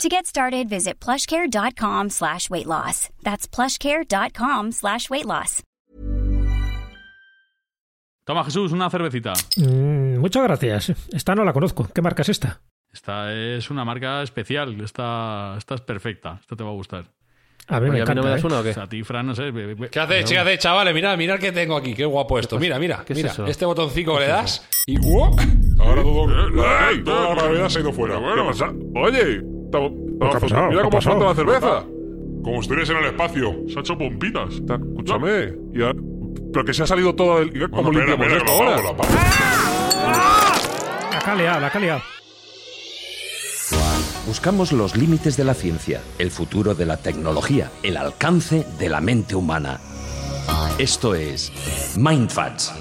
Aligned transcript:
To 0.00 0.08
get 0.08 0.26
started, 0.26 0.68
visit 0.68 0.98
plushcare.com 1.00 2.10
slash 2.10 2.48
weight 2.50 2.66
loss. 2.66 3.08
That's 3.22 3.46
plushcare.com 3.46 4.72
slash 4.72 5.08
weight 5.10 5.26
loss. 5.26 5.62
Toma, 8.24 8.44
Jesús, 8.44 8.72
una 8.72 8.88
cervecita. 8.88 9.32
Mm, 9.56 10.18
muchas 10.18 10.42
gracias. 10.44 10.92
Esta 11.12 11.34
no 11.34 11.44
la 11.44 11.52
conozco. 11.52 11.88
¿Qué 11.94 12.00
marca 12.02 12.22
es 12.22 12.30
esta? 12.30 12.60
Esta 12.92 13.32
es 13.32 13.70
una 13.70 13.84
marca 13.84 14.22
especial. 14.22 14.80
Esta, 14.80 15.54
esta 15.58 15.74
es 15.74 15.80
perfecta. 15.82 16.38
Esta 16.40 16.56
te 16.56 16.64
va 16.64 16.70
a 16.70 16.74
gustar. 16.74 17.04
A 17.68 17.78
ver, 17.78 17.90
me 17.90 18.00
Oye, 18.00 18.02
¿a 18.02 18.04
mí 18.06 18.10
encanta. 18.10 18.14
no 18.14 18.22
me 18.24 18.30
das 18.30 18.42
¿eh? 18.42 18.46
una 18.46 18.60
o 18.60 18.62
qué? 18.62 18.70
O 18.70 18.74
sea, 18.74 18.82
a 18.84 18.88
ti, 18.88 19.02
Fran, 19.04 19.26
no 19.26 19.34
sé. 19.34 19.50
be- 19.50 19.74
be- 19.74 19.88
¿Qué 19.90 20.00
haces? 20.00 20.28
¿Qué 20.28 20.38
haces, 20.38 20.58
chavales? 20.58 20.94
Mira, 20.94 21.16
mira 21.16 21.38
qué 21.38 21.52
tengo 21.52 21.76
aquí. 21.76 21.94
Qué 21.94 22.04
guapo 22.04 22.38
esto. 22.38 22.58
Mira, 22.58 22.78
mira. 22.78 23.04
¿Qué 23.06 23.12
es 23.12 23.16
mira. 23.18 23.30
eso? 23.30 23.46
Este 23.46 23.64
botoncito 23.66 24.14
que 24.14 24.20
le 24.20 24.26
das 24.28 24.66
y 24.86 24.98
¡uh! 24.98 25.24
Ahora 25.80 26.02
todo, 26.02 26.28
¡Ey! 26.90 27.04
toda 27.04 27.28
la 27.28 27.34
gravedad 27.34 27.68
se 27.68 27.78
ha 27.78 27.82
ido 27.82 27.92
fuera. 27.92 28.18
¿Qué 28.18 28.42
pasa? 28.46 28.72
Oye, 28.94 29.42
mira 29.80 30.30
¿Qué 30.70 30.78
ha 30.78 30.82
cómo 30.82 31.00
falta 31.00 31.24
la 31.24 31.34
cerveza. 31.34 31.84
Como 32.42 32.60
estuvieras 32.60 32.90
en 32.90 32.96
el 32.96 33.04
espacio. 33.06 33.54
Se 33.68 33.78
ha 33.78 33.80
hecho 33.80 33.96
pompitas. 33.96 34.54
Escúchame. 34.54 35.54
pero 36.52 36.64
que 36.64 36.74
se 36.74 36.82
ha 36.82 36.86
salido 36.86 37.14
todo 37.14 37.38
el. 37.38 37.70
¿Cómo 37.70 37.90
limpiamos 37.90 38.26
esto 38.32 38.52
ahora? 38.52 38.76
La 41.26 41.34
liado, 41.34 41.60
la 41.60 41.80
liado. 41.80 42.02
Buscamos 44.26 44.72
los 44.72 44.96
límites 44.96 45.36
de 45.36 45.44
la 45.44 45.54
ciencia, 45.54 46.00
el 46.18 46.30
futuro 46.30 46.74
de 46.74 46.86
la 46.86 46.96
tecnología, 46.96 47.70
el 47.82 47.96
alcance 47.96 48.66
de 48.78 48.88
la 48.88 49.00
mente 49.00 49.34
humana. 49.34 49.80
Esto 50.78 51.14
es 51.14 51.52
Mindfacts. 51.96 52.72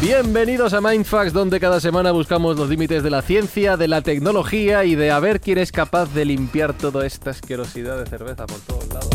Bienvenidos 0.00 0.74
a 0.74 0.80
Mindfax, 0.80 1.32
donde 1.32 1.58
cada 1.58 1.80
semana 1.80 2.12
buscamos 2.12 2.56
los 2.56 2.68
límites 2.68 3.02
de 3.02 3.10
la 3.10 3.20
ciencia, 3.20 3.76
de 3.76 3.88
la 3.88 4.00
tecnología 4.00 4.84
y 4.84 4.94
de 4.94 5.10
a 5.10 5.18
ver 5.18 5.40
quién 5.40 5.58
es 5.58 5.72
capaz 5.72 6.12
de 6.14 6.24
limpiar 6.24 6.72
toda 6.72 7.04
esta 7.04 7.30
asquerosidad 7.30 7.98
de 7.98 8.06
cerveza 8.06 8.46
por 8.46 8.60
todos 8.60 8.86
lados. 8.88 9.08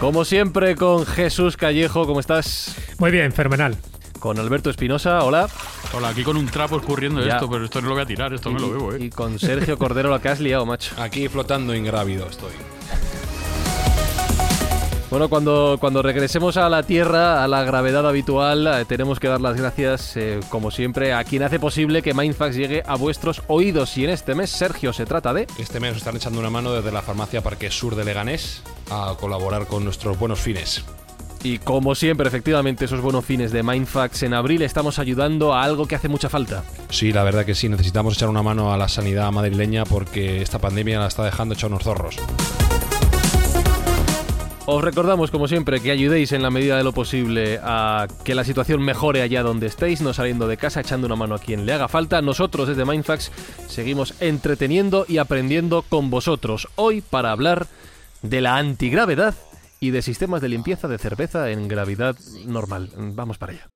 Como 0.00 0.24
siempre, 0.24 0.76
con 0.76 1.04
Jesús 1.04 1.56
Callejo, 1.58 2.06
¿cómo 2.06 2.20
estás? 2.20 2.74
Muy 2.98 3.10
bien, 3.10 3.32
fenomenal. 3.32 3.76
Con 4.18 4.38
Alberto 4.38 4.70
Espinosa, 4.70 5.22
hola. 5.24 5.48
Hola, 5.92 6.08
aquí 6.08 6.22
con 6.22 6.36
un 6.38 6.46
trapo 6.46 6.78
escurriendo 6.78 7.22
Ya. 7.24 7.34
esto, 7.34 7.50
pero 7.50 7.64
esto 7.66 7.82
no 7.82 7.88
lo 7.88 7.94
voy 7.94 8.02
a 8.02 8.06
tirar, 8.06 8.32
esto 8.32 8.50
me 8.50 8.60
lo 8.60 8.70
bebo, 8.70 8.92
¿eh? 8.94 8.98
Y 9.04 9.10
con 9.10 9.38
Sergio 9.38 9.76
Cordero, 9.78 10.10
la 10.10 10.20
que 10.20 10.28
has 10.30 10.40
liado, 10.40 10.64
macho. 10.64 10.94
Aquí 11.00 11.28
flotando 11.28 11.74
ingrávido 11.74 12.26
estoy. 12.28 12.52
Bueno, 15.08 15.28
cuando, 15.28 15.76
cuando 15.80 16.02
regresemos 16.02 16.56
a 16.56 16.68
la 16.68 16.82
Tierra, 16.82 17.44
a 17.44 17.48
la 17.48 17.62
gravedad 17.62 18.06
habitual, 18.08 18.66
eh, 18.66 18.84
tenemos 18.86 19.20
que 19.20 19.28
dar 19.28 19.40
las 19.40 19.56
gracias, 19.56 20.16
eh, 20.16 20.40
como 20.48 20.72
siempre, 20.72 21.12
a 21.12 21.22
quien 21.22 21.44
hace 21.44 21.60
posible 21.60 22.02
que 22.02 22.12
Mindfax 22.12 22.56
llegue 22.56 22.82
a 22.84 22.96
vuestros 22.96 23.42
oídos. 23.46 23.96
Y 23.96 24.04
en 24.04 24.10
este 24.10 24.34
mes, 24.34 24.50
Sergio, 24.50 24.92
se 24.92 25.06
trata 25.06 25.32
de... 25.32 25.46
Este 25.58 25.78
mes 25.78 25.90
nos 25.90 25.98
están 25.98 26.16
echando 26.16 26.40
una 26.40 26.50
mano 26.50 26.72
desde 26.72 26.90
la 26.90 27.02
farmacia 27.02 27.40
Parque 27.40 27.70
Sur 27.70 27.94
de 27.94 28.04
Leganés 28.04 28.62
a 28.90 29.14
colaborar 29.20 29.68
con 29.68 29.84
nuestros 29.84 30.18
buenos 30.18 30.40
fines. 30.40 30.84
Y 31.44 31.58
como 31.58 31.94
siempre, 31.94 32.26
efectivamente, 32.26 32.86
esos 32.86 33.00
buenos 33.00 33.24
fines 33.24 33.52
de 33.52 33.62
Mindfax, 33.62 34.24
en 34.24 34.34
abril 34.34 34.62
estamos 34.62 34.98
ayudando 34.98 35.54
a 35.54 35.62
algo 35.62 35.86
que 35.86 35.94
hace 35.94 36.08
mucha 36.08 36.28
falta. 36.28 36.64
Sí, 36.90 37.12
la 37.12 37.22
verdad 37.22 37.44
que 37.44 37.54
sí, 37.54 37.68
necesitamos 37.68 38.16
echar 38.16 38.28
una 38.28 38.42
mano 38.42 38.72
a 38.72 38.76
la 38.76 38.88
sanidad 38.88 39.30
madrileña 39.30 39.84
porque 39.84 40.42
esta 40.42 40.58
pandemia 40.58 40.98
la 40.98 41.06
está 41.06 41.22
dejando 41.24 41.54
hecha 41.54 41.68
unos 41.68 41.84
zorros. 41.84 42.16
Os 44.68 44.82
recordamos, 44.82 45.30
como 45.30 45.46
siempre, 45.46 45.80
que 45.80 45.92
ayudéis 45.92 46.32
en 46.32 46.42
la 46.42 46.50
medida 46.50 46.76
de 46.76 46.82
lo 46.82 46.92
posible 46.92 47.60
a 47.62 48.08
que 48.24 48.34
la 48.34 48.42
situación 48.42 48.82
mejore 48.82 49.22
allá 49.22 49.44
donde 49.44 49.68
estéis, 49.68 50.00
no 50.00 50.12
saliendo 50.12 50.48
de 50.48 50.56
casa, 50.56 50.80
echando 50.80 51.06
una 51.06 51.14
mano 51.14 51.36
a 51.36 51.38
quien 51.38 51.66
le 51.66 51.72
haga 51.72 51.86
falta. 51.86 52.20
Nosotros 52.20 52.66
desde 52.66 52.84
Mindfax 52.84 53.30
seguimos 53.68 54.20
entreteniendo 54.20 55.06
y 55.08 55.18
aprendiendo 55.18 55.82
con 55.82 56.10
vosotros. 56.10 56.66
Hoy 56.74 57.00
para 57.00 57.30
hablar 57.30 57.68
de 58.22 58.40
la 58.40 58.56
antigravedad 58.56 59.36
y 59.78 59.90
de 59.90 60.02
sistemas 60.02 60.42
de 60.42 60.48
limpieza 60.48 60.88
de 60.88 60.98
cerveza 60.98 61.48
en 61.50 61.68
gravedad 61.68 62.16
normal. 62.44 62.90
Vamos 62.96 63.38
para 63.38 63.52
allá. 63.52 63.75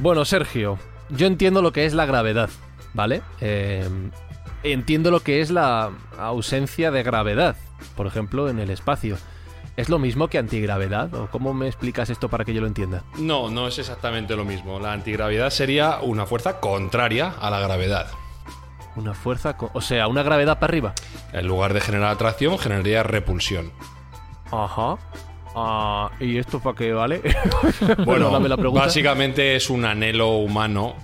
Bueno, 0.00 0.24
Sergio, 0.24 0.78
yo 1.10 1.26
entiendo 1.26 1.60
lo 1.60 1.74
que 1.74 1.84
es 1.84 1.92
la 1.92 2.06
gravedad, 2.06 2.48
¿vale? 2.94 3.20
Eh, 3.42 3.86
entiendo 4.62 5.10
lo 5.10 5.20
que 5.20 5.42
es 5.42 5.50
la 5.50 5.90
ausencia 6.18 6.90
de 6.90 7.02
gravedad, 7.02 7.56
por 7.96 8.06
ejemplo, 8.06 8.48
en 8.48 8.60
el 8.60 8.70
espacio. 8.70 9.18
¿Es 9.76 9.90
lo 9.90 9.98
mismo 9.98 10.28
que 10.28 10.38
antigravedad? 10.38 11.12
¿O 11.14 11.28
cómo 11.30 11.52
me 11.52 11.66
explicas 11.66 12.08
esto 12.08 12.30
para 12.30 12.46
que 12.46 12.54
yo 12.54 12.62
lo 12.62 12.66
entienda? 12.66 13.04
No, 13.18 13.50
no 13.50 13.68
es 13.68 13.78
exactamente 13.78 14.36
lo 14.36 14.46
mismo. 14.46 14.80
La 14.80 14.94
antigravedad 14.94 15.50
sería 15.50 15.98
una 16.00 16.24
fuerza 16.24 16.60
contraria 16.60 17.34
a 17.38 17.50
la 17.50 17.60
gravedad. 17.60 18.06
Una 18.96 19.12
fuerza, 19.12 19.54
o 19.74 19.80
sea, 19.82 20.08
una 20.08 20.22
gravedad 20.22 20.58
para 20.58 20.70
arriba. 20.70 20.94
En 21.34 21.46
lugar 21.46 21.74
de 21.74 21.82
generar 21.82 22.12
atracción, 22.12 22.58
generaría 22.58 23.02
repulsión. 23.02 23.70
Ajá. 24.50 24.96
Ah, 25.54 26.10
¿Y 26.20 26.38
esto 26.38 26.60
para 26.60 26.76
qué 26.76 26.92
vale? 26.92 27.20
Bueno, 28.04 28.30
la 28.48 28.56
básicamente 28.56 29.56
es 29.56 29.68
un 29.70 29.84
anhelo 29.84 30.28
humano 30.36 30.94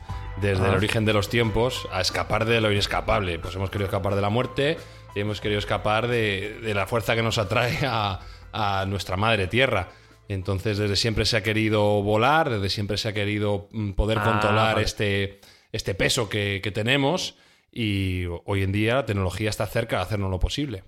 desde 0.40 0.64
el 0.66 0.72
Ah. 0.72 0.76
origen 0.76 1.04
de 1.04 1.12
los 1.12 1.28
tiempos 1.28 1.88
a 1.92 2.00
escapar 2.00 2.44
de 2.44 2.60
lo 2.60 2.70
inescapable. 2.70 3.38
Pues 3.38 3.54
hemos 3.56 3.70
querido 3.70 3.86
escapar 3.86 4.14
de 4.14 4.20
la 4.22 4.30
muerte 4.30 4.76
hemos 5.16 5.40
querido 5.40 5.58
escapar 5.58 6.08
de, 6.08 6.58
de 6.62 6.74
la 6.74 6.86
fuerza 6.86 7.14
que 7.14 7.22
nos 7.22 7.38
atrae 7.38 7.78
a, 7.86 8.20
a 8.52 8.84
nuestra 8.86 9.16
madre 9.16 9.46
tierra. 9.46 9.88
Entonces, 10.28 10.76
desde 10.76 10.94
siempre 10.96 11.24
se 11.24 11.38
ha 11.38 11.42
querido 11.42 12.02
volar, 12.02 12.50
desde 12.50 12.68
siempre 12.68 12.98
se 12.98 13.08
ha 13.08 13.12
querido 13.14 13.68
mm, 13.72 13.92
poder 13.92 14.18
Ah, 14.18 14.24
controlar 14.24 14.74
vale. 14.74 14.84
este, 14.84 15.40
este 15.72 15.94
peso 15.94 16.28
que, 16.28 16.60
que 16.62 16.70
tenemos 16.70 17.36
y 17.72 18.24
hoy 18.44 18.62
en 18.62 18.72
día 18.72 18.96
la 18.96 19.06
tecnología 19.06 19.48
está 19.50 19.66
cerca 19.66 19.96
de 19.96 20.02
hacernos 20.02 20.30
lo 20.30 20.38
posible. 20.38 20.84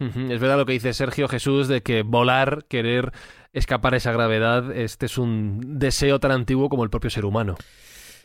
Es 0.00 0.40
verdad 0.40 0.58
lo 0.58 0.66
que 0.66 0.72
dice 0.72 0.92
Sergio 0.92 1.28
Jesús 1.28 1.68
de 1.68 1.82
que 1.82 2.02
volar, 2.02 2.64
querer 2.68 3.12
escapar 3.52 3.94
a 3.94 3.98
esa 3.98 4.12
gravedad, 4.12 4.76
este 4.76 5.06
es 5.06 5.18
un 5.18 5.78
deseo 5.78 6.18
tan 6.18 6.32
antiguo 6.32 6.68
como 6.68 6.84
el 6.84 6.90
propio 6.90 7.10
ser 7.10 7.24
humano. 7.24 7.56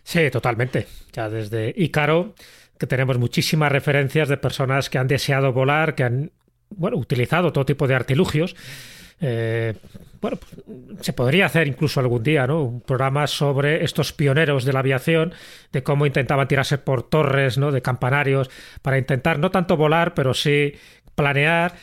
Sí, 0.04 0.30
totalmente. 0.32 0.88
Ya 1.14 1.30
desde 1.30 1.74
Ícaro, 1.78 2.34
que 2.80 2.88
tenemos 2.88 3.18
muchísimas 3.20 3.72
referencias 3.72 4.30
de 4.30 4.38
personas 4.38 4.90
que 4.90 4.98
han 4.98 5.08
deseado 5.08 5.54
volar, 5.54 5.96
que 5.96 6.04
han 6.04 6.32
bueno, 6.70 6.98
utilizado 6.98 7.52
todo 7.52 7.66
tipo 7.66 7.88
de 7.88 7.96
artilugios. 7.96 8.56
Eh, 9.22 9.74
bueno, 10.22 10.38
pues, 10.38 11.06
se 11.06 11.14
podría 11.14 11.46
hacer 11.46 11.68
incluso 11.68 12.00
algún 12.00 12.24
día, 12.24 12.48
¿no? 12.48 12.64
Un 12.64 12.82
programa 12.82 13.28
sobre 13.28 13.84
estos 13.84 14.14
pioneros 14.14 14.64
de 14.64 14.74
la 14.74 14.80
aviación, 14.80 15.34
de 15.72 15.84
cómo 15.84 16.06
intentaban 16.06 16.48
tirarse 16.48 16.78
por 16.78 17.04
torres, 17.04 17.58
¿no? 17.58 17.72
De 17.72 17.82
campanarios, 17.82 18.50
para 18.82 18.98
intentar 18.98 19.40
no 19.40 19.52
tanto 19.52 19.76
volar, 19.76 20.14
pero 20.14 20.34
sí 20.34 20.74
planear. 21.19 21.74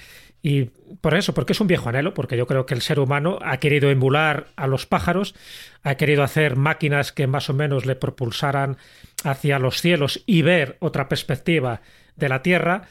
Y 0.42 0.70
por 1.00 1.14
eso, 1.14 1.34
porque 1.34 1.52
es 1.52 1.60
un 1.60 1.66
viejo 1.66 1.88
anhelo, 1.88 2.14
porque 2.14 2.36
yo 2.36 2.46
creo 2.46 2.64
que 2.64 2.74
el 2.74 2.80
ser 2.80 3.00
humano 3.00 3.38
ha 3.42 3.58
querido 3.58 3.90
emular 3.90 4.46
a 4.56 4.66
los 4.66 4.86
pájaros, 4.86 5.34
ha 5.82 5.96
querido 5.96 6.22
hacer 6.22 6.56
máquinas 6.56 7.12
que 7.12 7.26
más 7.26 7.50
o 7.50 7.52
menos 7.52 7.84
le 7.84 7.96
propulsaran 7.96 8.78
hacia 9.24 9.58
los 9.58 9.80
cielos 9.80 10.22
y 10.24 10.42
ver 10.42 10.76
otra 10.80 11.08
perspectiva 11.08 11.82
de 12.14 12.28
la 12.28 12.42
Tierra. 12.42 12.82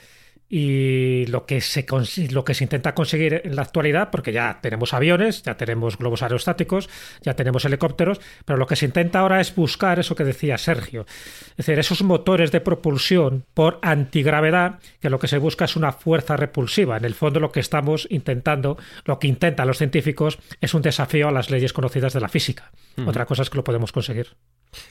Y 0.57 1.25
lo 1.25 1.45
que, 1.45 1.59
se, 1.59 1.85
lo 2.31 2.45
que 2.45 2.53
se 2.53 2.63
intenta 2.63 2.95
conseguir 2.95 3.41
en 3.43 3.57
la 3.57 3.63
actualidad, 3.63 4.09
porque 4.09 4.31
ya 4.31 4.59
tenemos 4.61 4.93
aviones, 4.93 5.43
ya 5.43 5.57
tenemos 5.57 5.97
globos 5.97 6.23
aerostáticos, 6.23 6.89
ya 7.21 7.33
tenemos 7.33 7.65
helicópteros, 7.65 8.21
pero 8.45 8.57
lo 8.57 8.65
que 8.65 8.77
se 8.77 8.85
intenta 8.85 9.19
ahora 9.19 9.41
es 9.41 9.53
buscar 9.53 9.99
eso 9.99 10.15
que 10.15 10.23
decía 10.23 10.57
Sergio, 10.57 11.05
es 11.49 11.57
decir, 11.57 11.77
esos 11.77 12.03
motores 12.03 12.53
de 12.53 12.61
propulsión 12.61 13.43
por 13.53 13.79
antigravedad, 13.81 14.79
que 15.01 15.09
lo 15.09 15.19
que 15.19 15.27
se 15.27 15.39
busca 15.39 15.65
es 15.65 15.75
una 15.75 15.91
fuerza 15.91 16.37
repulsiva. 16.37 16.95
En 16.95 17.03
el 17.03 17.15
fondo 17.15 17.41
lo 17.41 17.51
que 17.51 17.59
estamos 17.59 18.07
intentando, 18.09 18.77
lo 19.03 19.19
que 19.19 19.27
intentan 19.27 19.67
los 19.67 19.77
científicos, 19.77 20.39
es 20.61 20.73
un 20.73 20.81
desafío 20.81 21.27
a 21.27 21.33
las 21.33 21.49
leyes 21.49 21.73
conocidas 21.73 22.13
de 22.13 22.21
la 22.21 22.29
física. 22.29 22.71
Otra 23.05 23.25
cosa 23.25 23.41
es 23.41 23.49
que 23.49 23.57
lo 23.57 23.65
podemos 23.65 23.91
conseguir. 23.91 24.27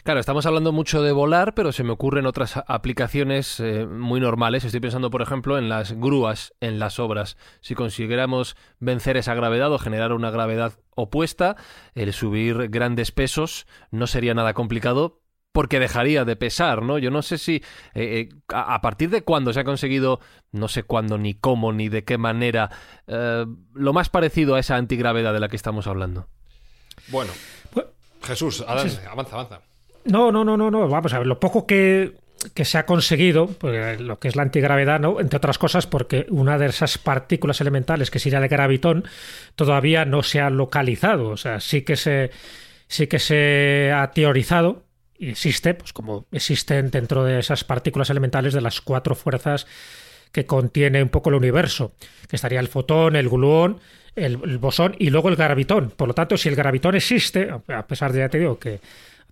Claro, 0.03 0.21
estamos 0.21 0.47
hablando 0.47 0.73
mucho 0.73 1.03
de 1.03 1.13
volar, 1.13 1.55
pero 1.55 1.73
se 1.73 1.85
me 1.85 1.93
ocurren 1.93 2.27
otras 2.27 2.57
aplicaciones 2.67 3.61
eh, 3.61 3.87
muy 3.87 4.21
normales. 4.21 4.65
Estoy 4.65 4.81
pensando, 4.81 5.11
por 5.11 5.23
ejemplo, 5.23 5.59
en 5.59 5.69
las 5.69 5.93
grúas 5.93 6.55
en 6.61 6.79
las 6.79 6.99
obras. 6.99 7.37
Si 7.61 7.75
consiguiéramos 7.75 8.57
vencer 8.81 9.17
esa 9.17 9.35
gravedad 9.35 9.73
o 9.73 9.79
generar 9.79 10.13
una 10.13 10.31
gravedad 10.31 10.75
opuesta, 10.95 11.57
el 11.95 12.13
subir 12.13 12.69
grandes 12.69 13.13
pesos 13.13 13.67
no 13.91 14.07
sería 14.07 14.35
nada 14.35 14.55
complicado 14.55 15.21
porque 15.53 15.79
dejaría 15.79 16.25
de 16.25 16.35
pesar, 16.35 16.83
¿no? 16.83 16.99
Yo 16.99 17.13
no 17.13 17.23
sé 17.23 17.39
si 17.39 17.57
eh, 17.57 17.63
eh, 17.95 18.29
a, 18.49 18.81
partir 18.81 19.11
de 19.11 19.23
cuándo 19.23 19.53
se 19.53 19.61
ha 19.61 19.65
conseguido, 19.65 20.19
no 20.51 20.67
sé 20.67 20.83
cuándo, 20.83 21.17
ni 21.17 21.35
cómo, 21.35 21.73
ni 21.73 21.89
de 21.89 22.03
qué 22.05 22.19
manera, 22.19 22.71
lo 23.07 23.93
más 23.93 24.09
parecido 24.09 24.57
a 24.57 24.61
esa 24.61 24.75
antigravedad 24.77 25.33
de 25.33 25.41
la 25.41 25.49
que 25.49 25.57
estamos 25.57 25.87
hablando. 25.87 26.27
Bueno, 27.09 27.33
Jesús, 28.25 28.65
avanza, 28.67 29.11
avanza. 29.11 29.61
No, 30.05 30.31
no, 30.31 30.45
no, 30.45 30.57
no, 30.57 30.71
no. 30.71 30.89
Vamos 30.89 31.13
a 31.13 31.19
ver, 31.19 31.27
lo 31.27 31.41
poco 31.41 31.67
que, 31.67 32.15
se 32.55 32.79
ha 32.79 32.87
conseguido, 32.87 33.47
pues, 33.47 34.01
lo 34.01 34.19
que 34.19 34.29
es 34.29 34.37
la 34.37 34.43
antigravedad, 34.43 35.01
¿no? 35.01 35.21
entre 35.21 35.39
otras 35.39 35.59
cosas 35.59 35.87
porque 35.87 36.27
una 36.29 36.59
de 36.59 36.67
esas 36.67 36.99
partículas 36.99 37.61
elementales, 37.61 38.11
que 38.11 38.19
sería 38.19 38.39
el 38.39 38.49
gravitón, 38.49 39.05
todavía 39.57 40.05
no 40.05 40.23
se 40.23 40.41
ha 40.41 40.51
localizado. 40.51 41.31
O 41.31 41.37
sea, 41.37 41.61
sí 41.61 41.83
que 41.83 41.97
se, 41.97 42.31
sí 42.87 43.07
que 43.07 43.19
se 43.19 43.93
ha 43.95 44.11
teorizado, 44.11 44.85
y 45.17 45.31
existe, 45.31 45.75
pues 45.75 45.93
como 45.93 46.27
existen 46.33 46.91
dentro 46.91 47.25
de 47.25 47.39
esas 47.39 47.65
partículas 47.65 48.11
elementales 48.11 48.53
de 48.53 48.61
las 48.61 48.81
cuatro 48.81 49.15
fuerzas 49.15 49.67
que 50.33 50.47
contiene 50.47 51.03
un 51.03 51.09
poco 51.09 51.31
el 51.31 51.37
universo, 51.37 51.93
que 52.29 52.37
estaría 52.37 52.59
el 52.59 52.69
fotón, 52.69 53.15
el 53.15 53.29
gluón, 53.29 53.79
el, 54.17 54.37
bosón 54.59 54.97
y 54.99 55.11
luego 55.11 55.29
el 55.29 55.37
gravitón. 55.37 55.91
Por 55.91 56.09
lo 56.09 56.15
tanto, 56.15 56.37
si 56.37 56.49
el 56.49 56.57
gravitón 56.57 56.97
existe, 56.97 57.51
a 57.51 57.87
pesar 57.87 58.13
de, 58.13 58.19
ya 58.19 58.29
te 58.29 58.39
digo, 58.39 58.59
que 58.59 58.81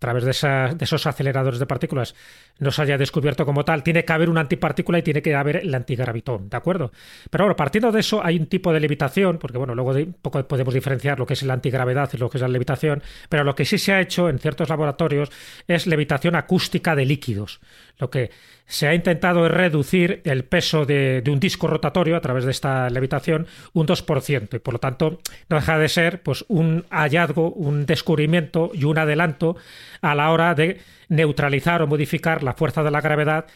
a 0.02 0.10
través 0.10 0.24
de, 0.24 0.74
de, 0.74 0.84
esos 0.84 1.06
aceleradores 1.06 1.60
de 1.60 1.66
partículas 1.66 2.14
no 2.62 2.70
se 2.70 2.82
haya 2.82 2.96
descubierto 2.96 3.44
como 3.44 3.64
tal, 3.64 3.82
tiene 3.82 4.04
que 4.04 4.12
haber 4.12 4.30
una 4.30 4.40
antipartícula 4.40 4.98
y 4.98 5.02
tiene 5.02 5.20
que 5.20 5.34
haber 5.34 5.56
el 5.56 5.74
antigravitón, 5.74 6.48
¿de 6.48 6.56
acuerdo? 6.56 6.92
Pero 7.28 7.44
bueno, 7.44 7.56
partiendo 7.56 7.90
de 7.90 8.00
eso 8.00 8.24
hay 8.24 8.38
un 8.38 8.46
tipo 8.46 8.72
de 8.72 8.80
levitación, 8.80 9.38
porque 9.38 9.58
bueno, 9.58 9.74
luego 9.74 9.92
de, 9.92 10.06
poco 10.06 10.46
podemos 10.46 10.72
diferenciar 10.72 11.18
lo 11.18 11.26
que 11.26 11.34
es 11.34 11.42
la 11.42 11.54
antigravedad 11.54 12.08
y 12.12 12.18
lo 12.18 12.30
que 12.30 12.38
es 12.38 12.42
la 12.42 12.48
levitación, 12.48 13.02
pero 13.28 13.42
lo 13.42 13.54
que 13.54 13.64
sí 13.64 13.78
se 13.78 13.92
ha 13.92 14.00
hecho 14.00 14.28
en 14.28 14.38
ciertos 14.38 14.68
laboratorios 14.68 15.30
es 15.66 15.86
levitación 15.86 16.36
acústica 16.36 16.94
de 16.94 17.04
líquidos, 17.04 17.60
lo 17.98 18.10
que 18.10 18.30
se 18.66 18.86
ha 18.86 18.94
intentado 18.94 19.48
reducir 19.48 20.22
el 20.24 20.44
peso 20.44 20.86
de, 20.86 21.22
un 21.26 21.40
disco 21.40 21.66
rotatorio 21.66 22.16
a 22.16 22.20
través 22.20 22.44
de 22.44 22.52
esta 22.52 22.88
levitación 22.88 23.46
un 23.72 23.86
2%, 23.86 24.54
y 24.54 24.58
por 24.60 24.74
lo 24.74 24.80
tanto 24.80 25.20
no 25.48 25.56
deja 25.56 25.78
de 25.78 25.88
ser 25.88 26.22
pues, 26.22 26.44
un 26.48 26.86
hallazgo, 26.90 27.50
un 27.50 27.86
descubrimiento 27.86 28.70
y 28.72 28.84
un 28.84 28.98
adelanto 28.98 29.56
a 30.00 30.14
la 30.14 30.30
hora 30.30 30.54
de 30.54 30.80
neutralizar 31.12 31.82
o 31.82 31.86
modificar 31.86 32.42
la 32.42 32.54
fuerza 32.54 32.82
de 32.82 32.90
la 32.90 33.00
gravedad 33.00 33.46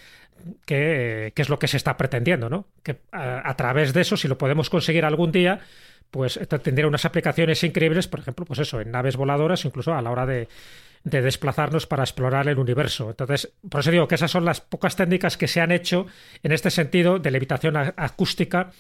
que, 0.67 1.33
es 1.35 1.49
lo 1.49 1.59
que 1.59 1.69
se 1.69 1.79
está 1.79 1.97
pretendiendo, 1.97 2.51
¿no? 2.51 2.67
Que 2.83 2.99
a, 3.13 3.55
través 3.57 3.93
de 3.93 4.03
eso, 4.03 4.17
si 4.17 4.29
lo 4.29 4.37
podemos 4.37 4.69
conseguir 4.69 5.05
algún 5.05 5.33
día, 5.33 5.61
pues 6.11 6.39
tendría 6.63 6.87
unas 6.87 7.05
aplicaciones 7.05 7.65
increíbles, 7.65 8.09
por 8.09 8.21
ejemplo, 8.21 8.45
pues 8.45 8.61
eso, 8.61 8.81
en 8.81 8.91
naves 8.91 9.17
voladoras, 9.17 9.65
incluso 9.65 9.95
a 9.95 10.03
la 10.03 10.11
hora 10.11 10.27
de, 10.27 10.49
de 11.05 11.23
desplazarnos 11.23 11.87
para 11.87 12.03
explorar 12.03 12.47
el 12.49 12.59
universo. 12.59 13.11
Entonces, 13.11 13.51
por 13.69 13.81
eso 13.81 13.91
digo 13.91 14.07
que 14.07 14.17
esas 14.17 14.31
son 14.31 14.45
las 14.45 14.61
pocas 14.61 14.95
técnicas 14.95 15.37
que 15.37 15.49
se 15.49 15.61
han 15.61 15.73
hecho 15.73 16.07
en 16.43 16.53
este 16.53 16.71
sentido 16.71 17.19
de 17.19 17.31
levitación 17.31 17.77
acústica 17.77 18.73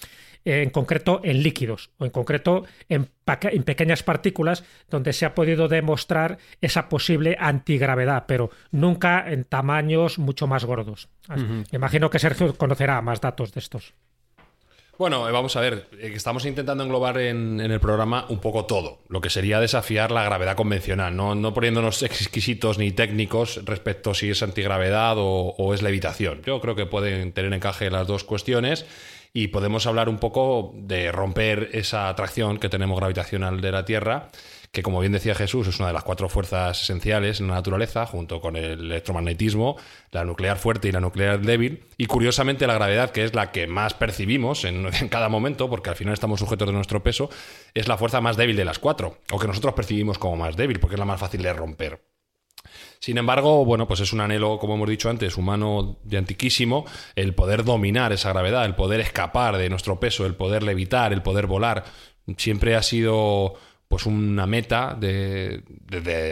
en 0.46 0.70
concreto 0.70 1.20
en 1.24 1.42
líquidos 1.42 1.90
o 1.98 2.04
en 2.04 2.10
concreto 2.10 2.64
en, 2.88 3.10
pequeñas 3.64 4.02
partículas 4.04 4.64
donde 4.88 5.12
se 5.12 5.26
ha 5.26 5.34
podido 5.34 5.68
demostrar 5.68 6.38
esa 6.60 6.88
posible 6.88 7.36
antigravedad, 7.38 8.24
pero 8.26 8.50
nunca 8.70 9.30
en 9.30 9.44
tamaños 9.44 10.18
mucho 10.18 10.46
más 10.46 10.64
gordos. 10.64 11.08
Imagino 11.72 12.08
que 12.08 12.20
Sergio 12.20 12.56
conocerá 12.56 13.02
más 13.02 13.20
datos 13.20 13.52
de 13.52 13.60
estos. 13.60 13.94
Bueno, 14.98 15.28
eh, 15.28 15.32
vamos 15.32 15.54
a 15.56 15.60
ver, 15.60 15.88
eh, 16.00 16.12
estamos 16.14 16.46
intentando 16.46 16.82
englobar 16.82 17.18
en, 17.18 17.60
el 17.60 17.80
programa 17.80 18.24
un 18.30 18.38
poco 18.38 18.64
todo, 18.64 19.00
lo 19.08 19.20
que 19.20 19.28
sería 19.28 19.60
desafiar 19.60 20.10
la 20.10 20.24
gravedad 20.24 20.56
convencional, 20.56 21.14
no, 21.14 21.34
no 21.34 21.52
poniéndonos 21.52 22.02
exquisitos 22.02 22.78
ni 22.78 22.92
técnicos 22.92 23.60
respecto 23.66 24.14
si 24.14 24.30
es 24.30 24.42
antigravedad 24.42 25.18
o, 25.18 25.54
o 25.58 25.74
es 25.74 25.82
levitación. 25.82 26.40
Yo 26.46 26.62
creo 26.62 26.76
que 26.76 26.86
pueden 26.86 27.32
tener 27.32 27.52
encaje 27.52 27.90
las 27.90 28.06
dos 28.06 28.24
cuestiones 28.24 28.86
y 29.36 29.48
podemos 29.48 29.86
hablar 29.86 30.08
un 30.08 30.16
poco 30.16 30.72
de 30.74 31.12
romper 31.12 31.68
esa 31.74 32.08
atracción 32.08 32.56
que 32.56 32.70
tenemos 32.70 32.98
gravitacional 32.98 33.60
de 33.60 33.70
la 33.70 33.84
Tierra, 33.84 34.30
que 34.72 34.82
como 34.82 34.98
bien 34.98 35.12
decía 35.12 35.34
Jesús 35.34 35.68
es 35.68 35.78
una 35.78 35.88
de 35.88 35.92
las 35.92 36.04
cuatro 36.04 36.30
fuerzas 36.30 36.82
esenciales 36.82 37.38
en 37.40 37.48
la 37.48 37.56
naturaleza, 37.56 38.06
junto 38.06 38.40
con 38.40 38.56
el 38.56 38.80
electromagnetismo, 38.80 39.76
la 40.10 40.24
nuclear 40.24 40.56
fuerte 40.56 40.88
y 40.88 40.92
la 40.92 41.00
nuclear 41.00 41.42
débil, 41.42 41.84
y 41.98 42.06
curiosamente 42.06 42.66
la 42.66 42.72
gravedad, 42.72 43.10
que 43.10 43.24
es 43.24 43.34
la 43.34 43.52
que 43.52 43.66
más 43.66 43.92
percibimos 43.92 44.64
en, 44.64 44.86
en 45.00 45.08
cada 45.10 45.28
momento, 45.28 45.68
porque 45.68 45.90
al 45.90 45.96
final 45.96 46.14
estamos 46.14 46.40
sujetos 46.40 46.68
de 46.68 46.72
nuestro 46.72 47.02
peso, 47.02 47.28
es 47.74 47.88
la 47.88 47.98
fuerza 47.98 48.22
más 48.22 48.38
débil 48.38 48.56
de 48.56 48.64
las 48.64 48.78
cuatro, 48.78 49.18
o 49.30 49.38
que 49.38 49.46
nosotros 49.46 49.74
percibimos 49.74 50.18
como 50.18 50.36
más 50.36 50.56
débil, 50.56 50.80
porque 50.80 50.94
es 50.94 50.98
la 50.98 51.04
más 51.04 51.20
fácil 51.20 51.42
de 51.42 51.52
romper. 51.52 52.05
Sin 52.98 53.18
embargo, 53.18 53.64
bueno, 53.64 53.86
pues 53.86 54.00
es 54.00 54.12
un 54.12 54.20
anhelo, 54.20 54.58
como 54.58 54.74
hemos 54.74 54.88
dicho 54.88 55.10
antes, 55.10 55.36
humano 55.36 55.98
de 56.04 56.18
antiquísimo, 56.18 56.86
el 57.14 57.34
poder 57.34 57.64
dominar 57.64 58.12
esa 58.12 58.30
gravedad, 58.30 58.64
el 58.64 58.74
poder 58.74 59.00
escapar 59.00 59.56
de 59.56 59.68
nuestro 59.68 60.00
peso, 60.00 60.26
el 60.26 60.34
poder 60.34 60.62
levitar, 60.62 61.12
el 61.12 61.22
poder 61.22 61.46
volar. 61.46 61.84
Siempre 62.36 62.74
ha 62.74 62.82
sido 62.82 63.54
pues 63.88 64.06
una 64.06 64.46
meta 64.46 64.96
de, 64.98 65.62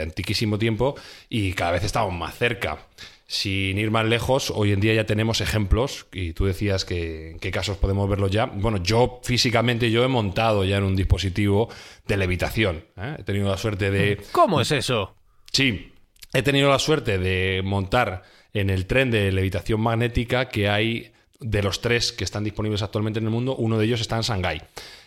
antiquísimo 0.03 0.59
tiempo 0.59 0.97
y 1.29 1.53
cada 1.53 1.73
vez 1.73 1.85
estamos 1.85 2.13
más 2.13 2.37
cerca. 2.37 2.89
Sin 3.27 3.79
ir 3.79 3.91
más 3.91 4.05
lejos, 4.05 4.51
hoy 4.55 4.73
en 4.73 4.81
día 4.81 4.93
ya 4.95 5.07
tenemos 5.07 5.41
ejemplos, 5.41 6.07
y 6.13 6.35
tú 6.35 6.45
decías 6.45 6.85
que 6.85 7.31
en 7.31 7.39
qué 7.39 7.51
casos 7.51 7.79
podemos 7.79 8.09
verlos 8.09 8.31
ya. 8.31 8.45
Bueno, 8.47 8.83
yo 8.83 9.21
físicamente 9.25 9.91
yo 9.91 10.05
he 10.05 10.09
montado 10.09 10.63
ya 10.65 10.77
en 10.77 10.85
un 10.85 10.95
dispositivo 10.95 11.71
de 12.07 12.17
levitación. 12.19 12.85
¿eh? 12.99 13.17
He 13.19 13.23
tenido 13.25 13.49
la 13.49 13.57
suerte 13.57 13.91
de... 13.91 14.23
¿Cómo 14.31 14.61
es 14.61 14.71
eso? 14.73 15.17
Sí, 15.51 15.94
he 16.35 16.43
tenido 16.43 16.69
la 16.69 16.79
suerte 16.79 17.19
de 17.19 17.63
montar 17.65 18.23
en 18.53 18.69
el 18.69 18.87
tren 18.87 19.11
de 19.11 19.33
levitación 19.33 19.81
magnética 19.81 20.49
que 20.49 20.69
hay 20.69 21.13
de 21.41 21.63
los 21.63 21.81
tres 21.81 22.13
que 22.13 22.25
están 22.25 22.45
disponibles 22.45 22.83
actualmente 22.83 23.21
en 23.21 23.27
el 23.27 23.31
mundo, 23.31 23.57
uno 23.57 23.79
de 23.79 23.87
ellos 23.87 24.01
está 24.01 24.17
en 24.17 24.23
Shanghái. 24.23 24.63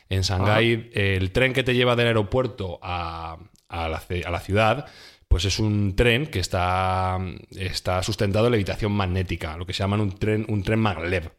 En 0.10 0.22
Shanghái, 0.22 0.90
el 0.94 1.32
tren 1.32 1.54
que 1.54 1.64
te 1.64 1.76
lleva 1.76 1.96
del 1.96 2.08
aeropuerto 2.08 2.80
a, 2.82 3.38
la, 3.70 4.40
ciudad, 4.40 4.86
pues 5.28 5.46
es 5.46 5.60
un 5.60 5.96
tren 5.96 6.28
que 6.28 6.40
está, 6.40 7.18
está 7.52 8.02
sustentado 8.04 8.48
en 8.48 8.54
levitación 8.54 8.94
magnética, 8.94 9.58
lo 9.58 9.66
que 9.66 9.74
se 9.74 9.80
llama 9.80 9.98
un 9.98 10.18
tren, 10.18 10.46
un 10.48 10.64
tren 10.64 10.80
maglev. 10.80 11.32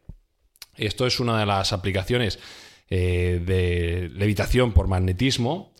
Esto 0.77 1.07
es 1.07 1.19
una 1.19 1.39
de 1.39 1.45
las 1.45 1.73
aplicaciones 1.73 2.39
eh, 2.89 3.41
de 3.43 4.09
levitación 4.13 4.71
por 4.71 4.87
magnetismo 4.87 5.73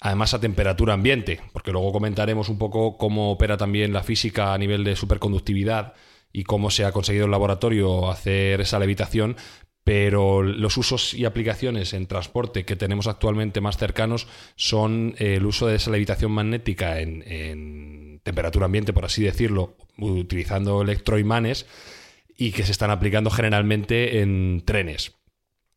además 0.00 0.32
a 0.32 0.40
temperatura 0.40 0.94
ambiente, 0.94 1.40
porque 1.52 1.72
luego 1.72 1.92
comentaremos 1.92 2.48
un 2.48 2.58
poco 2.58 2.96
cómo 2.96 3.30
opera 3.30 3.56
también 3.56 3.92
la 3.92 4.02
física 4.02 4.54
a 4.54 4.58
nivel 4.58 4.82
de 4.82 4.96
superconductividad 4.96 5.94
y 6.32 6.44
cómo 6.44 6.70
se 6.70 6.84
ha 6.84 6.92
conseguido 6.92 7.26
en 7.26 7.30
laboratorio 7.30 8.10
hacer 8.10 8.62
esa 8.62 8.78
levitación, 8.78 9.36
pero 9.84 10.42
los 10.42 10.76
usos 10.76 11.14
y 11.14 11.24
aplicaciones 11.24 11.92
en 11.92 12.06
transporte 12.06 12.64
que 12.64 12.76
tenemos 12.76 13.06
actualmente 13.06 13.60
más 13.60 13.76
cercanos 13.76 14.26
son 14.56 15.14
el 15.18 15.44
uso 15.44 15.66
de 15.66 15.76
esa 15.76 15.90
levitación 15.90 16.32
magnética 16.32 17.00
en, 17.00 18.20
temperatura 18.22 18.66
ambiente, 18.66 18.92
por 18.92 19.06
así 19.06 19.22
decirlo, 19.22 19.76
utilizando 19.98 20.82
electroimanes 20.82 21.66
y 22.36 22.52
que 22.52 22.64
se 22.64 22.72
están 22.72 22.90
aplicando 22.90 23.30
generalmente 23.30 24.20
en 24.20 24.62
trenes. 24.64 25.12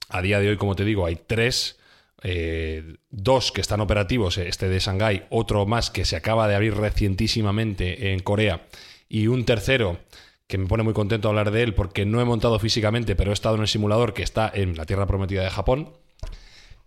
A 0.10 0.22
día 0.22 0.40
de 0.40 0.50
hoy, 0.50 0.58
como 0.58 0.76
te 0.76 0.86
digo, 0.86 1.06
hay 1.06 1.16
tres 1.16 1.80
eh, 2.24 2.96
dos 3.10 3.52
que 3.52 3.62
están 3.62 3.82
operativos, 3.82 4.38
este 4.38 4.70
de 4.70 4.80
Shanghái, 4.80 5.26
otro 5.30 5.66
más 5.66 5.90
que 5.90 6.06
se 6.06 6.16
acaba 6.16 6.48
de 6.48 6.56
abrir 6.56 6.76
recientísimamente 6.76 8.14
en 8.14 8.20
Corea 8.20 8.66
y 9.10 9.28
un 9.28 9.46
tercero 9.46 10.00
que 10.48 10.58
me 10.58 10.68
pone 10.68 10.84
muy 10.84 10.94
contento 10.94 11.30
hablar 11.30 11.52
de 11.52 11.64
él 11.64 11.74
porque 11.74 12.06
no 12.06 12.22
he 12.22 12.26
montado 12.26 12.60
físicamente, 12.60 13.16
pero 13.16 13.32
he 13.32 13.34
estado 13.34 13.56
en 13.56 13.62
el 13.62 13.68
simulador 13.68 14.14
que 14.14 14.24
está 14.24 14.52
en 14.54 14.76
la 14.76 14.86
Tierra 14.86 15.06
Prometida 15.06 15.44
de 15.44 15.50
Japón, 15.50 15.94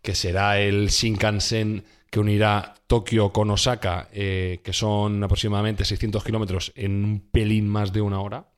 que 0.03 0.15
será 0.15 0.61
el 0.61 0.89
Shinkansen 0.89 1.85
que 2.11 2.21
unirá 2.21 2.75
Tokio 2.87 3.33
con 3.33 3.51
Osaka, 3.51 4.09
eh, 4.13 4.61
que 4.65 4.73
son 4.73 5.23
aproximadamente 5.23 5.85
600 5.85 6.25
kilómetros 6.25 6.73
en 6.77 7.05
un 7.05 7.21
pelín 7.21 7.69
más 7.69 7.93
de 7.93 8.01
una 8.01 8.21
hora. 8.21 8.49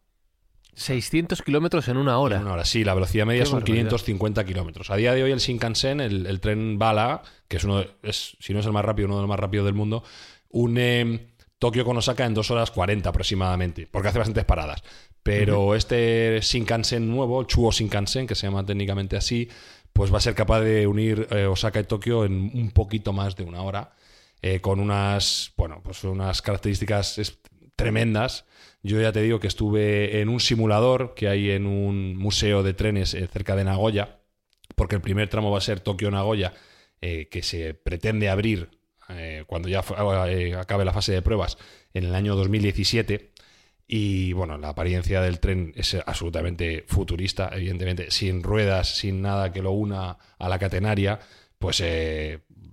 600 0.79 1.43
kilómetros 1.43 1.89
en 1.89 1.97
una 1.97 2.19
hora. 2.19 2.37
En 2.37 2.43
una 2.43 2.53
hora, 2.55 2.65
sí, 2.65 2.85
la 2.85 2.95
velocidad 2.95 3.27
media 3.27 3.43
Qué 3.43 3.47
son 3.47 3.61
barbaridad. 3.61 3.77
550 3.91 4.45
kilómetros. 4.45 4.91
A 4.91 4.97
día 4.97 5.13
de 5.13 5.23
hoy 5.25 5.33
el 5.33 5.39
Shinkansen, 5.41 6.01
el, 6.01 6.27
el 6.27 6.41
tren 6.41 6.79
bala, 6.79 7.23
que 7.49 7.57
es 7.57 7.65
uno, 7.65 7.79
de- 7.81 7.91
es, 8.03 8.37
si 8.41 8.53
no 8.55 8.61
es 8.61 8.67
el 8.67 8.73
más 8.73 8.85
rápido, 8.85 9.07
uno 9.07 9.17
de 9.17 9.23
los 9.23 9.29
más 9.29 9.41
rápidos 9.41 9.67
del 9.67 9.75
mundo, 9.75 10.05
une 10.51 11.29
Tokio 11.59 11.85
con 11.85 11.97
Osaka 11.97 12.25
en 12.25 12.35
2 12.35 12.51
horas 12.53 12.71
40 12.71 13.09
aproximadamente, 13.09 13.89
porque 13.91 14.09
hace 14.09 14.19
bastantes 14.19 14.45
paradas. 14.45 14.83
Pero 15.23 15.75
este 15.75 16.39
Shinkansen 16.41 17.09
nuevo, 17.11 17.41
el 17.41 17.47
Chuo 17.49 17.71
Shinkansen, 17.73 18.27
que 18.27 18.35
se 18.37 18.47
llama 18.47 18.65
técnicamente 18.65 19.17
así, 19.17 19.49
pues 19.93 20.13
va 20.13 20.19
a 20.19 20.21
ser 20.21 20.35
capaz 20.35 20.61
de 20.61 20.87
unir 20.87 21.27
eh, 21.31 21.47
Osaka 21.47 21.81
y 21.81 21.85
Tokio 21.85 22.25
en 22.25 22.51
un 22.55 22.71
poquito 22.71 23.13
más 23.13 23.35
de 23.37 23.43
una 23.43 23.63
hora, 23.63 23.93
eh, 24.41 24.61
con 24.61 24.79
unas, 24.79 25.53
bueno, 25.57 25.81
pues 25.83 26.05
unas 26.05 26.41
características 26.41 27.21
tremendas. 27.75 28.45
Yo 28.83 29.01
ya 29.01 29.13
te 29.13 29.23
digo 29.23 29.41
que 29.41 29.49
estuve 29.49 30.21
en 30.21 30.29
un 30.29 30.41
simulador 30.41 31.15
que 31.15 31.29
hay 31.29 31.51
en 31.51 31.67
un 31.67 32.17
museo 32.17 32.63
de 32.63 32.75
trenes 32.75 33.15
eh, 33.15 33.27
cerca 33.27 33.57
de 33.57 33.65
Nagoya, 33.65 34.21
porque 34.77 34.95
el 34.95 35.03
primer 35.03 35.29
tramo 35.29 35.51
va 35.51 35.59
a 35.59 35.63
ser 35.63 35.81
Tokio-Nagoya, 35.81 36.55
eh, 37.01 37.29
que 37.31 37.45
se 37.45 37.75
pretende 37.75 38.29
abrir 38.29 38.71
eh, 39.09 39.45
cuando 39.47 39.69
ya 39.69 39.85
eh, 40.29 40.57
acabe 40.57 40.85
la 40.85 40.93
fase 40.93 41.13
de 41.13 41.23
pruebas 41.23 41.57
en 41.95 42.05
el 42.05 42.15
año 42.15 42.35
2017. 42.35 43.33
Y 43.87 44.33
bueno, 44.33 44.59
la 44.59 44.71
apariencia 44.71 45.23
del 45.23 45.39
tren 45.39 45.73
es 45.77 45.95
absolutamente 45.95 46.85
futurista, 46.89 47.51
evidentemente, 47.53 48.11
sin 48.11 48.43
ruedas, 48.43 48.97
sin 48.97 49.23
nada 49.23 49.53
que 49.53 49.63
lo 49.63 49.71
una 49.71 50.19
a 50.39 50.49
la 50.49 50.59
catenaria, 50.59 51.21
pues 51.59 51.83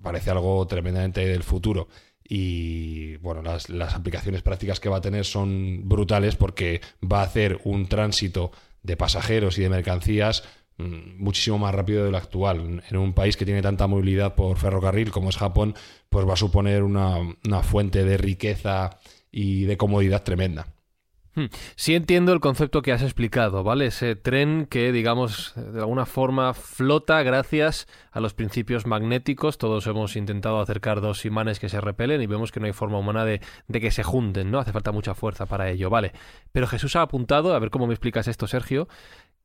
parece 0.02 0.30
algo 0.32 0.68
tremendamente 0.68 1.26
del 1.26 1.44
futuro. 1.44 1.88
Y 2.28 3.18
bueno, 3.18 3.42
las, 3.42 3.70
las 3.70 3.94
aplicaciones 3.94 4.42
prácticas 4.42 4.80
que 4.80 4.90
va 4.90 4.98
a 4.98 5.02
tener 5.02 5.26
son 5.26 5.88
brutales 5.88 6.36
porque 6.36 6.82
va 7.02 7.22
a 7.22 7.26
hacer 7.26 7.60
un 7.64 7.88
tránsito 7.88 8.52
de 8.82 8.98
pasajeros 8.98 9.58
y 9.58 9.62
de 9.62 9.70
mercancías 9.70 10.44
mm, 10.78 11.22
muchísimo 11.24 11.60
más 11.60 11.76
rápido 11.76 12.04
de 12.04 12.12
lo 12.12 12.18
actual. 12.18 12.84
En 12.90 12.98
un 12.98 13.14
país 13.14 13.38
que 13.38 13.46
tiene 13.46 13.62
tanta 13.62 13.88
movilidad 13.88 14.36
por 14.36 14.58
ferrocarril 14.58 15.12
como 15.12 15.30
es 15.30 15.38
Japón, 15.38 15.76
pues 16.10 16.28
va 16.28 16.34
a 16.34 16.38
suponer 16.38 16.84
una, 16.84 17.18
una 17.46 17.62
fuente 17.62 18.04
de 18.04 18.18
riqueza 18.18 18.98
y 19.32 19.66
de 19.66 19.78
comodidad 19.78 20.24
tremenda. 20.24 20.75
Hmm. 21.36 21.48
Sí 21.76 21.96
entiendo 21.96 22.32
el 22.32 22.40
concepto 22.40 22.82
que 22.82 22.94
has 22.94 23.02
explicado, 23.02 23.62
¿vale? 23.62 23.88
Ese 23.88 24.16
tren 24.16 24.68
que, 24.68 24.94
digamos, 24.94 25.54
de 25.56 25.82
alguna 25.82 26.06
forma 26.06 26.54
flota 26.54 27.22
gracias 27.24 27.88
a 28.12 28.22
los 28.22 28.34
principios 28.34 28.86
magnéticos. 28.88 29.58
Todos 29.58 29.86
hemos 29.88 30.16
intentado 30.16 30.62
acercar 30.62 31.02
dos 31.02 31.26
imanes 31.26 31.60
que 31.60 31.68
se 31.68 31.82
repelen 31.82 32.22
y 32.22 32.28
vemos 32.28 32.54
que 32.54 32.62
no 32.62 32.68
hay 32.68 32.72
forma 32.72 33.00
humana 33.00 33.26
de, 33.26 33.42
de 33.68 33.82
que 33.82 33.92
se 33.92 34.02
junten, 34.02 34.50
¿no? 34.50 34.60
Hace 34.60 34.72
falta 34.72 34.94
mucha 34.94 35.14
fuerza 35.14 35.46
para 35.46 35.70
ello, 35.70 35.90
¿vale? 35.90 36.14
Pero 36.54 36.68
Jesús 36.68 36.96
ha 36.96 37.02
apuntado, 37.02 37.54
a 37.54 37.60
ver 37.60 37.70
cómo 37.70 37.86
me 37.86 37.94
explicas 37.94 38.30
esto, 38.30 38.48
Sergio, 38.48 38.88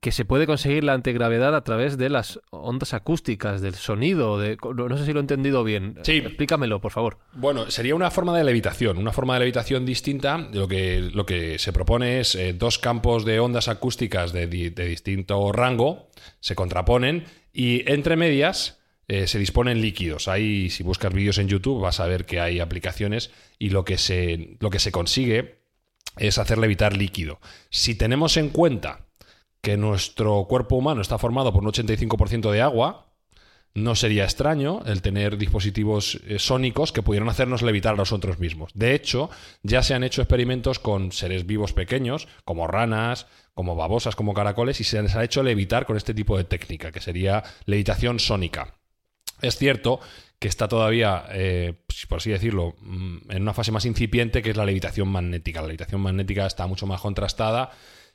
que 0.00 0.12
se 0.12 0.24
puede 0.24 0.46
conseguir 0.46 0.82
la 0.82 0.94
antigravedad 0.94 1.54
a 1.54 1.62
través 1.62 1.98
de 1.98 2.08
las 2.08 2.40
ondas 2.48 2.94
acústicas, 2.94 3.60
del 3.60 3.74
sonido, 3.74 4.38
de... 4.38 4.56
no 4.62 4.96
sé 4.96 5.04
si 5.04 5.12
lo 5.12 5.20
he 5.20 5.20
entendido 5.20 5.62
bien. 5.62 5.98
Sí. 6.04 6.12
Explícamelo, 6.12 6.80
por 6.80 6.90
favor. 6.90 7.18
Bueno, 7.34 7.70
sería 7.70 7.94
una 7.94 8.10
forma 8.10 8.36
de 8.36 8.44
levitación, 8.44 8.96
una 8.96 9.12
forma 9.12 9.34
de 9.34 9.40
levitación 9.40 9.84
distinta. 9.84 10.38
Lo 10.38 10.66
que, 10.68 11.00
lo 11.00 11.26
que 11.26 11.58
se 11.58 11.74
propone 11.74 12.20
es 12.20 12.34
eh, 12.34 12.54
dos 12.54 12.78
campos 12.78 13.26
de 13.26 13.40
ondas 13.40 13.68
acústicas 13.68 14.32
de, 14.32 14.46
di- 14.46 14.70
de 14.70 14.86
distinto 14.86 15.52
rango, 15.52 16.08
se 16.40 16.54
contraponen 16.54 17.24
y 17.52 17.82
entre 17.90 18.16
medias 18.16 18.80
eh, 19.06 19.26
se 19.26 19.38
disponen 19.38 19.82
líquidos. 19.82 20.28
Ahí, 20.28 20.70
si 20.70 20.82
buscas 20.82 21.12
vídeos 21.12 21.36
en 21.36 21.48
YouTube, 21.48 21.82
vas 21.82 22.00
a 22.00 22.06
ver 22.06 22.24
que 22.24 22.40
hay 22.40 22.58
aplicaciones 22.58 23.32
y 23.58 23.68
lo 23.68 23.84
que 23.84 23.98
se, 23.98 24.56
lo 24.60 24.70
que 24.70 24.78
se 24.78 24.92
consigue 24.92 25.60
es 26.16 26.38
hacer 26.38 26.56
levitar 26.56 26.96
líquido. 26.96 27.38
Si 27.68 27.94
tenemos 27.94 28.38
en 28.38 28.48
cuenta 28.48 29.09
que 29.60 29.76
nuestro 29.76 30.46
cuerpo 30.48 30.76
humano 30.76 31.00
está 31.00 31.18
formado 31.18 31.52
por 31.52 31.62
un 31.62 31.70
85% 31.70 32.50
de 32.50 32.62
agua, 32.62 33.06
no 33.72 33.94
sería 33.94 34.24
extraño 34.24 34.80
el 34.86 35.00
tener 35.00 35.36
dispositivos 35.36 36.20
eh, 36.26 36.38
sónicos 36.38 36.90
que 36.92 37.02
pudieran 37.02 37.28
hacernos 37.28 37.62
levitar 37.62 37.94
a 37.94 37.98
nosotros 37.98 38.38
mismos. 38.38 38.72
De 38.74 38.94
hecho, 38.94 39.30
ya 39.62 39.82
se 39.82 39.94
han 39.94 40.02
hecho 40.02 40.22
experimentos 40.22 40.78
con 40.80 41.12
seres 41.12 41.46
vivos 41.46 41.72
pequeños, 41.72 42.26
como 42.44 42.66
ranas, 42.66 43.26
como 43.54 43.76
babosas, 43.76 44.16
como 44.16 44.34
caracoles, 44.34 44.80
y 44.80 44.84
se 44.84 45.00
les 45.00 45.14
ha 45.14 45.22
hecho 45.22 45.42
levitar 45.42 45.86
con 45.86 45.96
este 45.96 46.14
tipo 46.14 46.36
de 46.36 46.44
técnica, 46.44 46.90
que 46.90 47.00
sería 47.00 47.44
levitación 47.66 48.18
sónica. 48.18 48.74
Es 49.40 49.56
cierto 49.56 50.00
que 50.40 50.48
está 50.48 50.68
todavía, 50.68 51.26
eh, 51.30 51.74
pues, 51.86 52.06
por 52.06 52.18
así 52.18 52.30
decirlo, 52.30 52.74
mm, 52.80 53.30
en 53.30 53.42
una 53.42 53.54
fase 53.54 53.72
más 53.72 53.84
incipiente, 53.84 54.42
que 54.42 54.50
es 54.50 54.56
la 54.56 54.64
levitación 54.64 55.08
magnética. 55.08 55.60
La 55.60 55.68
levitación 55.68 56.00
magnética 56.00 56.46
está 56.46 56.66
mucho 56.66 56.86
más 56.86 57.00
contrastada. 57.00 57.70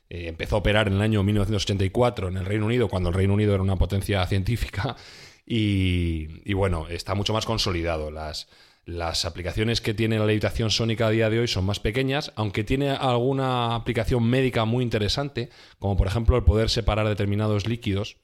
Eh, 0.08 0.28
empezó 0.28 0.56
a 0.56 0.58
operar 0.60 0.88
en 0.88 0.94
el 0.94 1.00
año 1.02 1.22
1984 1.22 2.28
en 2.28 2.36
el 2.36 2.44
Reino 2.44 2.66
Unido, 2.66 2.88
cuando 2.88 3.08
el 3.08 3.14
Reino 3.14 3.34
Unido 3.34 3.54
era 3.54 3.62
una 3.62 3.76
potencia 3.76 4.24
científica. 4.26 4.96
Y, 5.48 6.54
bueno, 6.54 6.88
está 6.88 7.14
mucho 7.14 7.32
más 7.32 7.46
consolidado. 7.46 8.10
Las, 8.10 9.24
aplicaciones 9.24 9.80
que 9.80 9.94
tiene 9.94 10.18
la 10.18 10.26
levitación 10.26 10.72
sónica 10.72 11.06
a 11.06 11.10
día 11.10 11.30
de 11.30 11.38
hoy 11.38 11.46
son 11.46 11.64
más 11.64 11.78
pequeñas, 11.78 12.32
aunque 12.34 12.64
tiene 12.64 12.90
alguna 12.90 13.76
aplicación 13.76 14.24
médica 14.24 14.64
muy 14.64 14.82
interesante, 14.82 15.50
como 15.78 15.96
por 15.96 16.08
ejemplo 16.08 16.36
el 16.36 16.42
poder 16.42 16.68
separar 16.68 17.06
determinados 17.06 17.68
líquidos 17.68 18.16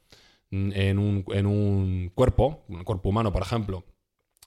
en 0.50 0.98
un, 0.98 1.24
en 1.28 1.46
un 1.46 2.10
cuerpo, 2.12 2.64
un 2.68 2.82
cuerpo 2.82 3.10
humano, 3.10 3.32
por 3.32 3.42
ejemplo. 3.42 3.84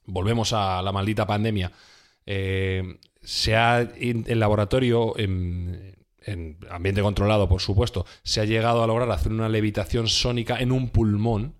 Volvemos 0.05 0.51
a 0.51 0.81
la 0.81 0.91
maldita 0.91 1.25
pandemia. 1.25 1.71
Eh, 2.25 2.99
se 3.21 3.55
ha, 3.55 3.81
en 3.81 4.25
el 4.27 4.39
laboratorio, 4.41 5.17
en, 5.17 5.95
en 6.25 6.57
ambiente 6.69 7.01
controlado, 7.01 7.47
por 7.47 7.61
supuesto, 7.61 8.05
se 8.23 8.41
ha 8.41 8.45
llegado 8.45 8.83
a 8.83 8.87
lograr 8.87 9.09
hacer 9.11 9.31
una 9.31 9.49
levitación 9.49 10.07
sónica 10.07 10.57
en 10.57 10.71
un 10.71 10.89
pulmón, 10.89 11.55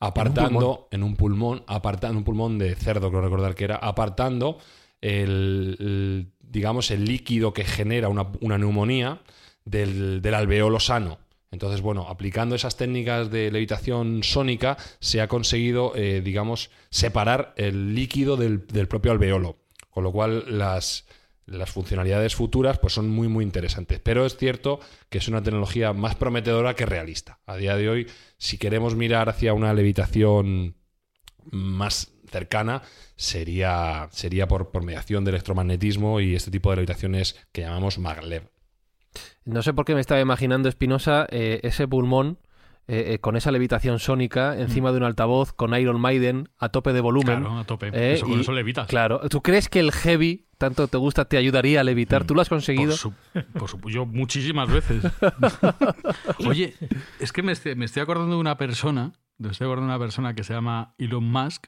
apartando, 0.00 0.88
en 0.90 1.02
un 1.02 1.16
pulmón, 1.16 1.62
apartando 1.66 2.18
un 2.18 2.24
pulmón 2.24 2.58
de 2.58 2.74
cerdo, 2.74 3.10
creo 3.10 3.22
recordar 3.22 3.54
que 3.54 3.64
era, 3.64 3.76
apartando 3.76 4.58
el, 5.00 5.76
el, 5.78 6.26
digamos, 6.40 6.90
el 6.90 7.04
líquido 7.04 7.52
que 7.52 7.64
genera 7.64 8.08
una, 8.08 8.26
una 8.40 8.58
neumonía 8.58 9.20
del, 9.64 10.20
del 10.22 10.34
alveolo 10.34 10.80
sano. 10.80 11.18
Entonces, 11.52 11.80
bueno, 11.80 12.06
aplicando 12.08 12.54
esas 12.54 12.76
técnicas 12.76 13.30
de 13.30 13.50
levitación 13.50 14.22
sónica, 14.22 14.76
se 15.00 15.20
ha 15.20 15.26
conseguido, 15.26 15.92
eh, 15.96 16.20
digamos, 16.20 16.70
separar 16.90 17.54
el 17.56 17.94
líquido 17.94 18.36
del, 18.36 18.66
del 18.68 18.86
propio 18.86 19.10
alveolo. 19.10 19.56
Con 19.90 20.04
lo 20.04 20.12
cual, 20.12 20.44
las, 20.46 21.06
las 21.50 21.70
funcionalidades 21.70 22.34
futuras 22.34 22.78
pues 22.78 22.94
son 22.94 23.10
muy 23.10 23.28
muy 23.28 23.44
interesantes. 23.44 24.00
Pero 24.00 24.24
es 24.24 24.36
cierto 24.36 24.80
que 25.08 25.18
es 25.18 25.28
una 25.28 25.42
tecnología 25.42 25.92
más 25.92 26.14
prometedora 26.14 26.74
que 26.74 26.86
realista. 26.86 27.40
A 27.46 27.56
día 27.56 27.76
de 27.76 27.88
hoy, 27.88 28.06
si 28.38 28.56
queremos 28.56 28.94
mirar 28.94 29.28
hacia 29.28 29.52
una 29.52 29.74
levitación 29.74 30.76
más 31.50 32.12
cercana, 32.30 32.82
sería, 33.16 34.08
sería 34.12 34.46
por, 34.46 34.70
por 34.70 34.84
mediación 34.84 35.24
de 35.24 35.30
electromagnetismo 35.30 36.20
y 36.20 36.36
este 36.36 36.50
tipo 36.50 36.70
de 36.70 36.76
levitaciones 36.76 37.36
que 37.52 37.62
llamamos 37.62 37.98
maglev. 37.98 38.48
No 39.44 39.62
sé 39.62 39.74
por 39.74 39.84
qué 39.84 39.94
me 39.94 40.00
estaba 40.00 40.20
imaginando, 40.20 40.68
Espinosa, 40.68 41.26
eh, 41.30 41.60
ese 41.64 41.88
pulmón 41.88 42.38
eh, 42.92 43.14
eh, 43.14 43.18
con 43.20 43.36
esa 43.36 43.52
levitación 43.52 44.00
sónica 44.00 44.58
encima 44.58 44.90
de 44.90 44.96
un 44.98 45.04
altavoz 45.04 45.52
con 45.52 45.74
Iron 45.78 46.00
Maiden 46.00 46.48
a 46.58 46.70
tope 46.70 46.92
de 46.92 47.00
volumen. 47.00 47.40
Claro, 47.40 47.58
a 47.58 47.64
tope. 47.64 47.88
Eh, 47.92 48.14
Eso, 48.14 48.26
con 48.26 48.38
y- 48.38 48.40
eso 48.40 48.52
levitas. 48.52 48.88
Claro. 48.88 49.20
¿Tú 49.28 49.42
crees 49.42 49.68
que 49.68 49.78
el 49.78 49.92
heavy, 49.92 50.48
tanto 50.58 50.88
te 50.88 50.96
gusta, 50.98 51.26
te 51.26 51.36
ayudaría 51.36 51.80
a 51.80 51.84
levitar? 51.84 52.24
¿Tú 52.24 52.34
lo 52.34 52.42
has 52.42 52.48
conseguido? 52.48 52.90
Por, 52.90 52.98
su- 52.98 53.12
por 53.58 53.68
su- 53.68 53.80
yo 53.90 54.06
muchísimas 54.06 54.68
veces. 54.72 55.04
Oye, 56.46 56.74
es 57.18 57.32
que 57.32 57.42
me 57.42 57.52
estoy, 57.52 57.74
me 57.76 57.84
estoy 57.84 58.02
acordando 58.02 58.34
de 58.34 58.40
una 58.40 58.56
persona, 58.56 59.12
me 59.38 59.50
estoy 59.50 59.66
acordando 59.66 59.92
de 59.92 59.96
una 59.96 60.04
persona 60.04 60.34
que 60.34 60.44
se 60.44 60.52
llama 60.54 60.94
Elon 60.98 61.24
Musk. 61.24 61.66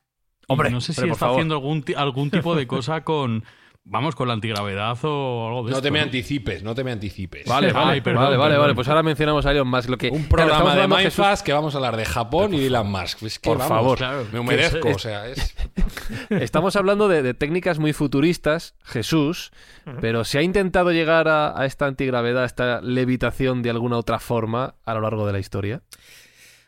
Hombre, 0.48 0.70
no 0.70 0.80
sé 0.80 0.92
si 0.92 1.02
está 1.02 1.14
favor. 1.14 1.36
haciendo 1.36 1.54
algún, 1.54 1.84
algún 1.96 2.30
tipo 2.30 2.54
de 2.56 2.66
cosa 2.66 3.04
con, 3.04 3.44
vamos, 3.84 4.14
con 4.14 4.28
la 4.28 4.34
antigravedad 4.34 4.96
o 5.04 5.46
algo 5.48 5.62
de 5.64 5.70
No 5.70 5.76
esto. 5.76 5.82
te 5.82 5.90
me 5.90 6.00
anticipes, 6.00 6.62
no 6.62 6.74
te 6.74 6.84
me 6.84 6.92
anticipes. 6.92 7.46
Vale, 7.46 7.72
vale, 7.72 7.92
Ay, 7.92 8.00
perdón, 8.00 8.24
vale, 8.24 8.36
vale, 8.36 8.50
perdón. 8.50 8.62
vale. 8.62 8.74
Pues 8.74 8.88
ahora 8.88 9.02
mencionamos 9.02 9.44
a 9.46 9.50
Elon 9.50 9.68
Musk. 9.68 9.88
Lo 9.90 9.98
que, 9.98 10.08
Un 10.10 10.24
claro, 10.24 10.28
programa 10.28 10.52
estamos 10.52 10.74
de 10.74 10.82
hablando, 10.82 10.96
Jesús- 10.96 11.18
Mindfast 11.18 11.44
que 11.46 11.52
vamos 11.52 11.74
a 11.74 11.78
hablar 11.78 11.96
de 11.96 12.04
Japón 12.04 12.54
y 12.54 12.60
de 12.60 12.66
Elon 12.68 12.90
Musk. 12.90 13.22
Es 13.22 13.38
que, 13.38 13.48
Por 13.50 13.58
vamos, 13.58 13.76
favor. 13.76 13.98
Claro, 13.98 14.26
me 14.32 14.38
humedezco, 14.40 14.88
o 14.90 14.98
sea, 14.98 15.26
es... 15.28 15.54
Estamos 16.30 16.76
hablando 16.76 17.08
de, 17.08 17.22
de 17.22 17.34
técnicas 17.34 17.78
muy 17.78 17.92
futuristas, 17.92 18.74
Jesús, 18.84 19.52
pero 20.00 20.24
¿se 20.24 20.38
ha 20.38 20.42
intentado 20.42 20.92
llegar 20.92 21.28
a, 21.28 21.58
a 21.60 21.66
esta 21.66 21.86
antigravedad, 21.86 22.42
a 22.44 22.46
esta 22.46 22.80
levitación 22.80 23.62
de 23.62 23.70
alguna 23.70 23.96
otra 23.98 24.18
forma 24.18 24.74
a 24.84 24.94
lo 24.94 25.00
largo 25.00 25.26
de 25.26 25.32
la 25.32 25.38
historia? 25.38 25.82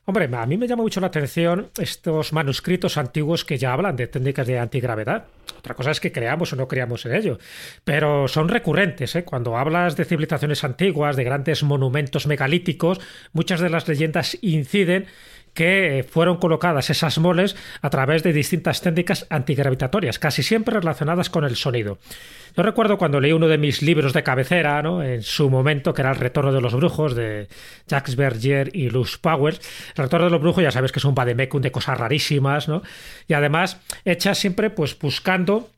Hombre, 0.07 0.29
a 0.37 0.45
mí 0.45 0.59
me 0.59 0.69
llama 0.69 0.83
mucho 0.83 1.01
la 1.01 1.07
atención 1.07 1.71
estos 1.79 2.35
manuscritos 2.35 2.99
antiguos 2.99 3.43
que 3.47 3.57
ya 3.57 3.73
hablan 3.73 3.97
de 3.97 4.07
técnicas 4.07 4.47
de 4.47 4.59
antigravedad. 4.59 5.25
Otra 5.59 5.75
cosa 5.75 5.93
es 5.93 6.01
que 6.01 6.13
creamos 6.13 6.53
o 6.53 6.57
no 6.57 6.69
creamos 6.69 7.07
en 7.07 7.15
ello. 7.15 7.39
Pero 7.85 8.29
son 8.29 8.51
recurrentes. 8.51 9.17
¿eh? 9.17 9.25
Cuando 9.25 9.57
hablas 9.57 9.97
de 9.97 10.05
civilizaciones 10.05 10.63
antiguas, 10.63 11.17
de 11.17 11.25
grandes 11.25 11.63
monumentos 11.63 12.27
megalíticos, 12.27 13.01
muchas 13.33 13.61
de 13.61 13.71
las 13.71 13.89
leyendas 13.89 14.37
inciden 14.43 15.07
que 15.55 16.05
fueron 16.09 16.37
colocadas 16.37 16.91
esas 16.91 17.19
moles 17.19 17.57
a 17.81 17.91
través 17.91 18.23
de 18.23 18.33
distintas 18.33 18.81
técnicas 18.81 19.27
antigravitatorias, 19.31 20.19
casi 20.19 20.43
siempre 20.43 20.75
relacionadas 20.75 21.31
con 21.31 21.45
el 21.45 21.57
sonido. 21.57 21.99
Yo 22.57 22.63
recuerdo 22.63 22.99
cuando 22.99 23.21
leí 23.21 23.33
uno 23.33 23.49
de 23.49 23.59
mis 23.59 23.83
libros 23.83 24.13
de 24.13 24.23
cabecera, 24.23 24.81
¿no? 24.83 25.03
en 25.03 25.23
su 25.23 25.51
momento, 25.51 25.93
que 25.93 26.03
era 26.03 26.13
El 26.13 26.19
Retorno 26.19 26.53
de 26.53 26.61
los 26.61 26.75
Brujos, 26.75 27.17
de 27.17 27.49
Jacques 27.89 28.15
Berger 28.15 28.71
y 28.73 28.91
Luz 28.91 29.19
Powers. 29.19 29.61
El 29.97 30.05
Retorno 30.05 30.27
de 30.27 30.31
los 30.33 30.41
Brujos, 30.41 30.63
ya 30.63 30.71
sabes 30.71 30.93
que 30.93 31.01
es 31.01 31.05
un 31.05 31.17
vademecum 31.17 31.61
de 31.61 31.73
cosas 31.73 31.99
rarísimas, 31.99 32.69
¿no? 32.69 32.83
Y 33.27 33.35
además, 33.35 33.81
hecha 34.05 34.35
siempre 34.37 34.71
pues 34.71 34.97
buscando 34.97 35.69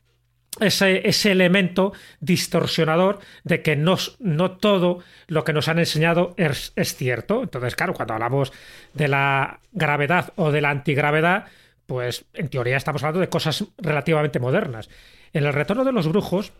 ese, 0.59 1.07
ese, 1.07 1.31
elemento 1.31 1.93
distorsionador 2.19 3.19
de 3.43 3.61
que 3.61 3.75
no, 3.75 3.97
no, 4.19 4.51
todo 4.51 4.99
lo 5.27 5.43
que 5.43 5.53
nos 5.53 5.67
han 5.67 5.79
enseñado 5.79 6.33
es, 6.37 6.73
es, 6.75 6.95
cierto. 6.95 7.43
Entonces, 7.43 7.75
claro, 7.75 7.93
cuando 7.93 8.13
hablamos 8.13 8.51
de 8.93 9.07
la 9.07 9.59
gravedad 9.71 10.33
o 10.35 10.51
de 10.51 10.61
la 10.61 10.69
antigravedad, 10.69 11.45
pues 11.85 12.25
en 12.33 12.49
teoría 12.49 12.77
estamos 12.77 13.03
hablando 13.03 13.21
de 13.21 13.29
cosas 13.29 13.63
relativamente 13.77 14.39
modernas. 14.39 14.89
En 15.33 15.45
el 15.45 15.53
retorno 15.53 15.83
de 15.83 15.93
los 15.93 16.07
brujos 16.07 16.51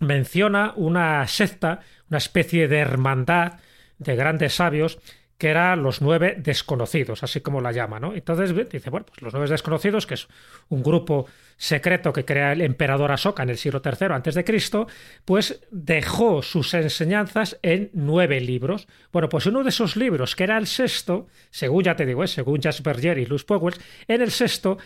menciona 0.00 0.72
una 0.76 1.26
secta, 1.28 1.80
una 2.08 2.18
especie 2.18 2.68
de 2.68 2.78
hermandad 2.78 3.54
de 3.98 4.16
grandes 4.16 4.54
sabios 4.54 4.98
que 5.38 5.48
eran 5.48 5.82
los 5.82 6.00
nueve 6.00 6.36
desconocidos, 6.38 7.22
así 7.22 7.40
como 7.40 7.60
la 7.60 7.72
llama, 7.72 7.98
¿no? 7.98 8.14
Entonces 8.14 8.54
dice, 8.70 8.90
bueno, 8.90 9.06
pues 9.06 9.20
los 9.20 9.32
nueve 9.32 9.48
desconocidos, 9.48 10.06
que 10.06 10.14
es 10.14 10.28
un 10.68 10.82
grupo 10.82 11.26
secreto 11.56 12.12
que 12.12 12.24
crea 12.24 12.52
el 12.52 12.60
emperador 12.60 13.10
Asoka 13.10 13.42
en 13.42 13.50
el 13.50 13.58
siglo 13.58 13.82
III 13.84 14.08
antes 14.10 14.34
de 14.34 14.44
Cristo, 14.44 14.86
pues 15.24 15.60
dejó 15.70 16.42
sus 16.42 16.72
enseñanzas 16.74 17.58
en 17.62 17.90
nueve 17.94 18.40
libros. 18.40 18.86
Bueno, 19.12 19.28
pues 19.28 19.46
uno 19.46 19.62
de 19.62 19.70
esos 19.70 19.96
libros, 19.96 20.36
que 20.36 20.44
era 20.44 20.56
el 20.56 20.66
sexto, 20.66 21.26
según 21.50 21.84
ya 21.84 21.96
te 21.96 22.06
digo, 22.06 22.22
¿eh? 22.22 22.28
según 22.28 22.60
Jasper 22.60 22.94
Berger 22.94 23.18
y 23.18 23.26
Luz 23.26 23.44
Powers, 23.44 23.80
en 24.06 24.22
el 24.22 24.30
sexto 24.30 24.78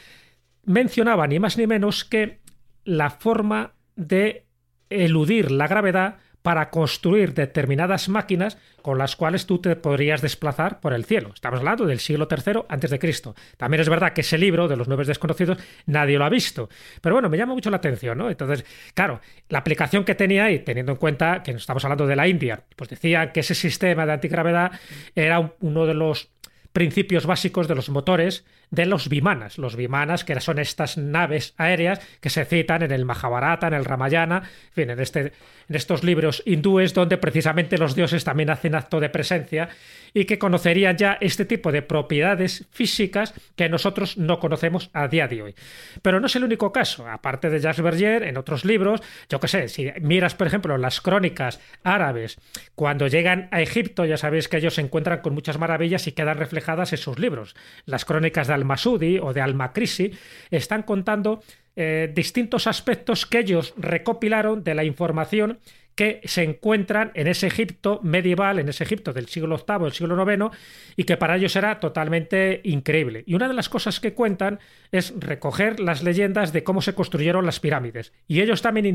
mencionaba 0.65 1.27
ni 1.27 1.39
más 1.39 1.59
ni 1.59 1.67
menos 1.67 2.05
que 2.05 2.41
la 2.85 3.11
forma 3.11 3.75
de 3.97 4.47
eludir 4.91 5.51
la 5.51 5.67
gravedad 5.67 6.19
para 6.49 6.71
construir 6.71 7.35
determinadas 7.35 8.09
máquinas 8.09 8.57
con 8.81 8.97
las 8.97 9.17
cuales 9.17 9.45
tú 9.45 9.59
te 9.59 9.77
podrías 9.77 10.23
desplazar 10.23 10.81
por 10.81 10.95
el 10.95 11.05
cielo. 11.05 11.33
Estamos 11.35 11.59
hablando 11.59 11.85
del 11.85 12.01
siglo 12.01 12.27
III 12.27 12.63
antes 12.71 12.91
de 12.91 12.99
Cristo. 12.99 13.35
También 13.59 13.83
es 13.83 13.89
verdad 13.91 14.15
que 14.15 14.23
ese 14.23 14.39
libro 14.39 14.67
de 14.67 14.75
los 14.75 14.89
nueve 14.89 15.05
desconocidos 15.05 15.59
nadie 15.85 16.17
lo 16.17 16.25
ha 16.25 16.31
visto, 16.31 16.71
pero 17.03 17.17
bueno, 17.17 17.29
me 17.29 17.37
llama 17.37 17.53
mucho 17.53 17.69
la 17.69 17.77
atención, 17.77 18.17
¿no? 18.17 18.31
Entonces, 18.31 18.65
claro, 18.95 19.21
la 19.51 19.59
aplicación 19.59 20.07
que 20.07 20.15
tenía 20.15 20.47
ahí, 20.47 20.61
teniendo 20.61 20.93
en 20.93 20.97
cuenta 20.97 21.43
que 21.43 21.51
estamos 21.51 21.85
hablando 21.85 22.07
de 22.07 22.17
la 22.17 22.27
India, 22.27 22.65
pues 22.77 22.89
decía 22.89 23.31
que 23.31 23.41
ese 23.41 23.55
sistema 23.55 24.07
de 24.07 24.15
antigravedad 24.15 24.73
era 25.15 25.53
uno 25.61 25.85
de 25.85 25.93
los 25.93 26.31
principios 26.73 27.27
básicos 27.27 27.69
de 27.69 27.75
los 27.75 27.89
motores 27.89 28.45
de 28.71 28.87
los 28.87 29.09
vimanas. 29.09 29.59
Los 29.59 29.77
vimanas, 29.77 30.25
que 30.25 30.39
son 30.41 30.59
estas 30.59 30.99
naves 30.99 31.55
aéreas 31.57 32.01
que 32.21 32.31
se 32.31 32.45
citan 32.45 32.83
en 32.83 32.93
el 32.93 33.05
Mahabharata, 33.05 33.69
en 33.69 33.75
el 33.75 33.85
Ramayana, 33.85 34.43
en 34.69 34.73
fin, 34.73 34.91
en, 34.91 35.01
este, 35.01 35.21
en 35.69 35.77
estos 35.77 36.05
libros 36.05 36.43
hindúes 36.45 36.95
donde 36.95 37.17
precisamente 37.17 37.79
los 37.79 37.95
dioses 37.95 38.25
también 38.25 38.51
hacen 38.51 38.75
acto 38.75 39.01
de 39.01 39.09
presencia 39.09 39.71
y 40.15 40.25
que 40.25 40.39
conocerían 40.39 40.97
ya 40.97 41.19
este 41.21 41.45
tipo 41.45 41.73
de 41.73 41.83
propiedades 41.83 42.67
físicas 42.71 43.35
que 43.57 43.69
nosotros 43.69 44.19
no 44.19 44.39
conocemos 44.39 44.91
a 44.93 45.09
día 45.09 45.29
de 45.29 45.43
hoy. 45.43 45.55
Pero 46.03 46.21
no 46.21 46.27
es 46.27 46.37
el 46.37 46.45
único 46.45 46.73
caso. 46.73 47.09
Aparte 47.09 47.51
de 47.51 47.61
Jacques 47.61 47.83
Berger, 47.83 48.23
en 48.23 48.37
otros 48.37 48.65
libros, 48.65 49.03
yo 49.29 49.41
que 49.41 49.49
sé, 49.49 49.69
si 49.69 49.91
miras, 50.01 50.35
por 50.35 50.47
ejemplo, 50.47 50.77
las 50.79 51.01
crónicas 51.01 51.61
árabes, 51.83 52.39
cuando 52.75 53.07
llegan 53.07 53.49
a 53.51 53.61
Egipto, 53.61 54.05
ya 54.05 54.17
sabéis 54.17 54.49
que 54.49 54.59
ellos 54.59 54.75
se 54.75 54.81
encuentran 54.81 55.21
con 55.21 55.35
muchas 55.35 55.59
maravillas 55.59 56.07
y 56.07 56.13
quedan 56.13 56.39
reflejadas 56.59 56.93
en 56.93 56.99
sus 56.99 57.19
libros. 57.19 57.55
Las 57.87 58.05
crónicas 58.05 58.49
de 58.49 58.55
al-Masudi 58.55 59.19
o 59.19 59.33
de 59.33 59.41
al-Makrisi 59.41 60.11
están 60.51 60.83
contando 60.83 61.41
eh, 61.77 62.11
distintos 62.13 62.67
aspectos 62.67 63.27
que 63.27 63.39
ellos 63.39 63.75
recopilaron 63.77 64.65
de 64.65 64.75
la 64.75 64.83
información 64.83 65.61
que 65.99 66.21
se 66.27 66.45
encuentran 66.45 67.11
en 67.15 67.27
ese 67.27 67.49
Egipto 67.49 67.99
medieval, 68.05 68.61
en 68.61 68.69
ese 68.69 68.85
Egipto 68.85 69.13
del 69.13 69.27
siglo 69.27 69.57
VIII, 69.57 69.83
del 69.83 69.93
siglo 69.93 70.33
IX, 70.33 70.57
y 70.95 71.03
que 71.03 71.17
para 71.17 71.35
ellos 71.35 71.57
era 71.57 71.81
totalmente 71.81 72.61
increíble. 72.63 73.25
Y 73.27 73.35
una 73.35 73.49
de 73.49 73.55
las 73.55 73.69
cosas 73.69 73.99
que 73.99 74.15
cuentan 74.15 74.61
es 74.93 75.13
recoger 75.19 75.81
las 75.81 76.05
leyendas 76.05 76.53
de 76.53 76.63
cómo 76.63 76.83
se 76.83 76.95
construyeron 76.95 77.45
las 77.45 77.59
pirámides. 77.59 78.13
Y 78.29 78.43
ellos 78.43 78.63
también 78.63 78.87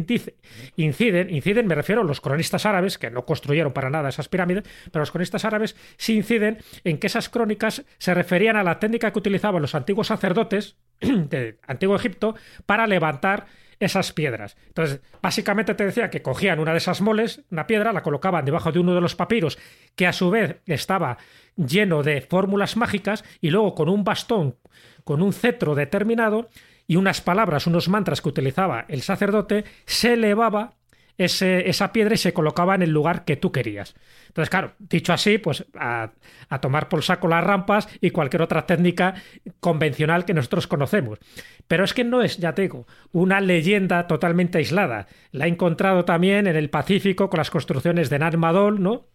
inciden, 0.78 1.30
inciden, 1.30 1.68
me 1.68 1.76
refiero 1.76 2.04
a 2.04 2.06
los 2.06 2.22
cronistas 2.22 2.66
árabes, 2.66 2.98
que 2.98 3.12
no 3.12 3.26
construyeron 3.26 3.74
para 3.74 3.90
nada 3.90 4.08
esas 4.08 4.30
pirámides, 4.30 4.64
pero 4.90 5.02
los 5.02 5.12
cronistas 5.12 5.44
árabes 5.44 5.76
sí 5.98 6.16
inciden 6.16 6.60
en 6.86 7.00
que 7.00 7.08
esas 7.08 7.28
crónicas 7.28 7.84
se 7.98 8.14
referían 8.14 8.56
a 8.56 8.64
la 8.64 8.80
técnica 8.80 9.12
que 9.12 9.20
utilizaban 9.20 9.62
los 9.62 9.76
antiguos 9.76 10.08
sacerdotes 10.08 10.78
de 11.02 11.60
Antiguo 11.68 11.98
Egipto 11.98 12.36
para 12.66 12.88
levantar 12.88 13.46
esas 13.84 14.14
piedras. 14.14 14.58
Entonces, 14.68 15.02
básicamente 15.22 15.76
te 15.76 15.86
decía 15.86 16.10
que 16.10 16.22
cogían 16.22 16.60
una 16.60 16.72
de 16.72 16.78
esas 16.78 17.02
moles, 17.02 17.44
una 17.52 17.68
piedra, 17.68 17.94
la 17.94 18.04
colocaban 18.04 18.46
debajo 18.46 18.72
de 18.72 18.80
uno 18.80 18.96
de 18.96 19.02
los 19.02 19.16
papiros, 19.16 19.58
que 19.96 20.08
a 20.08 20.14
su 20.14 20.30
vez 20.30 20.58
estaba 20.66 21.18
lleno 21.56 22.04
de 22.04 22.22
fórmulas 22.22 22.78
mágicas, 22.78 23.24
y 23.42 23.50
luego 23.50 23.76
con 23.76 23.90
un 23.90 24.04
bastón, 24.04 24.58
con 25.04 25.22
un 25.22 25.34
cetro 25.34 25.76
determinado, 25.76 26.50
y 26.88 26.96
unas 26.98 27.22
palabras, 27.22 27.68
unos 27.68 27.90
mantras 27.90 28.22
que 28.22 28.30
utilizaba 28.30 28.86
el 28.90 29.02
sacerdote, 29.02 29.64
se 29.86 30.14
elevaba 30.14 30.74
esa 31.18 31.94
piedra 31.94 32.16
y 32.16 32.18
se 32.18 32.34
colocaba 32.34 32.76
en 32.76 32.82
el 32.82 32.90
lugar 32.90 33.24
que 33.24 33.38
tú 33.38 33.52
querías. 33.52 33.96
Entonces, 34.28 34.50
claro, 34.50 34.74
dicho 34.80 35.14
así, 35.14 35.38
pues 35.38 35.66
a, 35.76 36.12
tomar 36.60 36.90
por 36.90 37.04
saco 37.04 37.28
las 37.28 37.44
rampas 37.44 37.88
y 38.02 38.10
cualquier 38.10 38.42
otra 38.42 38.66
técnica 38.66 39.14
convencional 39.60 40.26
que 40.26 40.34
nosotros 40.34 40.66
conocemos. 40.66 41.20
Pero 41.68 41.84
es 41.84 41.94
que 41.94 42.04
no 42.04 42.22
es, 42.24 42.38
ya 42.38 42.54
te 42.56 42.64
digo, 42.64 42.88
una 43.12 43.42
leyenda 43.42 44.08
totalmente 44.08 44.58
aislada. 44.58 45.08
La 45.32 45.46
he 45.46 45.50
encontrado 45.50 46.04
también 46.04 46.48
en 46.48 46.56
el 46.56 46.70
Pacífico 46.70 47.30
con 47.30 47.38
las 47.38 47.52
construcciones 47.52 48.10
de 48.10 48.20
Narmadol, 48.20 48.82
¿no? 48.82 49.08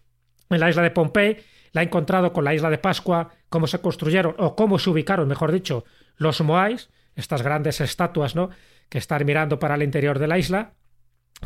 En 0.50 0.60
la 0.60 0.70
isla 0.70 0.82
de 0.82 0.92
Pompey, 0.92 1.38
la 1.72 1.82
he 1.82 1.84
encontrado 1.84 2.32
con 2.32 2.44
la 2.44 2.54
isla 2.54 2.70
de 2.70 2.78
Pascua, 2.78 3.30
cómo 3.48 3.66
se 3.66 3.80
construyeron 3.80 4.34
o 4.38 4.54
cómo 4.54 4.78
se 4.78 4.90
ubicaron, 4.90 5.28
mejor 5.28 5.52
dicho, 5.52 5.84
los 6.16 6.40
Moais, 6.40 6.90
estas 7.16 7.42
grandes 7.42 7.80
estatuas, 7.80 8.36
¿no? 8.36 8.50
Que 8.88 8.98
están 8.98 9.26
mirando 9.26 9.58
para 9.58 9.74
el 9.74 9.82
interior 9.82 10.18
de 10.18 10.28
la 10.28 10.38
isla 10.38 10.74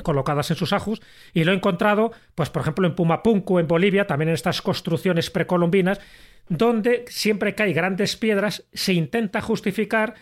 colocadas 0.03 0.51
en 0.51 0.57
sus 0.57 0.73
ajus 0.73 1.03
y 1.33 1.45
lo 1.45 1.53
he 1.53 1.55
encontrado, 1.55 2.13
pues 2.35 2.51
por 2.51 2.63
ejemplo 2.63 2.87
en 2.87 2.95
Pumapunku, 2.95 3.59
en 3.59 3.69
Bolivia, 3.69 4.07
también 4.07 4.31
en 4.31 4.35
estas 4.35 4.63
construcciones 4.63 5.31
precolombinas, 5.31 6.01
donde 6.49 7.05
siempre 7.09 7.55
que 7.55 7.65
hay 7.65 7.73
grandes 7.73 8.17
piedras 8.17 8.65
se 8.73 8.95
intenta 8.95 9.41
justificar 9.41 10.15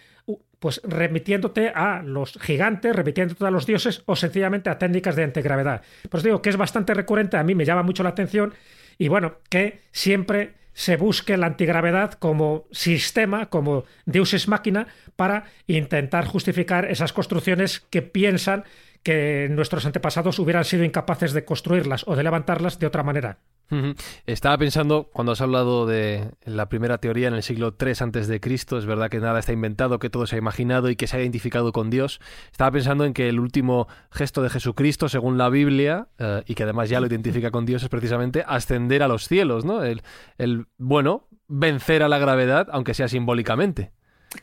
pues 0.59 0.83
remitiéndote 0.85 1.71
a 1.71 2.03
los 2.03 2.39
gigantes, 2.41 2.95
remitiéndote 2.95 3.45
a 3.47 3.51
los 3.51 3.67
dioses 3.67 4.03
o 4.05 4.15
sencillamente 4.15 4.69
a 4.69 4.79
técnicas 4.79 5.17
de 5.17 5.25
antigravedad. 5.25 5.83
Pues 6.11 6.23
digo 6.23 6.43
que 6.43 6.51
es 6.51 6.57
bastante 6.57 6.93
recurrente, 6.93 7.39
a 7.39 7.43
mí 7.43 7.55
me 7.55 7.65
llama 7.65 7.83
mucho 7.83 8.03
la 8.03 8.11
atención 8.11 8.53
y 8.99 9.09
bueno, 9.09 9.39
que 9.49 9.81
siempre 9.91 10.61
se 10.75 10.97
busque 10.97 11.37
la 11.37 11.47
antigravedad 11.47 12.13
como 12.13 12.67
sistema, 12.71 13.47
como 13.47 13.85
deus 14.05 14.49
máquina, 14.49 14.87
para 15.17 15.45
intentar 15.67 16.27
justificar 16.27 16.85
esas 16.91 17.13
construcciones 17.13 17.81
que 17.81 18.03
piensan 18.03 18.65
que 19.03 19.49
nuestros 19.51 19.87
antepasados 19.87 20.39
hubieran 20.39 20.65
sido 20.65 20.85
incapaces 20.85 21.33
de 21.33 21.45
construirlas 21.45 22.05
o 22.07 22.17
de 22.17 22.23
levantarlas 22.23 22.79
de 22.79 22.87
otra 22.87 23.03
manera. 23.03 23.39
Estaba 24.27 24.59
pensando, 24.59 25.11
cuando 25.13 25.33
has 25.33 25.41
hablado 25.41 25.87
de 25.87 26.31
la 26.45 26.69
primera 26.69 26.99
teoría 26.99 27.29
en 27.29 27.35
el 27.35 27.45
siglo 27.45 27.77
III 27.81 27.93
antes 28.01 28.27
de 28.27 28.41
Cristo, 28.41 28.79
es 28.79 28.85
verdad 28.85 29.11
que 29.11 29.21
nada 29.21 29.39
está 29.39 29.53
inventado, 29.53 30.01
que 30.01 30.11
todo 30.11 30.27
se 30.27 30.35
ha 30.35 30.39
imaginado 30.39 30.91
y 30.91 30.97
que 30.97 31.07
se 31.07 31.17
ha 31.17 31.21
identificado 31.21 31.71
con 31.71 31.89
Dios. 31.89 32.21
Estaba 32.51 32.73
pensando 32.73 33.05
en 33.05 33.15
que 33.15 33.29
el 33.29 33.39
último 33.39 33.87
gesto 34.11 34.43
de 34.43 34.51
Jesucristo, 34.51 35.09
según 35.09 35.39
la 35.39 35.49
Biblia, 35.51 36.09
eh, 36.19 36.43
y 36.47 36.57
que 36.57 36.65
además 36.65 36.89
ya 36.89 36.99
lo 36.99 37.07
identifica 37.07 37.53
con 37.53 37.65
Dios, 37.65 37.85
es 37.85 37.89
precisamente 37.89 38.43
ascender 38.45 39.05
a 39.05 39.09
los 39.09 39.29
cielos, 39.29 39.65
¿no? 39.65 39.85
El, 39.85 40.03
el 40.37 40.67
bueno, 40.77 41.29
vencer 41.47 42.03
a 42.03 42.09
la 42.09 42.19
gravedad, 42.19 42.67
aunque 42.73 42.95
sea 42.95 43.07
simbólicamente. 43.07 43.93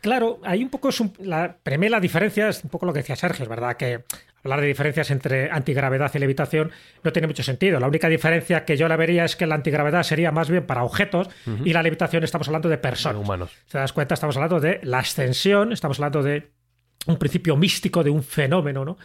Claro, 0.01 0.39
hay 0.43 0.63
un 0.63 0.69
poco, 0.69 0.89
la, 1.19 1.57
la 1.63 1.99
diferencia 1.99 2.49
es 2.49 2.63
un 2.63 2.69
poco 2.69 2.85
lo 2.85 2.93
que 2.93 2.99
decía 2.99 3.15
Sergio, 3.15 3.43
es 3.43 3.49
verdad 3.49 3.77
que 3.77 4.03
hablar 4.47 4.62
de 4.62 4.67
diferencias 4.67 5.12
entre 5.12 5.51
antigravedad 5.51 6.12
y 6.13 6.19
levitación 6.19 6.71
no 7.03 7.12
tiene 7.12 7.27
mucho 7.27 7.43
sentido. 7.43 7.79
La 7.79 7.88
única 7.88 8.10
diferencia 8.10 8.65
que 8.65 8.77
yo 8.77 8.88
la 8.88 8.95
vería 8.95 9.25
es 9.25 9.36
que 9.36 9.45
la 9.45 9.55
antigravedad 9.55 10.03
sería 10.03 10.31
más 10.31 10.49
bien 10.49 10.65
para 10.65 10.83
objetos 10.83 11.29
y 11.63 11.73
la 11.73 11.83
levitación 11.83 12.23
estamos 12.23 12.47
hablando 12.47 12.69
de 12.69 12.77
personas. 12.77 13.21
Humanos. 13.21 13.51
¿Te 13.69 13.77
das 13.77 13.93
cuenta? 13.93 14.13
Estamos 14.13 14.36
hablando 14.36 14.60
de 14.60 14.79
la 14.83 14.99
ascensión, 14.99 15.71
estamos 15.71 15.99
hablando 15.99 16.23
de 16.23 16.51
un 17.07 17.17
principio 17.17 17.55
místico, 17.55 18.03
de 18.03 18.10
un 18.10 18.23
fenómeno, 18.23 18.83
¿no? 18.83 18.97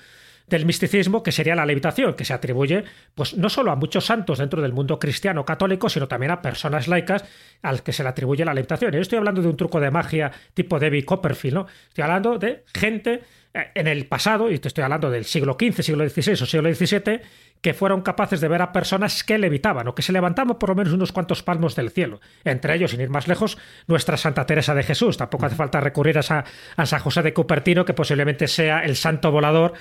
del 0.46 0.66
misticismo, 0.66 1.22
que 1.22 1.33
sería 1.33 1.55
la 1.55 1.66
levitación, 1.66 2.14
que 2.14 2.24
se 2.24 2.33
atribuye 2.33 2.85
pues 3.14 3.37
no 3.37 3.48
solo 3.48 3.70
a 3.70 3.76
muchos 3.76 4.07
santos 4.07 4.38
dentro 4.38 4.62
del 4.62 4.72
mundo 4.72 4.98
cristiano 4.98 5.44
católico, 5.44 5.88
sino 5.88 6.09
también 6.09 6.33
a 6.33 6.42
personas 6.42 6.88
laicas 6.88 7.24
al 7.62 7.83
que 7.83 7.92
se 7.92 8.02
le 8.02 8.09
atribuye 8.09 8.44
la 8.44 8.55
levitación. 8.55 8.92
Y 8.92 8.96
yo 8.96 9.02
estoy 9.02 9.18
hablando 9.18 9.42
de 9.42 9.48
un 9.48 9.57
truco 9.57 9.81
de 9.81 9.90
magia 9.90 10.31
tipo 10.55 10.78
David 10.78 11.05
Copperfield, 11.05 11.55
¿no? 11.55 11.66
Estoy 11.88 12.02
hablando 12.02 12.38
de 12.38 12.64
gente 12.74 13.22
en 13.54 13.86
el 13.86 14.06
pasado, 14.06 14.50
y 14.50 14.58
te 14.58 14.68
estoy 14.68 14.84
hablando 14.84 15.10
del 15.10 15.24
siglo 15.24 15.56
XV, 15.60 15.82
siglo 15.82 16.08
XVI 16.08 16.32
o 16.32 16.46
siglo 16.46 16.74
XVII, 16.74 17.20
que 17.60 17.74
fueron 17.74 18.02
capaces 18.02 18.40
de 18.40 18.48
ver 18.48 18.62
a 18.62 18.72
personas 18.72 19.22
que 19.24 19.38
levitaban 19.38 19.86
o 19.86 19.94
que 19.94 20.02
se 20.02 20.12
levantaban 20.12 20.58
por 20.58 20.70
lo 20.70 20.74
menos 20.74 20.92
unos 20.92 21.12
cuantos 21.12 21.42
palmos 21.42 21.76
del 21.76 21.90
cielo. 21.90 22.20
Entre 22.44 22.74
ellos, 22.74 22.90
sin 22.90 23.00
ir 23.00 23.10
más 23.10 23.28
lejos, 23.28 23.58
nuestra 23.86 24.16
Santa 24.16 24.46
Teresa 24.46 24.74
de 24.74 24.82
Jesús. 24.82 25.16
Tampoco 25.16 25.46
hace 25.46 25.54
falta 25.54 25.80
recurrir 25.80 26.18
a, 26.18 26.44
a 26.76 26.86
San 26.86 27.00
José 27.00 27.22
de 27.22 27.34
Cupertino, 27.34 27.84
que 27.84 27.94
posiblemente 27.94 28.48
sea 28.48 28.80
el 28.80 28.96
santo 28.96 29.30
volador 29.30 29.74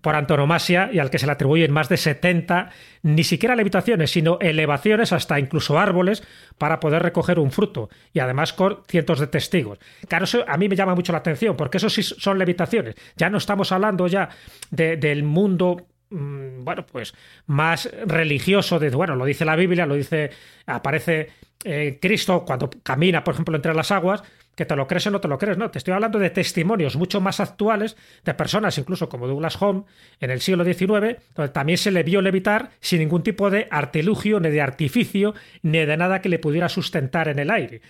por 0.00 0.14
antonomasia 0.14 0.90
y 0.92 0.98
al 0.98 1.10
que 1.10 1.18
se 1.18 1.26
le 1.26 1.32
atribuyen 1.32 1.72
más 1.72 1.88
de 1.88 1.96
70, 1.96 2.70
ni 3.02 3.24
siquiera 3.24 3.56
levitaciones, 3.56 4.10
sino 4.10 4.38
elevaciones 4.40 5.12
hasta 5.12 5.38
incluso 5.38 5.78
árboles 5.78 6.22
para 6.58 6.80
poder 6.80 7.02
recoger 7.02 7.38
un 7.38 7.50
fruto 7.50 7.90
y 8.12 8.20
además 8.20 8.52
con 8.52 8.82
cientos 8.88 9.20
de 9.20 9.26
testigos. 9.26 9.78
Claro, 10.08 10.24
eso 10.24 10.44
a 10.48 10.56
mí 10.56 10.68
me 10.68 10.76
llama 10.76 10.94
mucho 10.94 11.12
la 11.12 11.18
atención 11.18 11.56
porque 11.56 11.76
eso 11.76 11.90
sí 11.90 12.02
son 12.02 12.38
levitaciones. 12.38 12.94
Ya 13.16 13.28
no 13.28 13.38
estamos 13.38 13.70
hablando 13.72 14.06
ya 14.06 14.30
del 14.70 15.24
mundo 15.24 15.86
mm, 16.10 16.64
bueno, 16.64 16.86
pues 16.86 17.14
más 17.46 17.90
religioso, 18.06 18.78
de, 18.78 18.90
bueno, 18.90 19.14
lo 19.14 19.24
dice 19.24 19.44
la 19.44 19.56
Biblia, 19.56 19.84
lo 19.86 19.94
dice, 19.94 20.30
aparece 20.66 21.28
eh, 21.64 21.98
Cristo 22.00 22.44
cuando 22.46 22.70
camina, 22.82 23.22
por 23.22 23.34
ejemplo, 23.34 23.54
entre 23.56 23.74
las 23.74 23.90
aguas, 23.90 24.22
que 24.54 24.66
te 24.66 24.76
lo 24.76 24.86
crees 24.86 25.06
o 25.06 25.10
no 25.10 25.20
te 25.20 25.28
lo 25.28 25.38
crees, 25.38 25.56
no, 25.56 25.70
te 25.70 25.78
estoy 25.78 25.94
hablando 25.94 26.18
de 26.18 26.30
testimonios 26.30 26.96
mucho 26.96 27.20
más 27.20 27.40
actuales 27.40 27.96
de 28.24 28.34
personas, 28.34 28.76
incluso 28.78 29.08
como 29.08 29.26
Douglas 29.26 29.60
Home, 29.60 29.84
en 30.20 30.30
el 30.30 30.40
siglo 30.40 30.64
XIX, 30.64 31.18
donde 31.34 31.52
también 31.52 31.78
se 31.78 31.90
le 31.90 32.02
vio 32.02 32.20
levitar 32.20 32.70
sin 32.80 33.00
ningún 33.00 33.22
tipo 33.22 33.50
de 33.50 33.66
artilugio, 33.70 34.40
ni 34.40 34.50
de 34.50 34.60
artificio, 34.60 35.34
ni 35.62 35.84
de 35.84 35.96
nada 35.96 36.20
que 36.20 36.28
le 36.28 36.38
pudiera 36.38 36.68
sustentar 36.68 37.28
en 37.28 37.38
el 37.38 37.50
aire. 37.50 37.80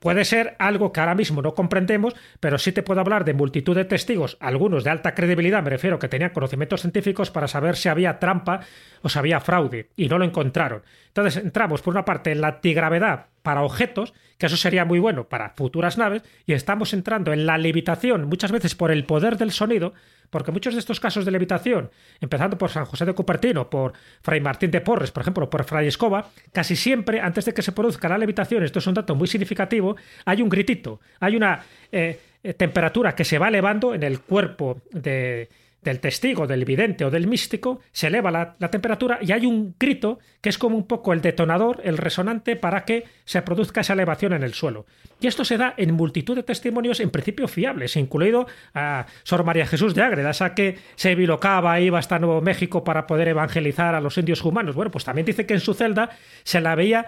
puede 0.00 0.24
ser 0.24 0.56
algo 0.58 0.92
que 0.92 1.00
ahora 1.00 1.14
mismo 1.14 1.42
no 1.42 1.54
comprendemos, 1.54 2.14
pero 2.40 2.58
sí 2.58 2.72
te 2.72 2.82
puedo 2.82 3.00
hablar 3.00 3.24
de 3.24 3.34
multitud 3.34 3.76
de 3.76 3.84
testigos, 3.84 4.36
algunos 4.40 4.84
de 4.84 4.90
alta 4.90 5.14
credibilidad, 5.14 5.62
me 5.62 5.70
refiero, 5.70 5.98
que 5.98 6.08
tenían 6.08 6.30
conocimientos 6.30 6.80
científicos 6.80 7.30
para 7.30 7.48
saber 7.48 7.76
si 7.76 7.88
había 7.88 8.18
trampa 8.18 8.60
o 9.02 9.08
si 9.08 9.18
había 9.18 9.40
fraude, 9.40 9.90
y 9.96 10.08
no 10.08 10.18
lo 10.18 10.24
encontraron. 10.24 10.82
Entonces 11.14 11.44
entramos, 11.44 11.80
por 11.80 11.94
una 11.94 12.04
parte, 12.04 12.32
en 12.32 12.40
la 12.40 12.48
antigravedad 12.48 13.26
para 13.42 13.62
objetos, 13.62 14.14
que 14.36 14.46
eso 14.46 14.56
sería 14.56 14.84
muy 14.84 14.98
bueno 14.98 15.28
para 15.28 15.50
futuras 15.50 15.96
naves, 15.96 16.22
y 16.44 16.54
estamos 16.54 16.92
entrando 16.92 17.32
en 17.32 17.46
la 17.46 17.56
levitación, 17.56 18.24
muchas 18.24 18.50
veces 18.50 18.74
por 18.74 18.90
el 18.90 19.04
poder 19.04 19.36
del 19.36 19.52
sonido, 19.52 19.94
porque 20.30 20.50
muchos 20.50 20.74
de 20.74 20.80
estos 20.80 20.98
casos 20.98 21.24
de 21.24 21.30
levitación, 21.30 21.92
empezando 22.20 22.58
por 22.58 22.70
San 22.70 22.84
José 22.84 23.04
de 23.04 23.12
Cupertino, 23.12 23.70
por 23.70 23.92
Fray 24.22 24.40
Martín 24.40 24.72
de 24.72 24.80
Porres, 24.80 25.12
por 25.12 25.20
ejemplo, 25.20 25.48
por 25.48 25.62
Fray 25.62 25.86
Escoba, 25.86 26.30
casi 26.52 26.74
siempre, 26.74 27.20
antes 27.20 27.44
de 27.44 27.54
que 27.54 27.62
se 27.62 27.70
produzca 27.70 28.08
la 28.08 28.18
levitación, 28.18 28.64
esto 28.64 28.80
es 28.80 28.86
un 28.88 28.94
dato 28.94 29.14
muy 29.14 29.28
significativo, 29.28 29.94
hay 30.24 30.42
un 30.42 30.48
gritito, 30.48 30.98
hay 31.20 31.36
una 31.36 31.64
eh, 31.92 32.18
eh, 32.42 32.54
temperatura 32.54 33.14
que 33.14 33.24
se 33.24 33.38
va 33.38 33.46
elevando 33.46 33.94
en 33.94 34.02
el 34.02 34.18
cuerpo 34.18 34.78
de, 34.90 35.48
del 35.84 36.00
testigo, 36.00 36.46
del 36.46 36.64
vidente 36.64 37.04
o 37.04 37.10
del 37.10 37.26
místico, 37.26 37.80
se 37.92 38.08
eleva 38.08 38.30
la, 38.30 38.56
temperatura 38.70 39.18
y 39.20 39.32
hay 39.32 39.46
un 39.46 39.76
grito 39.78 40.18
que 40.40 40.48
es 40.48 40.58
como 40.58 40.76
un 40.76 40.86
poco 40.86 41.12
el 41.12 41.20
detonador, 41.20 41.80
el 41.84 41.98
resonante 41.98 42.56
para 42.56 42.84
que 42.84 43.04
se 43.24 43.42
produzca 43.42 43.82
esa 43.82 43.92
elevación 43.92 44.32
en 44.32 44.42
el 44.42 44.54
suelo. 44.54 44.86
Y 45.20 45.26
esto 45.26 45.44
se 45.44 45.58
da 45.58 45.74
en 45.76 45.94
multitud 45.94 46.34
de 46.34 46.42
testimonios 46.42 47.00
en 47.00 47.10
principio 47.10 47.46
fiables, 47.46 47.96
incluido 47.96 48.46
a 48.74 49.06
Sor 49.22 49.44
María 49.44 49.66
Jesús 49.66 49.94
de 49.94 50.02
Ágreda, 50.02 50.30
esa 50.30 50.54
que 50.54 50.78
se 50.96 51.14
bilocaba, 51.14 51.78
iba 51.80 51.98
hasta 51.98 52.18
Nuevo 52.18 52.40
México 52.40 52.82
para 52.82 53.06
poder 53.06 53.28
evangelizar 53.28 53.94
a 53.94 54.00
los 54.00 54.18
indios 54.18 54.42
humanos. 54.44 54.74
Bueno, 54.74 54.90
pues 54.90 55.04
también 55.04 55.26
dice 55.26 55.46
que 55.46 55.54
en 55.54 55.60
su 55.60 55.74
celda 55.74 56.10
se 56.42 56.60
la 56.60 56.74
veía 56.74 57.06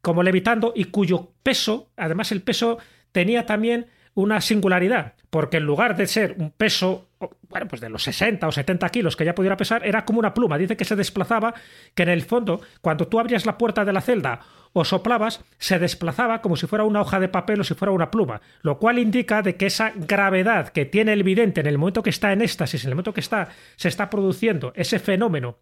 como 0.00 0.22
levitando 0.22 0.72
y 0.74 0.84
cuyo 0.84 1.32
peso, 1.42 1.90
además 1.96 2.32
el 2.32 2.42
peso 2.42 2.78
tenía 3.12 3.46
también 3.46 3.86
una 4.14 4.40
singularidad, 4.40 5.14
porque 5.30 5.58
en 5.58 5.64
lugar 5.64 5.96
de 5.96 6.06
ser 6.06 6.36
un 6.38 6.50
peso, 6.50 7.08
bueno, 7.48 7.68
pues 7.68 7.80
de 7.80 7.88
los 7.88 8.02
60 8.02 8.46
o 8.46 8.52
70 8.52 8.88
kilos 8.88 9.16
que 9.16 9.24
ya 9.24 9.34
pudiera 9.34 9.56
pesar, 9.56 9.86
era 9.86 10.04
como 10.04 10.18
una 10.18 10.34
pluma. 10.34 10.58
Dice 10.58 10.76
que 10.76 10.84
se 10.84 10.96
desplazaba, 10.96 11.54
que 11.94 12.02
en 12.02 12.08
el 12.08 12.22
fondo, 12.22 12.60
cuando 12.80 13.08
tú 13.08 13.20
abrías 13.20 13.46
la 13.46 13.58
puerta 13.58 13.84
de 13.84 13.92
la 13.92 14.00
celda 14.00 14.40
o 14.72 14.84
soplabas, 14.84 15.44
se 15.58 15.78
desplazaba 15.78 16.40
como 16.42 16.56
si 16.56 16.66
fuera 16.66 16.84
una 16.84 17.00
hoja 17.00 17.20
de 17.20 17.28
papel 17.28 17.60
o 17.60 17.64
si 17.64 17.74
fuera 17.74 17.92
una 17.92 18.10
pluma, 18.10 18.40
lo 18.62 18.78
cual 18.78 18.98
indica 18.98 19.42
de 19.42 19.56
que 19.56 19.66
esa 19.66 19.92
gravedad 19.94 20.68
que 20.68 20.84
tiene 20.84 21.12
el 21.12 21.22
vidente 21.22 21.60
en 21.60 21.66
el 21.66 21.78
momento 21.78 22.02
que 22.02 22.10
está 22.10 22.32
en 22.32 22.42
éxtasis, 22.42 22.84
en 22.84 22.90
el 22.90 22.94
momento 22.94 23.14
que 23.14 23.20
está, 23.20 23.48
se 23.76 23.88
está 23.88 24.10
produciendo 24.10 24.72
ese 24.74 24.98
fenómeno 24.98 25.58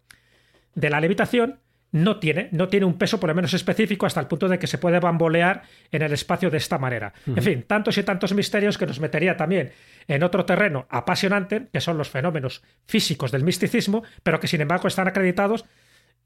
de 0.75 0.89
la 0.89 1.01
levitación, 1.01 1.59
no 1.91 2.19
tiene, 2.19 2.49
no 2.51 2.67
tiene 2.67 2.85
un 2.85 2.97
peso 2.97 3.19
por 3.19 3.29
lo 3.29 3.35
menos 3.35 3.53
específico 3.53 4.05
hasta 4.05 4.19
el 4.19 4.27
punto 4.27 4.47
de 4.47 4.59
que 4.59 4.67
se 4.67 4.77
puede 4.77 4.99
bambolear 4.99 5.63
en 5.91 6.01
el 6.01 6.11
espacio 6.11 6.49
de 6.49 6.57
esta 6.57 6.77
manera. 6.77 7.13
En 7.25 7.41
fin, 7.41 7.63
tantos 7.63 7.97
y 7.97 8.03
tantos 8.03 8.33
misterios 8.33 8.77
que 8.77 8.85
nos 8.85 8.99
metería 8.99 9.37
también 9.37 9.71
en 10.07 10.23
otro 10.23 10.45
terreno 10.45 10.85
apasionante, 10.89 11.67
que 11.71 11.81
son 11.81 11.97
los 11.97 12.09
fenómenos 12.09 12.63
físicos 12.85 13.31
del 13.31 13.43
misticismo, 13.43 14.03
pero 14.23 14.39
que 14.39 14.47
sin 14.47 14.61
embargo 14.61 14.87
están 14.87 15.07
acreditados 15.07 15.65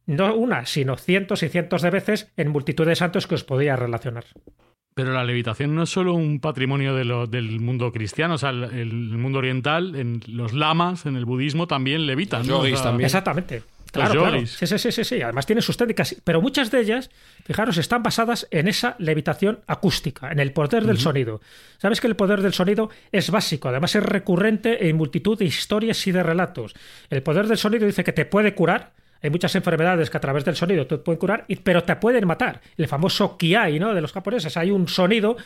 no 0.05 0.33
una, 0.35 0.65
sino 0.65 0.97
cientos 0.97 1.43
y 1.43 1.49
cientos 1.49 1.81
de 1.81 1.91
veces 1.91 2.31
en 2.37 2.49
multitud 2.49 2.85
de 2.87 2.95
santos 2.95 3.27
que 3.27 3.35
os 3.35 3.43
podía 3.43 3.75
relacionar. 3.75 4.25
Pero 4.93 5.13
la 5.13 5.23
levitación 5.23 5.73
no 5.73 5.83
es 5.83 5.89
solo 5.89 6.13
un 6.13 6.41
patrimonio 6.41 6.95
del 6.95 7.59
mundo 7.61 7.93
cristiano, 7.93 8.33
o 8.33 8.37
sea, 8.37 8.49
el, 8.49 8.91
mundo 8.91 9.39
oriental, 9.39 9.95
en 9.95 10.21
los 10.27 10.53
lamas, 10.53 11.05
en 11.05 11.15
el 11.15 11.23
budismo 11.23 11.67
también 11.67 12.05
levitan. 12.05 12.45
también. 12.45 13.05
Exactamente. 13.05 13.63
Claro, 13.91 14.21
claro. 14.21 14.45
Sí, 14.45 14.65
sí, 14.65 14.91
sí, 14.91 15.03
sí, 15.03 15.21
Además 15.21 15.45
tiene 15.45 15.61
sus 15.61 15.75
técnicas, 15.75 16.15
pero 16.23 16.41
muchas 16.41 16.71
de 16.71 16.79
ellas, 16.79 17.09
fijaros, 17.43 17.77
están 17.77 18.01
basadas 18.01 18.47
en 18.49 18.69
esa 18.69 18.95
levitación 18.99 19.59
acústica, 19.67 20.31
en 20.31 20.39
el 20.39 20.53
poder 20.53 20.85
del 20.85 20.97
sonido. 20.97 21.41
Sabes 21.77 21.99
que 21.99 22.07
el 22.07 22.15
poder 22.15 22.41
del 22.41 22.53
sonido 22.53 22.89
es 23.11 23.29
básico, 23.31 23.67
además 23.67 23.93
es 23.95 24.03
recurrente 24.03 24.87
en 24.87 24.95
multitud 24.95 25.37
de 25.37 25.45
historias 25.45 26.07
y 26.07 26.13
de 26.13 26.23
relatos. 26.23 26.73
El 27.09 27.21
poder 27.21 27.47
del 27.47 27.57
sonido 27.57 27.85
dice 27.85 28.05
que 28.05 28.13
te 28.13 28.25
puede 28.25 28.55
curar, 28.55 28.93
hay 29.21 29.29
muchas 29.29 29.53
enfermedades 29.55 30.09
que 30.09 30.17
a 30.17 30.21
través 30.21 30.45
del 30.45 30.55
sonido 30.55 30.87
te 30.87 30.97
pueden 30.97 31.19
curar, 31.19 31.45
pero 31.63 31.83
te 31.83 31.95
pueden 31.97 32.25
matar. 32.25 32.61
El 32.77 32.87
famoso 32.87 33.37
kiai, 33.37 33.77
¿no? 33.79 33.93
De 33.93 34.01
los 34.01 34.13
japoneses. 34.13 34.57
Hay 34.57 34.71
un 34.71 34.87
sonido 34.87 35.37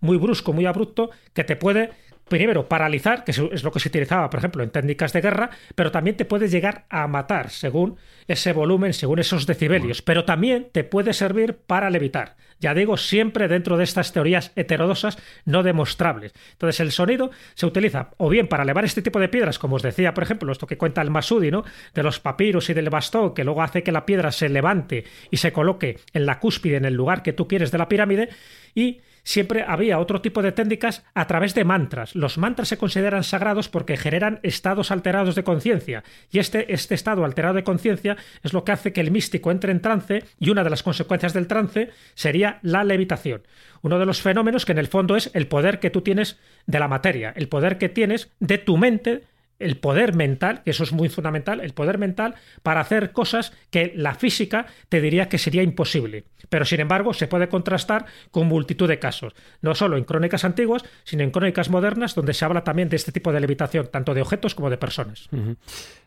muy 0.00 0.18
brusco, 0.18 0.52
muy 0.52 0.66
abrupto, 0.66 1.10
que 1.32 1.44
te 1.44 1.56
puede 1.56 1.90
primero 2.32 2.66
paralizar, 2.66 3.24
que 3.24 3.30
es 3.30 3.62
lo 3.62 3.70
que 3.70 3.78
se 3.78 3.90
utilizaba, 3.90 4.30
por 4.30 4.38
ejemplo, 4.38 4.62
en 4.62 4.70
técnicas 4.70 5.12
de 5.12 5.20
guerra, 5.20 5.50
pero 5.74 5.90
también 5.90 6.16
te 6.16 6.24
puede 6.24 6.48
llegar 6.48 6.86
a 6.88 7.06
matar 7.06 7.50
según 7.50 7.98
ese 8.26 8.54
volumen, 8.54 8.94
según 8.94 9.18
esos 9.18 9.46
decibelios, 9.46 10.00
pero 10.00 10.24
también 10.24 10.68
te 10.72 10.82
puede 10.82 11.12
servir 11.12 11.58
para 11.66 11.90
levitar. 11.90 12.36
Ya 12.58 12.72
digo, 12.72 12.96
siempre 12.96 13.48
dentro 13.48 13.76
de 13.76 13.84
estas 13.84 14.14
teorías 14.14 14.50
heterodosas 14.56 15.18
no 15.44 15.62
demostrables. 15.62 16.32
Entonces, 16.52 16.80
el 16.80 16.92
sonido 16.92 17.32
se 17.52 17.66
utiliza 17.66 18.12
o 18.16 18.30
bien 18.30 18.48
para 18.48 18.62
elevar 18.62 18.86
este 18.86 19.02
tipo 19.02 19.20
de 19.20 19.28
piedras, 19.28 19.58
como 19.58 19.76
os 19.76 19.82
decía, 19.82 20.14
por 20.14 20.24
ejemplo, 20.24 20.50
esto 20.50 20.66
que 20.66 20.78
cuenta 20.78 21.02
el 21.02 21.10
Masudi, 21.10 21.50
¿no? 21.50 21.64
De 21.92 22.02
los 22.02 22.18
papiros 22.18 22.70
y 22.70 22.72
del 22.72 22.88
bastón, 22.88 23.34
que 23.34 23.44
luego 23.44 23.62
hace 23.62 23.82
que 23.82 23.92
la 23.92 24.06
piedra 24.06 24.32
se 24.32 24.48
levante 24.48 25.04
y 25.30 25.36
se 25.36 25.52
coloque 25.52 25.98
en 26.14 26.24
la 26.24 26.40
cúspide, 26.40 26.76
en 26.76 26.86
el 26.86 26.94
lugar 26.94 27.22
que 27.22 27.34
tú 27.34 27.46
quieres 27.46 27.72
de 27.72 27.76
la 27.78 27.88
pirámide, 27.88 28.30
y 28.74 29.02
siempre 29.22 29.64
había 29.66 29.98
otro 29.98 30.20
tipo 30.20 30.42
de 30.42 30.52
técnicas 30.52 31.04
a 31.14 31.26
través 31.26 31.54
de 31.54 31.64
mantras. 31.64 32.14
Los 32.14 32.38
mantras 32.38 32.68
se 32.68 32.78
consideran 32.78 33.24
sagrados 33.24 33.68
porque 33.68 33.96
generan 33.96 34.40
estados 34.42 34.90
alterados 34.90 35.34
de 35.34 35.44
conciencia 35.44 36.04
y 36.30 36.38
este, 36.38 36.72
este 36.72 36.94
estado 36.94 37.24
alterado 37.24 37.54
de 37.54 37.64
conciencia 37.64 38.16
es 38.42 38.52
lo 38.52 38.64
que 38.64 38.72
hace 38.72 38.92
que 38.92 39.00
el 39.00 39.10
místico 39.10 39.50
entre 39.50 39.72
en 39.72 39.80
trance 39.80 40.24
y 40.38 40.50
una 40.50 40.64
de 40.64 40.70
las 40.70 40.82
consecuencias 40.82 41.32
del 41.32 41.46
trance 41.46 41.90
sería 42.14 42.58
la 42.62 42.84
levitación. 42.84 43.42
Uno 43.82 43.98
de 43.98 44.06
los 44.06 44.22
fenómenos 44.22 44.64
que 44.64 44.72
en 44.72 44.78
el 44.78 44.86
fondo 44.86 45.16
es 45.16 45.30
el 45.34 45.48
poder 45.48 45.80
que 45.80 45.90
tú 45.90 46.02
tienes 46.02 46.38
de 46.66 46.78
la 46.78 46.88
materia, 46.88 47.32
el 47.36 47.48
poder 47.48 47.78
que 47.78 47.88
tienes 47.88 48.30
de 48.38 48.58
tu 48.58 48.76
mente 48.76 49.24
el 49.58 49.76
poder 49.76 50.14
mental, 50.14 50.62
que 50.64 50.70
eso 50.70 50.82
es 50.82 50.92
muy 50.92 51.08
fundamental, 51.08 51.60
el 51.60 51.72
poder 51.72 51.98
mental 51.98 52.34
para 52.62 52.80
hacer 52.80 53.12
cosas 53.12 53.52
que 53.70 53.92
la 53.94 54.14
física 54.14 54.66
te 54.88 55.00
diría 55.00 55.28
que 55.28 55.38
sería 55.38 55.62
imposible. 55.62 56.24
Pero 56.48 56.64
sin 56.64 56.80
embargo 56.80 57.14
se 57.14 57.28
puede 57.28 57.48
contrastar 57.48 58.06
con 58.30 58.48
multitud 58.48 58.88
de 58.88 58.98
casos, 58.98 59.34
no 59.60 59.74
solo 59.74 59.96
en 59.96 60.04
crónicas 60.04 60.44
antiguas, 60.44 60.84
sino 61.04 61.22
en 61.22 61.30
crónicas 61.30 61.70
modernas 61.70 62.14
donde 62.14 62.34
se 62.34 62.44
habla 62.44 62.64
también 62.64 62.88
de 62.88 62.96
este 62.96 63.12
tipo 63.12 63.32
de 63.32 63.40
levitación, 63.40 63.88
tanto 63.90 64.14
de 64.14 64.22
objetos 64.22 64.54
como 64.54 64.68
de 64.70 64.78
personas. 64.78 65.28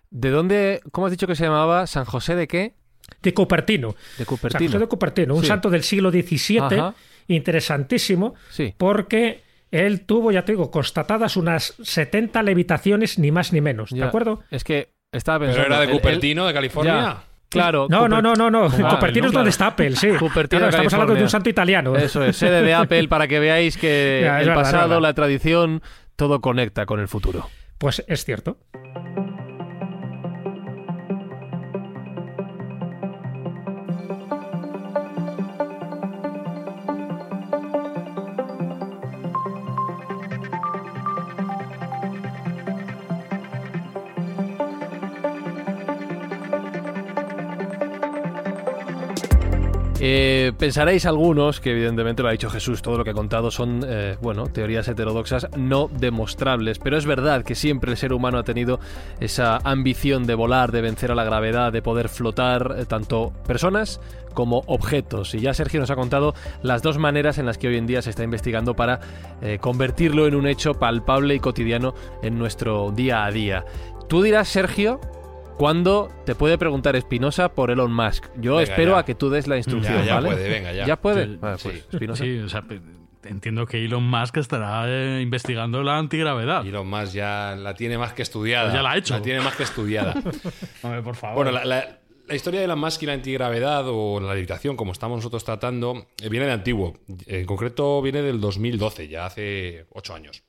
¿De 0.10 0.30
dónde, 0.30 0.82
cómo 0.92 1.08
has 1.08 1.12
dicho 1.12 1.28
que 1.28 1.36
se 1.36 1.46
llamaba? 1.46 1.88
¿San 1.88 2.06
José 2.06 2.36
de 2.36 2.48
qué? 2.48 2.74
De 3.22 3.34
Cupertino. 3.34 3.96
De 4.18 4.26
Cupertino. 4.26 4.60
San 4.60 4.68
José 4.68 4.80
de 4.80 4.88
Cupertino, 4.88 5.36
un 5.36 5.46
santo 5.46 5.70
del 5.70 5.84
siglo 5.84 6.12
XVII, 6.12 6.94
interesantísimo, 7.28 8.36
porque 8.78 9.45
él 9.76 10.06
tuvo, 10.06 10.32
ya 10.32 10.46
te 10.46 10.54
digo, 10.54 10.72
constatadas 10.72 11.38
unas 11.38 11.76
70 11.82 12.44
levitaciones, 12.44 13.20
ni 13.20 13.32
más 13.32 13.54
ni 13.54 13.62
menos. 13.62 13.92
¿De 13.92 14.04
acuerdo? 14.04 14.44
Es 14.50 14.64
que 14.64 14.94
estaba 15.12 15.40
pensando. 15.40 15.64
¿Pero 15.64 15.76
era 15.76 15.86
de 15.86 15.92
Cupertino, 15.92 16.48
de 16.48 16.54
California? 16.54 17.18
Claro. 17.50 17.88
No, 17.90 18.08
no, 18.08 18.22
no, 18.22 18.34
no, 18.36 18.50
no. 18.50 18.70
Cupertino 18.70 19.28
es 19.28 19.34
donde 19.34 19.50
está 19.50 19.68
Apple, 19.68 19.96
sí. 19.96 20.10
Cupertino, 20.20 20.68
estamos 20.68 20.94
hablando 20.94 21.16
de 21.16 21.24
un 21.24 21.30
santo 21.30 21.50
italiano. 21.50 21.96
Eso 21.96 22.24
es, 22.24 22.36
sede 22.38 22.62
de 22.62 22.74
Apple 22.74 23.08
para 23.08 23.28
que 23.28 23.40
veáis 23.40 23.78
que 23.78 24.28
el 24.42 24.54
pasado, 24.54 25.00
la 25.00 25.14
tradición, 25.14 25.82
todo 26.16 26.42
conecta 26.42 26.86
con 26.86 27.00
el 27.00 27.08
futuro. 27.08 27.50
Pues 27.78 28.04
es 28.08 28.24
cierto. 28.26 28.58
Pensaréis 50.58 51.06
algunos 51.06 51.60
que 51.60 51.72
evidentemente 51.72 52.22
lo 52.22 52.30
ha 52.30 52.32
dicho 52.32 52.50
Jesús, 52.50 52.82
todo 52.82 52.98
lo 52.98 53.04
que 53.04 53.12
ha 53.12 53.14
contado 53.14 53.52
son, 53.52 53.82
eh, 53.88 54.18
bueno, 54.22 54.48
teorías 54.48 54.88
heterodoxas 54.88 55.48
no 55.58 55.90
demostrables, 55.92 56.80
pero 56.80 56.98
es 56.98 57.06
verdad 57.06 57.44
que 57.44 57.56
siempre 57.56 57.92
el 57.92 57.98
ser 57.98 58.14
humano 58.14 58.38
ha 58.38 58.44
tenido 58.44 58.80
esa 59.20 59.58
ambición 59.64 60.26
de 60.26 60.36
volar, 60.36 60.72
de 60.72 60.82
vencer 60.82 61.12
a 61.12 61.16
la 61.16 61.24
gravedad, 61.24 61.72
de 61.72 61.82
poder 61.82 62.10
flotar, 62.10 62.76
eh, 62.78 62.86
tanto 62.86 63.34
personas 63.48 64.00
como 64.34 64.64
objetos. 64.68 65.34
Y 65.34 65.40
ya 65.40 65.54
Sergio 65.54 65.80
nos 65.80 65.90
ha 65.90 65.96
contado 65.96 66.34
las 66.62 66.82
dos 66.82 66.98
maneras 66.98 67.38
en 67.38 67.46
las 67.46 67.58
que 67.58 67.68
hoy 67.68 67.78
en 67.78 67.88
día 67.88 68.02
se 68.02 68.12
está 68.12 68.24
investigando 68.24 68.76
para 68.76 69.00
eh, 69.42 69.58
convertirlo 69.60 70.28
en 70.28 70.36
un 70.36 70.48
hecho 70.48 70.74
palpable 70.74 71.36
y 71.36 71.40
cotidiano 71.40 71.96
en 72.22 72.38
nuestro 72.38 72.92
día 72.92 73.26
a 73.26 73.32
día. 73.32 73.66
Tú 74.08 74.22
dirás, 74.22 74.48
Sergio, 74.48 75.00
cuando 75.58 76.10
te 76.26 76.36
puede 76.36 76.58
preguntar 76.58 76.96
Espinosa 76.96 77.50
por 77.50 77.72
Elon 77.72 77.94
Musk. 77.94 78.26
Yo 78.38 78.58
Venga, 78.58 78.64
espero 78.64 78.92
ya. 78.94 79.00
a 79.00 79.06
que 79.06 79.16
tú 79.16 79.30
des 79.30 79.48
la 79.48 79.58
instrucción, 79.58 80.00
Ya, 80.00 80.06
ya 80.06 80.16
¿vale? 80.16 80.28
puede, 80.30 80.50
venga, 80.50 80.74
ya. 80.74 80.86
¿Ya 80.86 80.96
puede? 80.98 81.26
Sí, 81.26 81.38
Vale, 81.42 81.58
sí. 81.58 81.70
pues, 81.70 81.88
Espinosa. 81.94 82.24
Sí, 82.24 82.38
o 82.40 82.50
sea, 82.50 82.62
pe- 82.64 82.82
entiendo 83.24 83.66
que 83.66 83.84
Elon 83.84 84.04
Musk 84.04 84.38
estará 84.38 84.84
eh, 84.88 85.22
investigando 85.22 85.82
la 85.84 85.98
antigravedad. 85.98 86.66
Elon 86.66 86.88
Musk 86.88 87.14
ya 87.14 87.56
la 87.58 87.74
tiene 87.74 87.98
más 87.98 88.14
que 88.14 88.22
estudiada. 88.22 88.74
Ya 88.74 88.82
la 88.82 88.92
ha 88.92 88.98
hecho. 88.98 89.14
La 89.16 89.22
tiene 89.22 89.40
más 89.42 89.56
que 89.56 89.64
estudiada. 89.64 90.14
Hombre, 90.84 91.02
por 91.02 91.16
favor. 91.16 91.36
Bueno, 91.46 91.52
la, 91.52 91.66
la- 91.66 92.00
la 92.28 92.34
historia 92.34 92.60
de 92.60 92.66
Elon 92.66 92.80
Musk 92.80 93.04
y 93.04 93.06
la 93.06 93.14
antigravedad 93.14 93.84
o 93.88 94.20
la 94.20 94.34
levitación, 94.34 94.76
como 94.76 94.92
estamos 94.94 95.18
nosotros 95.18 95.44
tratando, 95.44 96.08
eh, 96.24 96.28
viene 96.28 96.48
de 96.48 96.54
antiguo. 96.54 96.98
En 97.28 97.46
concreto 97.46 98.02
viene 98.02 98.24
del 98.24 98.42
2012, 98.42 99.08
ya 99.08 99.28
hace 99.28 99.86
ocho 99.92 100.16
años. 100.16 100.42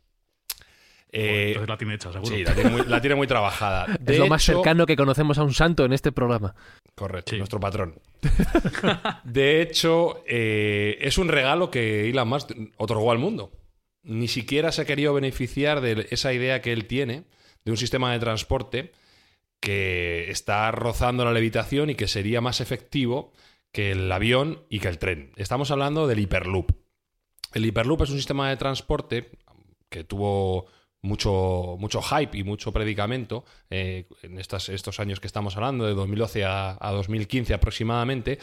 Eh, 1.19 1.49
Entonces 1.49 1.69
la 1.69 1.79
tiene 1.79 1.95
hecha, 1.95 2.13
seguro. 2.13 2.31
sí, 2.37 2.45
la 2.45 2.55
tiene, 2.55 2.71
muy, 2.71 2.83
la 2.87 3.01
tiene 3.01 3.17
muy 3.17 3.27
trabajada. 3.27 3.87
De 4.01 4.13
es 4.15 4.19
lo 4.19 4.27
más 4.27 4.43
cercano 4.43 4.85
que 4.87 4.97
conocemos 4.97 5.39
a 5.39 5.45
un 5.45 5.55
santo 5.55 5.85
en 5.85 5.93
este 5.93 6.13
programa. 6.13 6.55
Correcto, 6.95 7.31
Sí. 7.31 7.39
nuestro 7.39 7.59
patrón. 7.59 7.99
De 9.25 9.63
hecho, 9.63 10.23
eh, 10.27 10.99
es 11.01 11.19
un 11.19 11.29
regalo 11.29 11.71
que 11.71 12.09
Elon 12.11 12.29
Musk 12.29 12.51
otorgó 12.77 13.13
al 13.13 13.19
mundo. 13.19 13.51
Ni 14.03 14.29
siquiera 14.29 14.73
se 14.73 14.83
ha 14.83 14.85
querido 14.85 15.15
beneficiar 15.15 15.81
de 15.81 16.07
esa 16.11 16.33
idea 16.33 16.61
que 16.61 16.73
él 16.73 16.87
tiene 16.87 17.25
de 17.65 17.71
un 17.71 17.77
sistema 17.77 18.13
de 18.13 18.19
transporte 18.19 18.93
que 19.59 20.31
está 20.31 20.71
rozando 20.71 21.25
la 21.25 21.33
levitación 21.33 21.91
y 21.91 21.95
que 21.95 22.07
sería 22.09 22.41
más 22.41 22.61
efectivo 22.61 23.33
que 23.73 23.93
el 23.93 24.11
avión 24.13 24.63
y 24.69 24.79
que 24.81 24.89
el 24.89 24.99
tren. 24.99 25.33
Estamos 25.37 25.71
hablando 25.71 26.07
del 26.07 26.21
Hyperloop. 26.21 26.71
El 27.55 27.65
Hyperloop 27.67 28.03
es 28.03 28.11
un 28.11 28.17
sistema 28.19 28.49
de 28.49 28.57
transporte 28.57 29.31
que 29.89 30.05
tuvo 30.05 30.67
mucho, 31.03 31.77
mucho 31.79 32.01
hype 32.03 32.37
y 32.39 32.43
mucho 32.45 32.73
predicamento 32.73 33.45
eh, 33.71 34.07
en 34.23 34.39
estas- 34.39 34.69
estos 34.69 34.99
años 35.01 35.21
que 35.21 35.27
estamos 35.27 35.57
hablando, 35.57 35.87
de 35.87 35.95
2012 35.95 36.45
a, 36.45 36.77
a 36.81 36.93
2015 36.93 37.55
aproximadamente. 37.55 38.39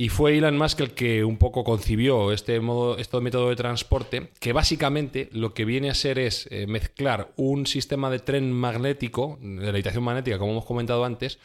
Y 0.00 0.10
fue 0.10 0.36
Elon 0.38 0.56
Musk 0.56 0.78
el 0.80 0.90
que 0.92 1.24
un 1.24 1.38
poco 1.38 1.64
concibió 1.64 2.30
este, 2.30 2.60
modo, 2.60 2.98
este 2.98 3.20
método 3.20 3.48
de 3.48 3.56
transporte, 3.56 4.30
que 4.38 4.52
básicamente 4.52 5.28
lo 5.32 5.54
que 5.54 5.64
viene 5.64 5.90
a 5.90 5.94
ser 5.94 6.20
es 6.20 6.46
eh, 6.52 6.66
mezclar 6.68 7.32
un 7.36 7.66
sistema 7.66 8.08
de 8.08 8.20
tren 8.20 8.52
magnético, 8.52 9.38
de 9.40 9.72
levitación 9.72 10.04
magnética, 10.04 10.38
como 10.38 10.52
hemos 10.52 10.66
comentado 10.66 11.04
antes, 11.04 11.40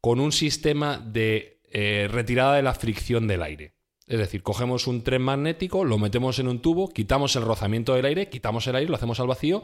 con 0.00 0.20
un 0.20 0.32
sistema 0.32 0.98
de 0.98 1.60
eh, 1.70 2.08
retirada 2.10 2.54
de 2.54 2.62
la 2.62 2.72
fricción 2.72 3.26
del 3.26 3.42
aire. 3.42 3.74
Es 4.08 4.18
decir, 4.18 4.42
cogemos 4.42 4.86
un 4.86 5.04
tren 5.04 5.22
magnético, 5.22 5.84
lo 5.84 5.98
metemos 5.98 6.38
en 6.38 6.48
un 6.48 6.60
tubo, 6.60 6.88
quitamos 6.88 7.36
el 7.36 7.42
rozamiento 7.42 7.94
del 7.94 8.06
aire, 8.06 8.30
quitamos 8.30 8.66
el 8.66 8.76
aire, 8.76 8.88
lo 8.88 8.96
hacemos 8.96 9.20
al 9.20 9.26
vacío 9.26 9.62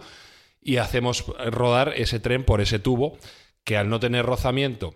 y 0.60 0.76
hacemos 0.76 1.24
rodar 1.50 1.94
ese 1.96 2.20
tren 2.20 2.44
por 2.44 2.60
ese 2.60 2.78
tubo 2.78 3.16
que 3.64 3.78
al 3.78 3.88
no 3.88 4.00
tener 4.00 4.26
rozamiento 4.26 4.94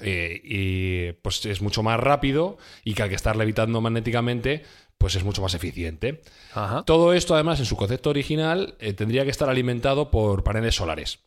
eh, 0.00 0.40
y 0.44 1.12
pues 1.22 1.44
es 1.44 1.60
mucho 1.60 1.82
más 1.82 1.98
rápido 1.98 2.56
y 2.84 2.94
que 2.94 3.02
al 3.02 3.08
que 3.08 3.16
estar 3.16 3.36
levitando 3.36 3.80
magnéticamente 3.80 4.62
pues 4.96 5.14
es 5.16 5.24
mucho 5.24 5.42
más 5.42 5.54
eficiente. 5.54 6.22
Ajá. 6.54 6.84
Todo 6.84 7.14
esto 7.14 7.34
además 7.34 7.58
en 7.58 7.66
su 7.66 7.76
concepto 7.76 8.10
original 8.10 8.76
eh, 8.78 8.92
tendría 8.92 9.24
que 9.24 9.30
estar 9.30 9.48
alimentado 9.48 10.10
por 10.10 10.44
paneles 10.44 10.76
solares. 10.76 11.20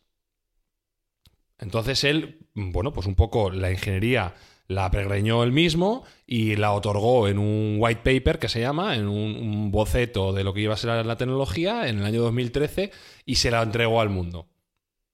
Entonces 1.58 2.04
él, 2.04 2.46
bueno, 2.54 2.92
pues 2.92 3.06
un 3.06 3.14
poco 3.14 3.50
la 3.50 3.70
ingeniería 3.70 4.34
la 4.68 4.90
pregreñó 4.90 5.42
él 5.42 5.52
mismo 5.52 6.04
y 6.26 6.56
la 6.56 6.72
otorgó 6.72 7.28
en 7.28 7.38
un 7.38 7.76
white 7.78 8.00
paper 8.02 8.38
que 8.38 8.48
se 8.48 8.60
llama, 8.60 8.96
en 8.96 9.08
un, 9.08 9.36
un 9.36 9.70
boceto 9.70 10.32
de 10.32 10.44
lo 10.44 10.54
que 10.54 10.60
iba 10.62 10.74
a 10.74 10.78
ser 10.78 11.04
la 11.04 11.16
tecnología 11.16 11.88
en 11.88 11.98
el 11.98 12.04
año 12.04 12.22
2013 12.22 12.90
y 13.26 13.34
se 13.34 13.50
la 13.50 13.62
entregó 13.62 14.00
al 14.00 14.08
mundo, 14.08 14.48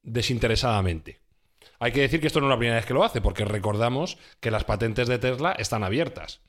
desinteresadamente. 0.02 1.20
Hay 1.80 1.92
que 1.92 2.00
decir 2.00 2.20
que 2.20 2.26
esto 2.26 2.40
no 2.40 2.46
es 2.46 2.50
la 2.50 2.58
primera 2.58 2.76
vez 2.76 2.86
que 2.86 2.94
lo 2.94 3.04
hace, 3.04 3.20
porque 3.20 3.44
recordamos 3.44 4.18
que 4.40 4.50
las 4.50 4.64
patentes 4.64 5.06
de 5.08 5.18
Tesla 5.18 5.52
están 5.52 5.84
abiertas. 5.84 6.40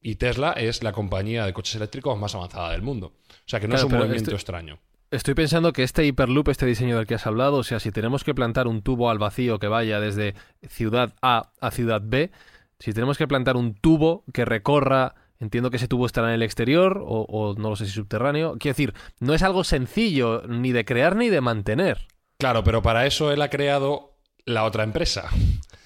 Y 0.00 0.16
Tesla 0.16 0.52
es 0.52 0.82
la 0.82 0.92
compañía 0.92 1.46
de 1.46 1.54
coches 1.54 1.76
eléctricos 1.76 2.18
más 2.18 2.34
avanzada 2.34 2.72
del 2.72 2.82
mundo. 2.82 3.16
O 3.30 3.32
sea 3.46 3.60
que 3.60 3.66
no 3.66 3.72
Claro, 3.76 3.86
es 3.86 3.92
un 3.92 3.98
movimiento 3.98 4.30
este- 4.30 4.34
extraño. 4.34 4.78
Estoy 5.14 5.34
pensando 5.34 5.72
que 5.72 5.84
este 5.84 6.04
Hyperloop, 6.04 6.48
este 6.48 6.66
diseño 6.66 6.96
del 6.96 7.06
que 7.06 7.14
has 7.14 7.24
hablado, 7.24 7.58
o 7.58 7.62
sea, 7.62 7.78
si 7.78 7.92
tenemos 7.92 8.24
que 8.24 8.34
plantar 8.34 8.66
un 8.66 8.82
tubo 8.82 9.10
al 9.10 9.18
vacío 9.18 9.60
que 9.60 9.68
vaya 9.68 10.00
desde 10.00 10.34
ciudad 10.68 11.14
A 11.22 11.52
a 11.60 11.70
ciudad 11.70 12.02
B, 12.04 12.32
si 12.80 12.92
tenemos 12.92 13.16
que 13.16 13.28
plantar 13.28 13.56
un 13.56 13.74
tubo 13.74 14.24
que 14.32 14.44
recorra, 14.44 15.14
entiendo 15.38 15.70
que 15.70 15.76
ese 15.76 15.86
tubo 15.86 16.06
estará 16.06 16.30
en 16.30 16.34
el 16.34 16.42
exterior 16.42 17.00
o, 17.00 17.26
o 17.28 17.54
no 17.54 17.70
lo 17.70 17.76
sé 17.76 17.86
si 17.86 17.92
subterráneo, 17.92 18.56
quiero 18.58 18.72
decir, 18.72 18.94
no 19.20 19.34
es 19.34 19.44
algo 19.44 19.62
sencillo 19.62 20.42
ni 20.48 20.72
de 20.72 20.84
crear 20.84 21.14
ni 21.14 21.28
de 21.28 21.40
mantener. 21.40 22.08
Claro, 22.38 22.64
pero 22.64 22.82
para 22.82 23.06
eso 23.06 23.30
él 23.30 23.40
ha 23.42 23.50
creado 23.50 24.16
la 24.46 24.64
otra 24.64 24.82
empresa, 24.82 25.28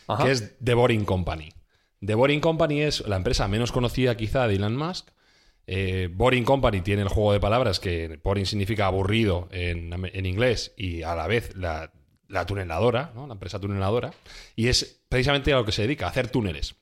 Ajá. 0.07 0.25
que 0.25 0.31
es 0.31 0.57
The 0.64 0.73
Boring 0.73 1.05
Company. 1.05 1.53
The 2.01 2.14
Boring 2.14 2.41
Company 2.41 2.81
es 2.81 3.07
la 3.07 3.17
empresa 3.17 3.47
menos 3.47 3.73
conocida 3.73 4.17
quizá 4.17 4.49
de 4.49 4.55
Elon 4.55 4.75
Musk. 4.75 5.11
Eh, 5.70 6.09
Boring 6.11 6.44
Company 6.44 6.81
tiene 6.81 7.02
el 7.02 7.09
juego 7.09 7.35
de 7.35 7.40
palabras 7.40 7.78
que 7.78 8.18
boring 8.24 8.46
significa 8.46 8.87
aburrido 8.87 9.48
en, 9.52 9.92
en 9.92 10.24
inglés 10.24 10.72
y 10.78 11.02
a 11.02 11.14
la 11.14 11.26
vez 11.26 11.54
la, 11.57 11.92
la 12.26 12.46
tuneladora, 12.46 13.12
¿no? 13.14 13.26
la 13.26 13.35
empresa 13.35 13.61
tuneladora, 13.61 14.14
y 14.57 14.68
es 14.68 15.02
precisamente 15.11 15.52
a 15.52 15.57
lo 15.57 15.66
que 15.66 15.72
se 15.72 15.83
dedica, 15.83 16.07
a 16.07 16.09
hacer 16.09 16.31
túneles. 16.31 16.76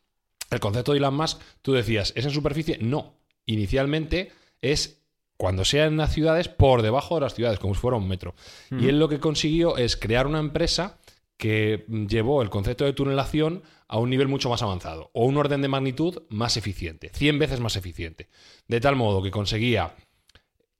El 0.52 0.60
concepto 0.60 0.92
de 0.92 0.98
Elon 0.98 1.16
Musk, 1.16 1.40
tú 1.62 1.72
decías, 1.72 2.12
¿es 2.14 2.24
en 2.24 2.30
superficie? 2.30 2.78
No. 2.80 3.18
Inicialmente 3.44 4.30
es 4.60 5.02
cuando 5.36 5.64
sea 5.64 5.86
en 5.86 5.96
las 5.96 6.12
ciudades, 6.12 6.46
por 6.46 6.82
debajo 6.82 7.16
de 7.16 7.22
las 7.22 7.34
ciudades, 7.34 7.58
como 7.58 7.74
si 7.74 7.80
fuera 7.80 7.96
un 7.96 8.06
metro. 8.06 8.36
Y 8.70 8.88
él 8.88 9.00
lo 9.00 9.08
que 9.08 9.18
consiguió 9.18 9.76
es 9.76 9.96
crear 9.96 10.28
una 10.28 10.38
empresa 10.38 10.98
que 11.36 11.84
llevó 12.08 12.40
el 12.40 12.50
concepto 12.50 12.84
de 12.84 12.92
tunelación 12.92 13.64
a 13.88 13.98
un 13.98 14.10
nivel 14.10 14.28
mucho 14.28 14.48
más 14.48 14.62
avanzado, 14.62 15.10
o 15.12 15.24
un 15.24 15.36
orden 15.36 15.62
de 15.62 15.68
magnitud 15.68 16.22
más 16.28 16.56
eficiente, 16.56 17.10
100 17.10 17.38
veces 17.38 17.60
más 17.60 17.76
eficiente. 17.76 18.28
De 18.66 18.80
tal 18.80 18.96
modo 18.96 19.22
que 19.22 19.30
conseguía 19.30 19.94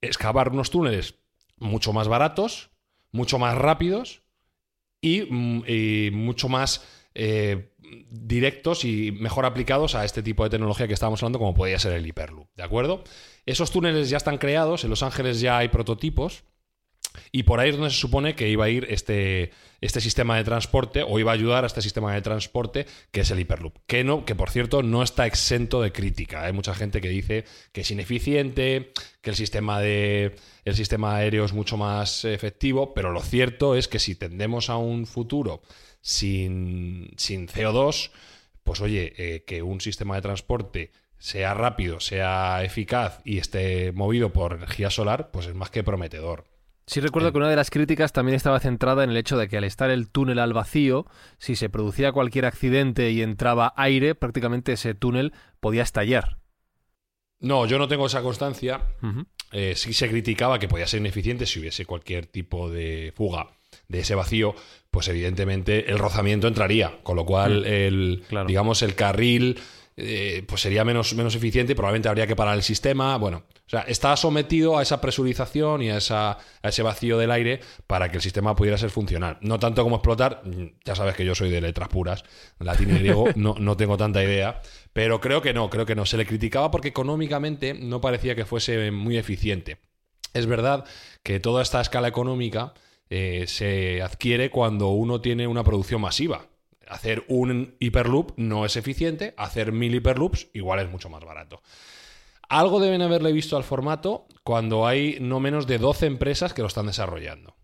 excavar 0.01 0.51
unos 0.51 0.71
túneles 0.71 1.15
mucho 1.59 1.93
más 1.93 2.09
baratos, 2.09 2.71
mucho 3.13 3.39
más 3.39 3.57
rápidos 3.57 4.23
y, 5.01 5.23
mm, 5.23 6.13
mucho 6.13 6.49
más 6.49 6.85
eh, 7.15 7.73
directos 8.11 8.85
y 8.85 9.13
mejor 9.13 9.47
aplicados 9.47 9.95
a 9.95 10.05
este 10.05 10.23
tipo 10.23 10.45
de 10.45 10.51
tecnología 10.51 10.87
que 10.87 10.95
estábamos 10.95 11.23
hablando, 11.23 11.39
como 11.39 11.55
podría 11.55 11.79
ser 11.79 11.93
el 11.93 12.07
Hyperloop. 12.07 12.49
¿De 12.57 12.63
acuerdo? 12.63 13.05
Esos 13.47 13.71
túneles 13.71 14.11
ya 14.11 14.17
están 14.17 14.39
creados, 14.39 14.85
en 14.85 14.91
Los 14.91 15.03
Ángeles 15.03 15.41
ya 15.41 15.59
hay 15.59 15.69
prototipos. 15.69 16.45
Y 17.33 17.45
por 17.45 17.61
ahí 17.61 17.71
es 17.71 17.77
donde 17.77 17.91
se 17.91 17.99
supone 17.99 18.35
que 18.35 18.49
iba 18.49 18.65
a 18.65 18.69
ir 18.69 18.87
este, 18.91 19.51
este 19.81 20.01
sistema 20.01 20.37
de 20.37 20.45
transporte 20.45 21.03
o 21.03 21.19
iba 21.19 21.31
a 21.31 21.35
ayudar 21.35 21.65
a 21.65 21.67
este 21.67 21.83
sistema 21.83 22.15
de 22.15 22.23
transporte 22.23 22.87
que 23.11 23.21
es 23.21 23.31
el 23.31 23.41
Hyperloop. 23.41 23.75
Que, 23.87 24.05
no, 24.05 24.25
que 24.25 24.35
por 24.35 24.51
cierto 24.51 24.83
no 24.83 25.03
está 25.03 25.27
exento 25.27 25.83
de 25.83 25.93
crítica. 25.93 26.45
Hay 26.45 26.53
mucha 26.53 26.75
gente 26.75 27.01
que 27.01 27.09
dice 27.09 27.45
que 27.73 27.83
es 27.83 27.91
ineficiente, 27.91 28.93
que 29.21 29.31
el 29.31 29.37
sistema, 29.37 29.81
de, 29.81 30.37
el 30.65 30.75
sistema 30.75 31.17
aéreo 31.17 31.45
es 31.45 31.53
mucho 31.53 31.77
más 31.77 32.25
efectivo, 32.25 32.95
pero 32.95 33.13
lo 33.13 33.21
cierto 33.21 33.75
es 33.75 33.89
que 33.89 33.99
si 33.99 34.15
tendemos 34.15 34.71
a 34.71 34.77
un 34.77 35.07
futuro 35.07 35.63
sin, 36.01 37.11
sin 37.17 37.49
CO2, 37.49 38.11
pues 38.65 38.81
oye, 38.81 39.13
eh, 39.17 39.45
que 39.45 39.63
un 39.63 39.81
sistema 39.81 40.17
de 40.17 40.23
transporte 40.23 40.91
sea 41.19 41.55
rápido, 41.55 42.01
sea 42.01 42.63
eficaz 42.63 43.21
y 43.25 43.39
esté 43.39 43.93
movido 43.93 44.33
por 44.33 44.53
energía 44.53 44.91
solar, 44.91 45.31
pues 45.31 45.47
es 45.47 45.55
más 45.55 45.71
que 45.71 45.85
prometedor. 45.85 46.45
Sí 46.89 47.01
recuerdo 47.01 47.33
que 47.33 47.39
una 47.39 47.49
de 47.51 47.57
las 47.57 47.71
críticas 47.71 48.13
también 48.13 48.37
estaba 48.37 48.61
centrada 48.61 49.03
en 49.03 49.11
el 49.11 49.17
hecho 49.17 49.37
de 49.37 49.49
que 49.49 49.57
al 49.57 49.65
estar 49.65 49.91
el 49.91 50.09
túnel 50.09 50.39
al 50.39 50.53
vacío, 50.53 51.07
si 51.39 51.57
se 51.57 51.69
producía 51.69 52.13
cualquier 52.13 52.45
accidente 52.47 53.11
y 53.11 53.23
entraba 53.23 53.75
aire, 53.77 54.15
prácticamente 54.15 54.73
ese 54.73 54.95
túnel 54.95 55.33
podía 55.59 55.83
estallar. 55.83 56.39
No, 57.41 57.67
yo 57.67 57.79
no 57.79 57.89
tengo 57.89 58.07
esa 58.07 58.23
constancia. 58.23 58.83
Eh, 59.53 59.75
sí 59.75 59.93
se 59.93 60.09
criticaba 60.09 60.59
que 60.61 60.69
podía 60.69 60.87
ser 60.87 61.01
ineficiente 61.01 61.45
si 61.47 61.59
hubiese 61.59 61.85
cualquier 61.87 62.27
tipo 62.27 62.71
de 62.71 63.13
fuga 63.17 63.49
de 63.89 64.01
ese 64.01 64.15
vacío, 64.15 64.55
pues 64.91 65.09
evidentemente 65.09 65.91
el 65.91 65.99
rozamiento 65.99 66.47
entraría, 66.49 67.01
con 67.03 67.17
lo 67.17 67.27
cual 67.27 67.65
el, 67.67 68.23
Mm, 68.25 68.29
claro. 68.29 68.47
digamos, 68.47 68.83
el 68.83 68.95
carril 68.95 69.59
eh, 69.97 70.45
pues 70.47 70.61
sería 70.61 70.85
menos, 70.85 71.15
menos 71.15 71.35
eficiente 71.35 71.75
probablemente 71.75 72.09
habría 72.09 72.27
que 72.27 72.37
parar 72.37 72.55
el 72.57 72.63
sistema. 72.63 73.17
Bueno, 73.19 73.45
O 73.67 73.69
sea, 73.69 73.81
está 73.81 74.17
sometido 74.17 74.79
a 74.79 74.83
esa 74.83 75.01
presurización 75.01 75.83
y 75.83 75.91
a, 75.91 75.99
ese 75.99 76.83
vacío 76.83 77.19
del 77.19 77.33
aire 77.33 77.61
para 77.89 78.09
que 78.11 78.19
el 78.19 78.23
sistema 78.23 78.55
pudiera 78.55 78.79
ser 78.79 78.91
funcional. 78.91 79.39
No 79.41 79.59
tanto 79.59 79.83
como 79.83 79.97
explotar, 79.97 80.43
ya 80.85 80.95
sabes 80.95 81.17
que 81.17 81.25
yo 81.25 81.35
soy 81.35 81.51
de 81.51 81.61
letras 81.61 81.89
puras, 81.89 82.25
latín 82.61 82.91
y 82.91 82.99
griego, 82.99 83.25
no, 83.35 83.57
no 83.59 83.77
tengo 83.77 83.97
tanta 83.97 84.23
idea, 84.23 84.61
pero 84.93 85.21
creo 85.21 85.43
que 85.43 85.53
no, 85.53 85.69
creo 85.69 85.85
que 85.85 85.97
no. 85.97 86.07
Se 86.07 86.17
le 86.17 86.27
criticaba 86.27 86.71
porque 86.71 86.89
económicamente 86.89 87.75
no 87.75 88.01
parecía 88.01 88.37
que 88.37 88.45
fuese 88.45 88.93
muy 88.93 89.17
eficiente. 89.17 89.79
Es 90.33 90.47
verdad 90.47 90.85
que 91.25 91.41
toda 91.41 91.63
esta 91.63 91.81
escala 91.81 92.07
económica 92.07 92.73
eh, 93.11 93.47
se 93.49 94.01
adquiere 94.01 94.51
cuando 94.51 94.89
uno 94.89 95.21
tiene 95.21 95.47
una 95.49 95.65
producción 95.65 96.01
masiva. 96.01 96.47
Hacer 96.87 97.25
un 97.27 97.75
hiperloop 97.81 98.35
no 98.37 98.65
es 98.65 98.77
eficiente, 98.77 99.35
hacer 99.37 99.73
mil 99.73 99.93
hiperloops 99.95 100.49
igual 100.53 100.79
es 100.79 100.89
mucho 100.89 101.09
más 101.09 101.25
barato. 101.25 101.63
Algo 102.49 102.81
deben 102.81 103.03
haberle 103.03 103.33
visto 103.33 103.57
al 103.57 103.65
formato 103.65 104.27
cuando 104.45 104.87
hay 104.87 105.19
no 105.21 105.41
menos 105.41 105.67
de 105.67 105.79
12 105.79 106.07
empresas 106.07 106.55
que 106.55 106.63
lo 106.63 106.69
están 106.69 106.87
desarrollando. 106.87 107.57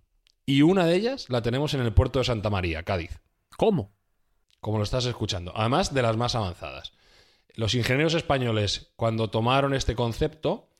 Y 0.44 0.62
una 0.62 0.86
de 0.86 0.96
ellas 0.96 1.26
la 1.28 1.42
tenemos 1.42 1.74
en 1.74 1.80
el 1.80 1.92
puerto 1.92 2.18
de 2.18 2.24
Santa 2.24 2.50
María, 2.50 2.82
Cádiz. 2.82 3.20
¿Cómo? 3.56 3.92
Como 4.60 4.78
lo 4.78 4.84
estás 4.84 5.06
escuchando. 5.06 5.52
Además 5.54 5.94
de 5.94 6.02
las 6.02 6.16
más 6.16 6.34
avanzadas. 6.34 6.92
Los 7.54 7.74
ingenieros 7.74 8.14
españoles, 8.14 8.92
cuando 8.96 9.30
tomaron 9.30 9.74
este 9.74 9.94
concepto, 9.94 10.70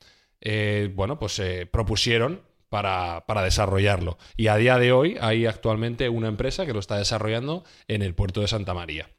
eh, 0.41 0.91
bueno, 0.95 1.19
pues 1.19 1.35
se 1.35 1.67
propusieron 1.67 2.43
para, 2.69 3.25
para, 3.27 3.43
desarrollarlo. 3.43 4.19
Y 4.37 4.49
a 4.49 4.57
día 4.57 4.79
de 4.79 4.93
hoy 4.93 5.17
hay 5.21 5.47
actualmente 5.47 6.09
una 6.09 6.29
empresa 6.29 6.67
que 6.67 6.73
lo 6.73 6.81
está 6.81 6.97
desarrollando 6.97 7.65
en 7.87 8.03
el 8.03 8.15
puerto 8.15 8.41
de 8.41 8.49
Santa 8.49 8.75
María. 8.75 9.11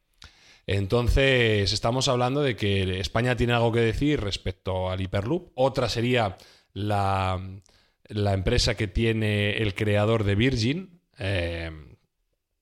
Entonces, 0.66 1.72
estamos 1.72 2.08
hablando 2.08 2.42
de 2.42 2.56
que 2.56 3.00
España 3.00 3.36
tiene 3.36 3.52
algo 3.52 3.72
que 3.72 3.80
decir 3.80 4.20
respecto 4.20 4.90
al 4.90 5.00
Hyperloop. 5.00 5.52
Otra 5.54 5.88
sería 5.88 6.36
la, 6.72 7.40
la 8.08 8.32
empresa 8.32 8.74
que 8.74 8.88
tiene 8.88 9.58
el 9.58 9.74
creador 9.74 10.24
de 10.24 10.34
Virgin, 10.34 11.00
eh, 11.18 11.70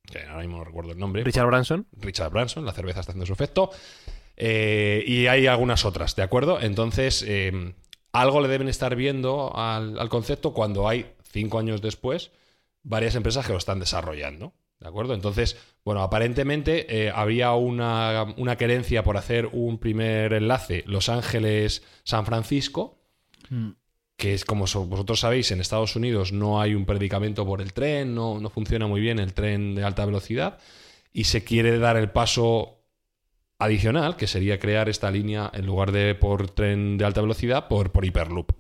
que 0.04 0.20
ahora 0.20 0.40
mismo 0.40 0.58
no 0.58 0.64
recuerdo 0.64 0.92
el 0.92 0.98
nombre. 0.98 1.22
Richard 1.22 1.46
Branson. 1.46 1.86
Richard 1.92 2.30
Branson, 2.30 2.64
la 2.64 2.72
cerveza 2.72 3.00
está 3.00 3.12
haciendo 3.12 3.26
su 3.26 3.32
efecto. 3.32 3.70
Eh, 4.36 5.04
y 5.06 5.26
hay 5.26 5.46
algunas 5.46 5.84
otras, 5.84 6.16
¿de 6.16 6.22
acuerdo? 6.22 6.60
Entonces, 6.60 7.24
eh, 7.26 7.74
algo 8.12 8.40
le 8.40 8.48
deben 8.48 8.68
estar 8.68 8.96
viendo 8.96 9.54
al, 9.54 9.98
al 9.98 10.08
concepto 10.08 10.52
cuando 10.52 10.88
hay, 10.88 11.14
cinco 11.30 11.58
años 11.58 11.80
después, 11.80 12.32
varias 12.82 13.14
empresas 13.14 13.46
que 13.46 13.52
lo 13.52 13.58
están 13.58 13.78
desarrollando. 13.78 14.52
¿De 14.82 14.88
acuerdo? 14.88 15.14
Entonces, 15.14 15.56
bueno, 15.84 16.02
aparentemente 16.02 17.06
eh, 17.06 17.12
había 17.14 17.52
una, 17.52 18.34
una, 18.36 18.56
querencia 18.56 19.04
por 19.04 19.16
hacer 19.16 19.48
un 19.52 19.78
primer 19.78 20.32
enlace 20.32 20.82
Los 20.88 21.08
Ángeles-San 21.08 22.26
Francisco, 22.26 22.98
mm. 23.48 23.70
que 24.16 24.34
es 24.34 24.44
como 24.44 24.64
vosotros 24.64 25.20
sabéis, 25.20 25.52
en 25.52 25.60
Estados 25.60 25.94
Unidos 25.94 26.32
no 26.32 26.60
hay 26.60 26.74
un 26.74 26.84
predicamento 26.84 27.46
por 27.46 27.62
el 27.62 27.72
tren, 27.72 28.12
no, 28.12 28.40
no, 28.40 28.50
funciona 28.50 28.88
muy 28.88 29.00
bien 29.00 29.20
el 29.20 29.34
tren 29.34 29.76
de 29.76 29.84
alta 29.84 30.04
velocidad, 30.04 30.58
y 31.12 31.24
se 31.24 31.44
quiere 31.44 31.78
dar 31.78 31.96
el 31.96 32.10
paso 32.10 32.80
adicional, 33.60 34.16
que 34.16 34.26
sería 34.26 34.58
crear 34.58 34.88
esta 34.88 35.12
línea 35.12 35.48
en 35.54 35.64
lugar 35.64 35.92
de 35.92 36.16
por 36.16 36.50
tren 36.50 36.98
de 36.98 37.04
alta 37.04 37.20
velocidad, 37.20 37.68
por, 37.68 37.92
por 37.92 38.04
hiperloop. 38.04 38.50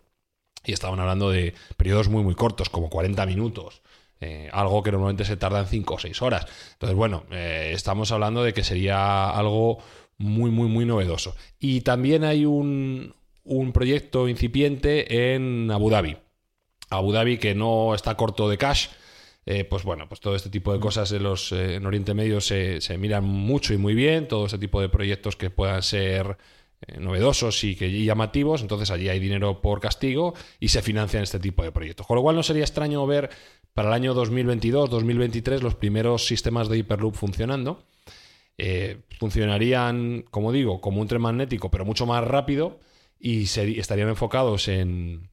Y 0.64 0.72
estaban 0.72 1.00
hablando 1.00 1.30
de 1.30 1.54
periodos 1.76 2.08
muy, 2.08 2.22
muy 2.22 2.36
cortos, 2.36 2.68
como 2.68 2.88
40 2.88 3.26
minutos 3.26 3.82
eh, 4.24 4.48
algo 4.52 4.84
que 4.84 4.92
normalmente 4.92 5.24
se 5.24 5.36
tarda 5.36 5.58
en 5.58 5.66
5 5.66 5.94
o 5.94 5.98
6 5.98 6.22
horas. 6.22 6.46
Entonces, 6.74 6.96
bueno, 6.96 7.24
eh, 7.32 7.72
estamos 7.74 8.12
hablando 8.12 8.44
de 8.44 8.54
que 8.54 8.62
sería 8.62 9.28
algo 9.28 9.78
muy, 10.16 10.52
muy, 10.52 10.68
muy 10.68 10.84
novedoso. 10.84 11.34
Y 11.58 11.80
también 11.80 12.22
hay 12.22 12.44
un, 12.44 13.16
un 13.42 13.72
proyecto 13.72 14.28
incipiente 14.28 15.34
en 15.34 15.72
Abu 15.72 15.90
Dhabi. 15.90 16.18
Abu 16.90 17.10
Dhabi 17.10 17.38
que 17.38 17.56
no 17.56 17.96
está 17.96 18.16
corto 18.16 18.48
de 18.48 18.58
cash. 18.58 18.90
Eh, 19.44 19.64
pues 19.64 19.82
bueno, 19.82 20.08
pues 20.08 20.20
todo 20.20 20.36
este 20.36 20.50
tipo 20.50 20.72
de 20.72 20.78
cosas 20.78 21.10
en, 21.10 21.24
los, 21.24 21.50
en 21.50 21.84
Oriente 21.84 22.14
Medio 22.14 22.40
se, 22.40 22.80
se, 22.80 22.96
miran 22.98 23.24
mucho 23.24 23.74
y 23.74 23.76
muy 23.76 23.92
bien, 23.92 24.28
todo 24.28 24.46
este 24.46 24.58
tipo 24.58 24.80
de 24.80 24.88
proyectos 24.88 25.34
que 25.34 25.50
puedan 25.50 25.82
ser 25.82 26.38
novedosos 26.98 27.62
y, 27.64 27.76
que, 27.76 27.90
llamativos, 28.04 28.60
entonces 28.60 28.90
allí 28.90 29.08
hay 29.08 29.18
dinero 29.18 29.60
por 29.60 29.80
castigo 29.80 30.34
y 30.58 30.68
se 30.68 30.82
financian 30.82 31.22
este 31.22 31.38
tipo 31.38 31.62
de 31.62 31.72
proyectos. 31.72 32.06
Con 32.06 32.16
lo 32.16 32.22
cual 32.22 32.36
no 32.36 32.42
sería 32.42 32.62
extraño 32.62 33.06
ver 33.06 33.30
para 33.74 33.88
el 33.88 33.94
año 33.94 34.14
2022-2023 34.14 35.60
los 35.60 35.74
primeros 35.74 36.26
sistemas 36.26 36.68
de 36.68 36.78
Hyperloop 36.78 37.14
funcionando. 37.14 37.84
Eh, 38.58 39.00
funcionarían, 39.18 40.24
como 40.30 40.52
digo, 40.52 40.80
como 40.80 41.00
un 41.00 41.08
tren 41.08 41.22
magnético, 41.22 41.70
pero 41.70 41.84
mucho 41.84 42.06
más 42.06 42.22
rápido 42.24 42.80
y 43.18 43.44
estarían 43.44 44.08
enfocados 44.08 44.68
en, 44.68 45.30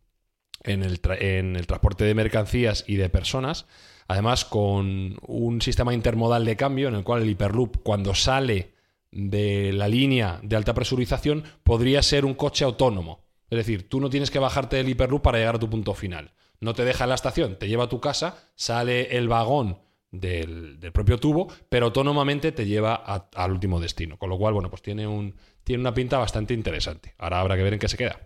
en, 0.63 0.83
el 0.83 0.99
en 1.19 1.55
el 1.55 1.67
transporte 1.67 2.05
de 2.05 2.15
mercancías 2.15 2.85
y 2.87 2.95
de 2.95 3.09
personas. 3.09 3.65
Además, 4.07 4.45
con 4.45 5.17
un 5.27 5.61
sistema 5.61 5.93
intermodal 5.93 6.45
de 6.45 6.55
cambio 6.55 6.87
en 6.87 6.95
el 6.95 7.03
cual 7.03 7.21
el 7.21 7.29
Hyperloop, 7.29 7.83
cuando 7.83 8.15
sale 8.15 8.73
de 9.11 9.73
la 9.73 9.87
línea 9.87 10.39
de 10.41 10.55
alta 10.55 10.73
presurización, 10.73 11.43
podría 11.63 12.01
ser 12.01 12.25
un 12.25 12.35
coche 12.35 12.63
autónomo. 12.63 13.25
Es 13.49 13.57
decir, 13.57 13.89
tú 13.89 13.99
no 13.99 14.09
tienes 14.09 14.31
que 14.31 14.39
bajarte 14.39 14.77
del 14.77 14.89
Hyperloop 14.89 15.21
para 15.21 15.39
llegar 15.39 15.55
a 15.55 15.59
tu 15.59 15.69
punto 15.69 15.93
final 15.93 16.31
no 16.61 16.73
te 16.73 16.85
deja 16.85 17.05
en 17.05 17.09
la 17.09 17.15
estación, 17.15 17.57
te 17.57 17.67
lleva 17.67 17.85
a 17.85 17.89
tu 17.89 17.99
casa, 17.99 18.49
sale 18.55 19.17
el 19.17 19.27
vagón 19.27 19.79
del, 20.11 20.79
propio 20.93 21.17
tubo, 21.19 21.47
pero 21.69 21.87
autónomamente 21.87 22.51
te 22.51 22.65
lleva 22.65 22.95
al 22.95 23.51
último 23.51 23.79
destino. 23.79 24.17
Con 24.17 24.29
lo 24.29 24.37
cual, 24.37 24.53
bueno, 24.53 24.69
pues 24.69 24.81
tiene, 24.81 25.07
un, 25.07 25.35
tiene 25.63 25.81
una 25.81 25.93
pinta 25.93 26.17
bastante 26.17 26.53
interesante. 26.53 27.13
Ahora 27.17 27.39
habrá 27.39 27.55
que 27.55 27.63
ver 27.63 27.73
en 27.73 27.79
qué 27.79 27.87
se 27.87 27.97
queda. 27.97 28.19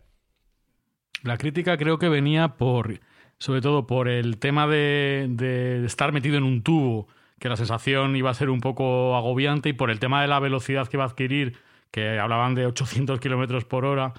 La 1.23 1.37
crítica 1.37 1.77
creo 1.77 1.99
que 1.99 2.09
venía 2.09 2.55
por, 2.57 2.99
sobre 3.37 3.61
todo 3.61 3.87
por 3.87 4.09
el 4.09 4.37
tema 4.39 4.67
de, 4.67 5.27
de 5.29 5.85
estar 5.85 6.11
metido 6.11 6.37
en 6.37 6.43
un 6.43 6.63
tubo, 6.63 7.07
que 7.39 7.49
la 7.49 7.55
sensación 7.55 8.15
iba 8.15 8.29
a 8.29 8.33
ser 8.33 8.49
un 8.49 8.61
poco 8.61 9.15
agobiante, 9.15 9.69
y 9.69 9.73
por 9.73 9.89
el 9.89 9.99
tema 9.99 10.21
de 10.21 10.27
la 10.27 10.39
velocidad 10.39 10.87
que 10.87 10.97
va 10.97 11.03
a 11.03 11.07
adquirir, 11.07 11.57
que 11.91 12.19
hablaban 12.19 12.55
de 12.55 12.65
800 12.65 13.19
kilómetros 13.19 13.65
por 13.65 13.85
hora 13.85 14.13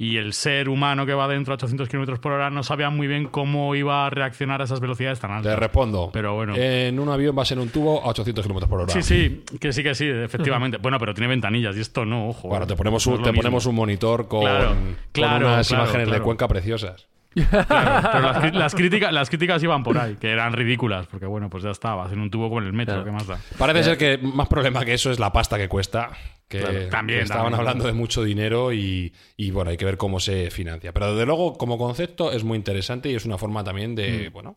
y 0.00 0.16
el 0.16 0.32
ser 0.32 0.70
humano 0.70 1.04
que 1.04 1.12
va 1.12 1.28
dentro 1.28 1.52
a 1.52 1.56
800 1.56 1.86
kilómetros 1.86 2.18
por 2.20 2.32
hora 2.32 2.48
no 2.48 2.62
sabía 2.62 2.88
muy 2.88 3.06
bien 3.06 3.26
cómo 3.26 3.74
iba 3.74 4.06
a 4.06 4.08
reaccionar 4.08 4.62
a 4.62 4.64
esas 4.64 4.80
velocidades 4.80 5.20
tan 5.20 5.30
altas. 5.30 5.52
Te 5.52 5.60
respondo. 5.60 6.08
Pero 6.10 6.34
bueno. 6.34 6.56
En 6.56 6.98
un 6.98 7.10
avión 7.10 7.36
va 7.36 7.42
a 7.42 7.44
ser 7.44 7.58
un 7.58 7.68
tubo 7.68 8.02
a 8.02 8.08
800 8.08 8.42
kilómetros 8.42 8.70
por 8.70 8.80
hora. 8.80 8.94
Sí, 8.94 9.02
sí, 9.02 9.44
que 9.60 9.74
sí, 9.74 9.82
que 9.82 9.94
sí, 9.94 10.08
efectivamente. 10.08 10.78
bueno, 10.78 10.98
pero 10.98 11.12
tiene 11.12 11.28
ventanillas 11.28 11.76
y 11.76 11.80
esto 11.80 12.06
no, 12.06 12.30
ojo. 12.30 12.48
Bueno, 12.48 12.66
te 12.66 12.76
ponemos, 12.76 13.06
un, 13.06 13.22
te 13.22 13.30
ponemos 13.30 13.66
un 13.66 13.74
monitor 13.74 14.26
con, 14.26 14.96
claro, 15.12 15.46
unas 15.46 15.70
imágenes 15.70 16.10
de 16.10 16.20
Cuenca 16.22 16.48
preciosas. 16.48 17.06
Pero 17.34 18.50
las, 18.52 18.74
críticas, 18.74 19.12
las 19.12 19.30
críticas 19.30 19.62
iban 19.62 19.82
por 19.82 19.98
ahí, 19.98 20.16
que 20.16 20.30
eran 20.30 20.52
ridículas, 20.52 21.06
porque 21.06 21.26
bueno, 21.26 21.48
pues 21.48 21.62
ya 21.62 21.70
estaba, 21.70 22.10
en 22.12 22.20
un 22.20 22.30
tubo 22.30 22.50
con 22.50 22.64
el 22.64 22.72
metro, 22.72 23.04
¿qué 23.04 23.10
más 23.10 23.26
da? 23.26 23.38
Parece 23.56 23.84
ser 23.84 23.98
que 23.98 24.18
más 24.18 24.48
problema 24.48 24.84
que 24.84 24.94
eso 24.94 25.10
es 25.10 25.18
la 25.18 25.32
pasta 25.32 25.56
que 25.56 25.68
cuesta, 25.68 26.10
que, 26.48 26.88
también, 26.90 27.20
estaban 27.20 27.54
hablando 27.54 27.86
de 27.86 27.92
mucho 27.92 28.24
dinero 28.24 28.72
y, 28.72 29.12
bueno, 29.52 29.70
hay 29.70 29.76
que 29.76 29.84
ver 29.84 29.96
cómo 29.96 30.18
se 30.18 30.50
financia. 30.50 30.92
Pero 30.92 31.12
desde 31.12 31.26
luego, 31.26 31.56
como 31.56 31.78
concepto, 31.78 32.32
es 32.32 32.42
muy 32.42 32.56
interesante 32.56 33.10
y 33.10 33.14
es 33.14 33.24
una 33.24 33.38
forma 33.38 33.62
también 33.62 33.94
de, 33.94 34.28
mm. 34.28 34.32
bueno, 34.32 34.56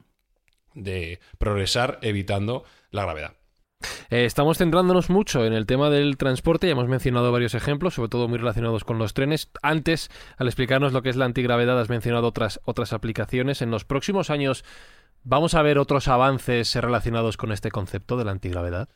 de 0.73 1.19
progresar 1.37 1.99
evitando 2.01 2.63
la 2.89 3.03
gravedad. 3.03 3.35
Eh, 4.09 4.25
estamos 4.25 4.57
centrándonos 4.57 5.09
mucho 5.09 5.45
en 5.45 5.53
el 5.53 5.65
tema 5.65 5.89
del 5.89 6.17
transporte, 6.17 6.67
ya 6.67 6.73
hemos 6.73 6.87
mencionado 6.87 7.31
varios 7.31 7.55
ejemplos, 7.55 7.95
sobre 7.95 8.09
todo 8.09 8.27
muy 8.27 8.37
relacionados 8.37 8.83
con 8.83 8.97
los 8.97 9.13
trenes. 9.13 9.49
Antes, 9.61 10.09
al 10.37 10.47
explicarnos 10.47 10.93
lo 10.93 11.01
que 11.01 11.09
es 11.09 11.15
la 11.15 11.25
antigravedad, 11.25 11.79
has 11.79 11.89
mencionado 11.89 12.27
otras, 12.27 12.59
otras 12.65 12.93
aplicaciones. 12.93 13.61
En 13.61 13.71
los 13.71 13.85
próximos 13.85 14.29
años, 14.29 14.63
¿vamos 15.23 15.53
a 15.55 15.61
ver 15.61 15.77
otros 15.77 16.07
avances 16.07 16.75
relacionados 16.75 17.37
con 17.37 17.51
este 17.51 17.71
concepto 17.71 18.17
de 18.17 18.25
la 18.25 18.31
antigravedad? 18.31 18.89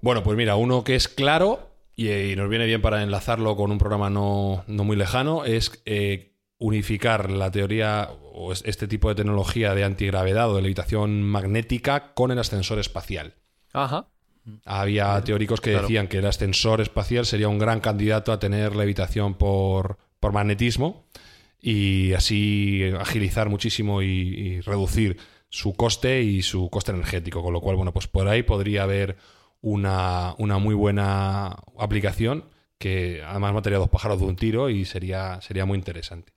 Bueno, 0.00 0.22
pues 0.22 0.36
mira, 0.36 0.56
uno 0.56 0.82
que 0.82 0.96
es 0.96 1.08
claro 1.08 1.70
y, 1.94 2.34
nos 2.36 2.48
viene 2.48 2.66
bien 2.66 2.82
para 2.82 3.02
enlazarlo 3.02 3.56
con 3.56 3.70
un 3.70 3.78
programa 3.78 4.10
no, 4.10 4.64
muy 4.66 4.96
lejano 4.96 5.44
es 5.44 5.82
eh, 5.84 6.34
unificar 6.58 7.30
la 7.30 7.50
teoría 7.50 8.08
o 8.32 8.52
este 8.52 8.88
tipo 8.88 9.08
de 9.08 9.14
tecnología 9.14 9.74
de 9.74 9.84
antigravedad 9.84 10.50
o 10.50 10.56
de 10.56 10.62
levitación 10.62 11.22
magnética 11.22 12.14
con 12.14 12.30
el 12.30 12.38
ascensor 12.38 12.78
espacial. 12.78 13.34
Ajá. 13.72 14.06
Había 14.64 15.20
teóricos 15.22 15.60
que 15.60 15.70
decían 15.70 16.08
que 16.08 16.18
el 16.18 16.26
ascensor 16.26 16.80
espacial 16.80 17.26
sería 17.26 17.48
un 17.48 17.58
gran 17.58 17.80
candidato 17.80 18.32
a 18.32 18.38
tener 18.38 18.74
levitación 18.74 19.34
por, 19.34 19.98
por 20.18 20.32
magnetismo 20.32 21.06
y 21.60 22.12
así 22.14 22.82
agilizar 22.98 23.48
muchísimo 23.48 24.02
y, 24.02 24.60
reducir 24.62 25.16
su 25.48 25.74
coste 25.74 26.22
y 26.22 26.42
su 26.42 26.68
coste 26.70 26.90
energético. 26.90 27.42
Con 27.42 27.52
lo 27.52 27.60
cual, 27.60 27.76
bueno, 27.76 27.92
pues 27.92 28.08
por 28.08 28.26
ahí 28.26 28.42
podría 28.42 28.82
haber 28.82 29.16
una, 29.60 30.34
una 30.38 30.58
muy 30.58 30.74
buena 30.74 31.56
aplicación 31.78 32.46
que 32.78 33.22
además 33.24 33.54
mataría 33.54 33.78
dos 33.78 33.90
pájaros 33.90 34.18
de 34.18 34.26
un 34.26 34.34
tiro 34.34 34.68
y 34.68 34.84
sería, 34.84 35.40
sería 35.40 35.64
muy 35.64 35.78
interesante. 35.78 36.32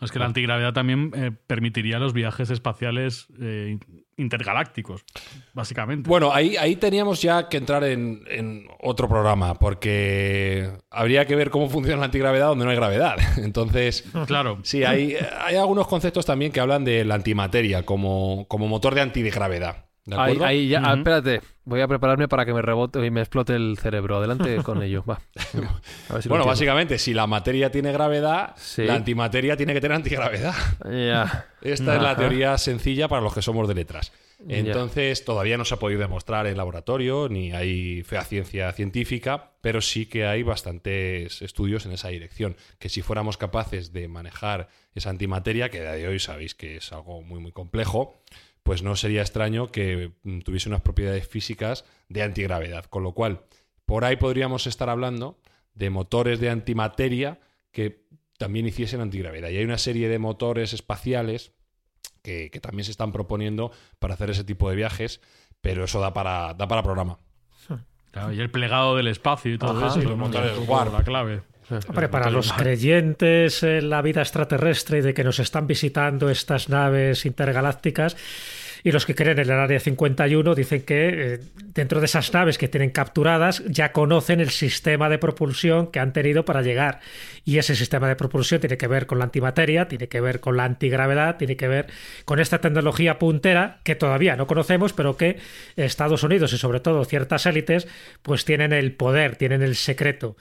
Es 0.00 0.10
que 0.10 0.18
la 0.18 0.26
antigravedad 0.26 0.72
también 0.72 1.12
eh, 1.14 1.30
permitiría 1.30 1.98
los 1.98 2.12
viajes 2.12 2.50
espaciales 2.50 3.28
eh, 3.40 3.78
intergalácticos, 4.16 5.04
básicamente. 5.52 6.08
Bueno, 6.08 6.32
ahí, 6.32 6.56
ahí 6.56 6.76
teníamos 6.76 7.22
ya 7.22 7.48
que 7.48 7.56
entrar 7.56 7.84
en, 7.84 8.22
en, 8.28 8.66
otro 8.80 9.08
programa, 9.08 9.54
porque 9.54 10.70
habría 10.90 11.26
que 11.26 11.36
ver 11.36 11.50
cómo 11.50 11.68
funciona 11.68 11.98
la 11.98 12.06
antigravedad 12.06 12.48
donde 12.48 12.64
no 12.64 12.70
hay 12.70 12.76
gravedad. 12.76 13.16
Entonces, 13.38 14.04
claro. 14.26 14.58
Sí, 14.62 14.84
hay, 14.84 15.16
hay 15.40 15.56
algunos 15.56 15.86
conceptos 15.86 16.26
también 16.26 16.52
que 16.52 16.60
hablan 16.60 16.84
de 16.84 17.04
la 17.04 17.14
antimateria 17.14 17.84
como, 17.84 18.46
como 18.48 18.68
motor 18.68 18.94
de 18.94 19.00
antigravedad. 19.02 19.91
¿De 20.04 20.16
ahí, 20.16 20.22
acuerdo? 20.22 20.44
ahí 20.44 20.68
ya, 20.68 20.82
ah, 20.84 20.94
espérate, 20.96 21.40
voy 21.64 21.80
a 21.80 21.86
prepararme 21.86 22.26
para 22.26 22.44
que 22.44 22.52
me 22.52 22.60
rebote 22.60 23.04
y 23.06 23.10
me 23.10 23.20
explote 23.20 23.54
el 23.54 23.78
cerebro. 23.80 24.16
Adelante 24.16 24.56
con 24.64 24.82
ello, 24.82 25.04
va. 25.08 25.20
A 26.08 26.14
ver 26.14 26.22
si 26.22 26.28
bueno, 26.28 26.44
básicamente, 26.44 26.98
si 26.98 27.14
la 27.14 27.26
materia 27.26 27.70
tiene 27.70 27.92
gravedad, 27.92 28.54
sí. 28.56 28.82
la 28.82 28.94
antimateria 28.94 29.56
tiene 29.56 29.74
que 29.74 29.80
tener 29.80 29.96
antigravedad. 29.96 30.54
Ya. 30.84 31.46
Esta 31.60 31.92
Ajá. 31.92 31.96
es 31.96 32.02
la 32.02 32.16
teoría 32.16 32.58
sencilla 32.58 33.06
para 33.06 33.22
los 33.22 33.32
que 33.32 33.42
somos 33.42 33.68
de 33.68 33.74
letras. 33.74 34.12
Entonces, 34.48 35.24
todavía 35.24 35.56
no 35.56 35.64
se 35.64 35.74
ha 35.74 35.78
podido 35.78 36.00
demostrar 36.00 36.46
en 36.46 36.56
laboratorio, 36.56 37.28
ni 37.28 37.52
hay 37.52 38.04
ciencia 38.26 38.72
científica, 38.72 39.52
pero 39.60 39.80
sí 39.80 40.06
que 40.06 40.26
hay 40.26 40.42
bastantes 40.42 41.42
estudios 41.42 41.86
en 41.86 41.92
esa 41.92 42.08
dirección. 42.08 42.56
Que 42.78 42.88
si 42.88 43.02
fuéramos 43.02 43.36
capaces 43.36 43.92
de 43.92 44.08
manejar 44.08 44.68
esa 44.94 45.10
antimateria, 45.10 45.70
que 45.70 45.80
a 45.80 45.94
día 45.94 46.06
de 46.06 46.08
hoy 46.08 46.18
sabéis 46.18 46.54
que 46.54 46.76
es 46.76 46.92
algo 46.92 47.22
muy, 47.22 47.40
muy 47.40 47.52
complejo, 47.52 48.22
pues 48.62 48.82
no 48.82 48.96
sería 48.96 49.22
extraño 49.22 49.68
que 49.68 50.12
mm, 50.22 50.40
tuviese 50.40 50.68
unas 50.68 50.82
propiedades 50.82 51.26
físicas 51.26 51.84
de 52.08 52.22
antigravedad. 52.22 52.84
Con 52.86 53.02
lo 53.02 53.12
cual, 53.12 53.42
por 53.86 54.04
ahí 54.04 54.16
podríamos 54.16 54.66
estar 54.66 54.88
hablando 54.88 55.38
de 55.74 55.90
motores 55.90 56.40
de 56.40 56.50
antimateria 56.50 57.40
que 57.70 58.04
también 58.38 58.66
hiciesen 58.66 59.00
antigravedad. 59.00 59.50
Y 59.50 59.56
hay 59.56 59.64
una 59.64 59.78
serie 59.78 60.08
de 60.08 60.18
motores 60.18 60.72
espaciales 60.72 61.52
que, 62.22 62.50
que, 62.50 62.60
también 62.60 62.84
se 62.84 62.90
están 62.90 63.12
proponiendo 63.12 63.72
para 63.98 64.14
hacer 64.14 64.30
ese 64.30 64.44
tipo 64.44 64.68
de 64.70 64.76
viajes, 64.76 65.20
pero 65.60 65.84
eso 65.84 66.00
da 66.00 66.12
para, 66.12 66.54
da 66.54 66.68
para 66.68 66.82
programa. 66.82 67.18
Claro, 68.12 68.32
y 68.32 68.40
el 68.40 68.50
plegado 68.50 68.94
del 68.94 69.08
espacio 69.08 69.54
y 69.54 69.58
todo 69.58 69.78
Ajá, 69.78 69.86
eso. 69.88 70.02
y 70.02 70.04
los 70.04 70.18
motores 70.18 70.52
warp. 70.68 70.92
La 70.92 71.02
clave. 71.02 71.42
Para 72.10 72.30
los 72.30 72.52
creyentes 72.52 73.62
en 73.62 73.90
la 73.90 74.02
vida 74.02 74.20
extraterrestre 74.22 74.98
y 74.98 75.02
de 75.02 75.14
que 75.14 75.24
nos 75.24 75.38
están 75.38 75.66
visitando 75.66 76.30
estas 76.30 76.68
naves 76.68 77.26
intergalácticas, 77.26 78.16
y 78.84 78.90
los 78.90 79.06
que 79.06 79.14
creen 79.14 79.38
en 79.38 79.50
el 79.50 79.58
área 79.58 79.78
51 79.78 80.54
dicen 80.54 80.82
que 80.82 81.34
eh, 81.34 81.40
dentro 81.72 82.00
de 82.00 82.06
esas 82.06 82.32
naves 82.32 82.58
que 82.58 82.68
tienen 82.68 82.90
capturadas 82.90 83.62
ya 83.66 83.92
conocen 83.92 84.40
el 84.40 84.50
sistema 84.50 85.08
de 85.08 85.18
propulsión 85.18 85.86
que 85.92 86.00
han 86.00 86.12
tenido 86.12 86.44
para 86.44 86.62
llegar. 86.62 87.00
Y 87.44 87.58
ese 87.58 87.76
sistema 87.76 88.08
de 88.08 88.16
propulsión 88.16 88.60
tiene 88.60 88.76
que 88.76 88.88
ver 88.88 89.06
con 89.06 89.18
la 89.18 89.24
antimateria, 89.24 89.86
tiene 89.86 90.08
que 90.08 90.20
ver 90.20 90.40
con 90.40 90.56
la 90.56 90.64
antigravedad, 90.64 91.36
tiene 91.36 91.56
que 91.56 91.68
ver 91.68 91.86
con 92.24 92.40
esta 92.40 92.60
tecnología 92.60 93.18
puntera 93.18 93.80
que 93.84 93.94
todavía 93.94 94.36
no 94.36 94.46
conocemos, 94.48 94.92
pero 94.92 95.16
que 95.16 95.38
Estados 95.76 96.24
Unidos 96.24 96.52
y 96.52 96.58
sobre 96.58 96.80
todo 96.80 97.04
ciertas 97.04 97.46
élites 97.46 97.86
pues 98.22 98.44
tienen 98.44 98.72
el 98.72 98.92
poder, 98.92 99.36
tienen 99.36 99.62
el 99.62 99.76
secreto. 99.76 100.36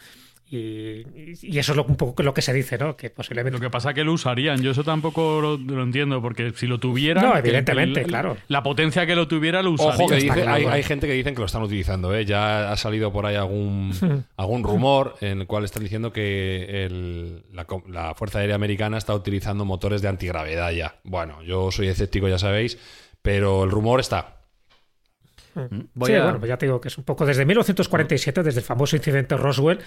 Y, 0.53 1.05
y, 1.41 1.59
eso 1.59 1.71
es 1.71 1.77
lo, 1.77 1.85
un 1.85 1.95
poco 1.95 2.23
lo 2.23 2.33
que 2.33 2.41
se 2.41 2.51
dice, 2.51 2.77
¿no? 2.77 2.97
Que 2.97 3.09
posiblemente. 3.09 3.57
Lo 3.57 3.61
que 3.61 3.69
pasa 3.69 3.89
es 3.89 3.95
que 3.95 4.03
lo 4.03 4.11
usarían. 4.11 4.61
Yo 4.61 4.71
eso 4.71 4.83
tampoco 4.83 5.39
lo, 5.39 5.55
lo 5.55 5.81
entiendo, 5.81 6.21
porque 6.21 6.51
si 6.53 6.67
lo 6.67 6.77
tuvieran. 6.77 7.23
No, 7.23 7.37
evidentemente, 7.37 8.01
que, 8.01 8.07
claro. 8.07 8.35
La 8.49 8.61
potencia 8.61 9.05
que 9.05 9.15
lo 9.15 9.29
tuviera 9.29 9.63
lo 9.63 9.71
usarían. 9.71 9.95
Ojo, 9.95 10.07
que 10.07 10.15
dice, 10.15 10.45
hay, 10.45 10.65
hay, 10.65 10.83
gente 10.83 11.07
que 11.07 11.13
dicen 11.13 11.35
que 11.35 11.39
lo 11.39 11.45
están 11.45 11.61
utilizando, 11.61 12.13
¿eh? 12.13 12.25
Ya 12.25 12.69
ha 12.69 12.75
salido 12.75 13.13
por 13.13 13.25
ahí 13.25 13.37
algún, 13.37 13.93
algún 14.35 14.63
rumor 14.63 15.15
en 15.21 15.39
el 15.39 15.47
cual 15.47 15.63
están 15.63 15.83
diciendo 15.83 16.11
que 16.11 16.83
el, 16.83 17.43
la, 17.53 17.65
la 17.87 18.13
Fuerza 18.13 18.39
Aérea 18.39 18.55
Americana 18.55 18.97
está 18.97 19.15
utilizando 19.15 19.63
motores 19.63 20.01
de 20.01 20.09
antigravedad 20.09 20.71
ya. 20.71 20.95
Bueno, 21.05 21.41
yo 21.43 21.71
soy 21.71 21.87
escéptico, 21.87 22.27
ya 22.27 22.37
sabéis, 22.37 22.77
pero 23.21 23.63
el 23.63 23.71
rumor 23.71 24.01
está. 24.01 24.40
Voy 25.93 26.07
sí, 26.07 26.15
a... 26.15 26.23
bueno, 26.23 26.39
pues 26.39 26.49
ya 26.49 26.57
te 26.57 26.65
digo 26.65 26.79
que 26.79 26.87
es 26.87 26.97
un 26.97 27.03
poco 27.03 27.25
desde 27.25 27.45
1947, 27.45 28.43
desde 28.43 28.59
el 28.59 28.65
famoso 28.65 28.95
incidente 28.95 29.35
Roswell, 29.37 29.79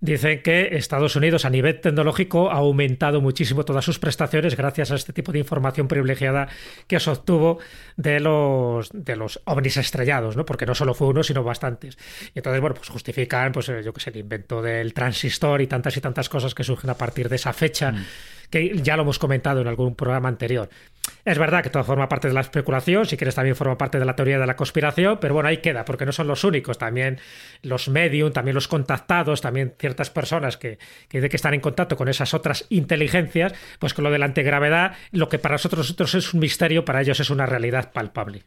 dicen 0.00 0.42
que 0.42 0.76
Estados 0.76 1.16
Unidos 1.16 1.44
a 1.44 1.50
nivel 1.50 1.80
tecnológico 1.80 2.50
ha 2.50 2.56
aumentado 2.56 3.20
muchísimo 3.20 3.64
todas 3.64 3.84
sus 3.84 3.98
prestaciones 3.98 4.56
gracias 4.56 4.90
a 4.90 4.94
este 4.94 5.12
tipo 5.12 5.32
de 5.32 5.38
información 5.38 5.88
privilegiada 5.88 6.48
que 6.86 6.98
se 6.98 7.10
obtuvo 7.10 7.58
de 7.96 8.20
los, 8.20 8.90
de 8.92 9.16
los 9.16 9.40
ovnis 9.44 9.76
estrellados, 9.76 10.36
¿no? 10.36 10.44
Porque 10.44 10.66
no 10.66 10.74
solo 10.74 10.94
fue 10.94 11.08
uno, 11.08 11.22
sino 11.22 11.42
bastantes. 11.44 11.98
Y 12.34 12.38
entonces, 12.38 12.60
bueno, 12.60 12.74
pues 12.74 12.88
justifican, 12.88 13.52
pues 13.52 13.66
yo 13.66 13.92
que 13.92 14.00
sé, 14.00 14.10
el 14.10 14.16
invento 14.16 14.62
del 14.62 14.94
transistor 14.94 15.60
y 15.60 15.66
tantas 15.66 15.96
y 15.96 16.00
tantas 16.00 16.28
cosas 16.28 16.54
que 16.54 16.64
surgen 16.64 16.90
a 16.90 16.94
partir 16.94 17.28
de 17.28 17.36
esa 17.36 17.52
fecha. 17.52 17.92
Mm 17.92 18.04
que 18.50 18.76
ya 18.82 18.96
lo 18.96 19.02
hemos 19.02 19.18
comentado 19.18 19.60
en 19.60 19.68
algún 19.68 19.94
programa 19.94 20.28
anterior. 20.28 20.68
Es 21.24 21.38
verdad 21.38 21.62
que 21.62 21.70
todo 21.70 21.84
forma 21.84 22.08
parte 22.08 22.28
de 22.28 22.34
la 22.34 22.40
especulación, 22.40 23.06
si 23.06 23.16
quieres 23.16 23.34
también 23.34 23.56
forma 23.56 23.78
parte 23.78 23.98
de 23.98 24.04
la 24.04 24.16
teoría 24.16 24.38
de 24.38 24.46
la 24.46 24.56
conspiración, 24.56 25.09
pero 25.18 25.34
bueno, 25.34 25.48
ahí 25.48 25.56
queda, 25.56 25.84
porque 25.84 26.06
no 26.06 26.12
son 26.12 26.28
los 26.28 26.44
únicos, 26.44 26.78
también 26.78 27.18
los 27.62 27.88
medium, 27.88 28.32
también 28.32 28.54
los 28.54 28.68
contactados, 28.68 29.40
también 29.40 29.74
ciertas 29.78 30.10
personas 30.10 30.56
que, 30.56 30.78
que, 31.08 31.28
que 31.28 31.36
están 31.36 31.54
en 31.54 31.60
contacto 31.60 31.96
con 31.96 32.08
esas 32.08 32.34
otras 32.34 32.66
inteligencias, 32.68 33.54
pues 33.78 33.94
con 33.94 34.04
lo 34.04 34.10
de 34.10 34.18
la 34.18 34.26
antigravedad, 34.26 34.96
lo 35.10 35.28
que 35.28 35.38
para 35.38 35.54
nosotros 35.54 36.14
es 36.14 36.34
un 36.34 36.40
misterio, 36.40 36.84
para 36.84 37.00
ellos 37.00 37.18
es 37.18 37.30
una 37.30 37.46
realidad 37.46 37.92
palpable. 37.92 38.44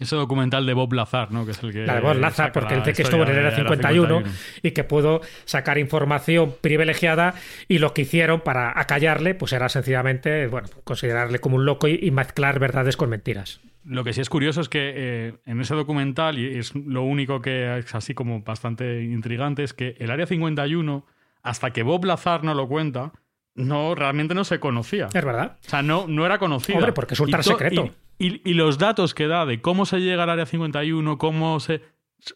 Ese 0.00 0.16
documental 0.16 0.64
de 0.64 0.72
Bob 0.72 0.94
Lazar, 0.94 1.30
¿no? 1.32 1.44
Que 1.44 1.50
es 1.50 1.62
el 1.62 1.72
que. 1.72 1.84
La 1.84 1.96
de 1.96 2.00
Bob 2.00 2.16
Lazar, 2.16 2.50
porque 2.50 2.76
dice 2.76 2.94
que 2.94 3.02
estuvo 3.02 3.24
en 3.24 3.28
el 3.28 3.36
Era 3.36 3.54
51, 3.54 4.18
51, 4.18 4.36
y 4.62 4.70
que 4.70 4.84
pudo 4.84 5.20
sacar 5.44 5.76
información 5.76 6.54
privilegiada 6.60 7.34
y 7.68 7.78
lo 7.78 7.92
que 7.92 8.02
hicieron 8.02 8.40
para 8.40 8.78
acallarle, 8.80 9.34
pues 9.34 9.52
era 9.52 9.68
sencillamente, 9.68 10.46
bueno, 10.46 10.68
considerarle 10.84 11.40
como 11.40 11.56
un 11.56 11.66
loco 11.66 11.88
y, 11.88 11.98
y 12.02 12.10
mezclar 12.10 12.58
verdades 12.58 12.96
con 12.96 13.10
mentiras. 13.10 13.60
Lo 13.84 14.04
que 14.04 14.12
sí 14.12 14.20
es 14.20 14.28
curioso 14.28 14.60
es 14.60 14.68
que 14.68 14.92
eh, 14.94 15.34
en 15.44 15.60
ese 15.60 15.74
documental, 15.74 16.38
y 16.38 16.58
es 16.58 16.74
lo 16.74 17.02
único 17.02 17.40
que 17.40 17.78
es 17.78 17.94
así 17.94 18.14
como 18.14 18.42
bastante 18.42 19.02
intrigante, 19.02 19.64
es 19.64 19.74
que 19.74 19.96
el 19.98 20.10
Área 20.10 20.26
51, 20.26 21.04
hasta 21.42 21.72
que 21.72 21.82
Bob 21.82 22.04
Lazar 22.04 22.44
no 22.44 22.54
lo 22.54 22.68
cuenta, 22.68 23.12
no 23.54 23.94
realmente 23.94 24.34
no 24.34 24.44
se 24.44 24.60
conocía. 24.60 25.08
Es 25.12 25.24
verdad. 25.24 25.58
O 25.66 25.68
sea, 25.68 25.82
no, 25.82 26.06
no 26.06 26.24
era 26.24 26.38
conocida. 26.38 26.76
Hombre, 26.76 26.92
porque 26.92 27.14
es 27.14 27.20
ultra 27.20 27.42
secreto. 27.42 27.90
Y, 28.18 28.48
y, 28.48 28.54
los 28.54 28.78
datos 28.78 29.14
que 29.14 29.26
da 29.26 29.46
de 29.46 29.60
cómo 29.60 29.84
se 29.84 29.98
llega 29.98 30.22
al 30.22 30.30
área 30.30 30.46
51, 30.46 31.18
cómo 31.18 31.58
se. 31.60 31.82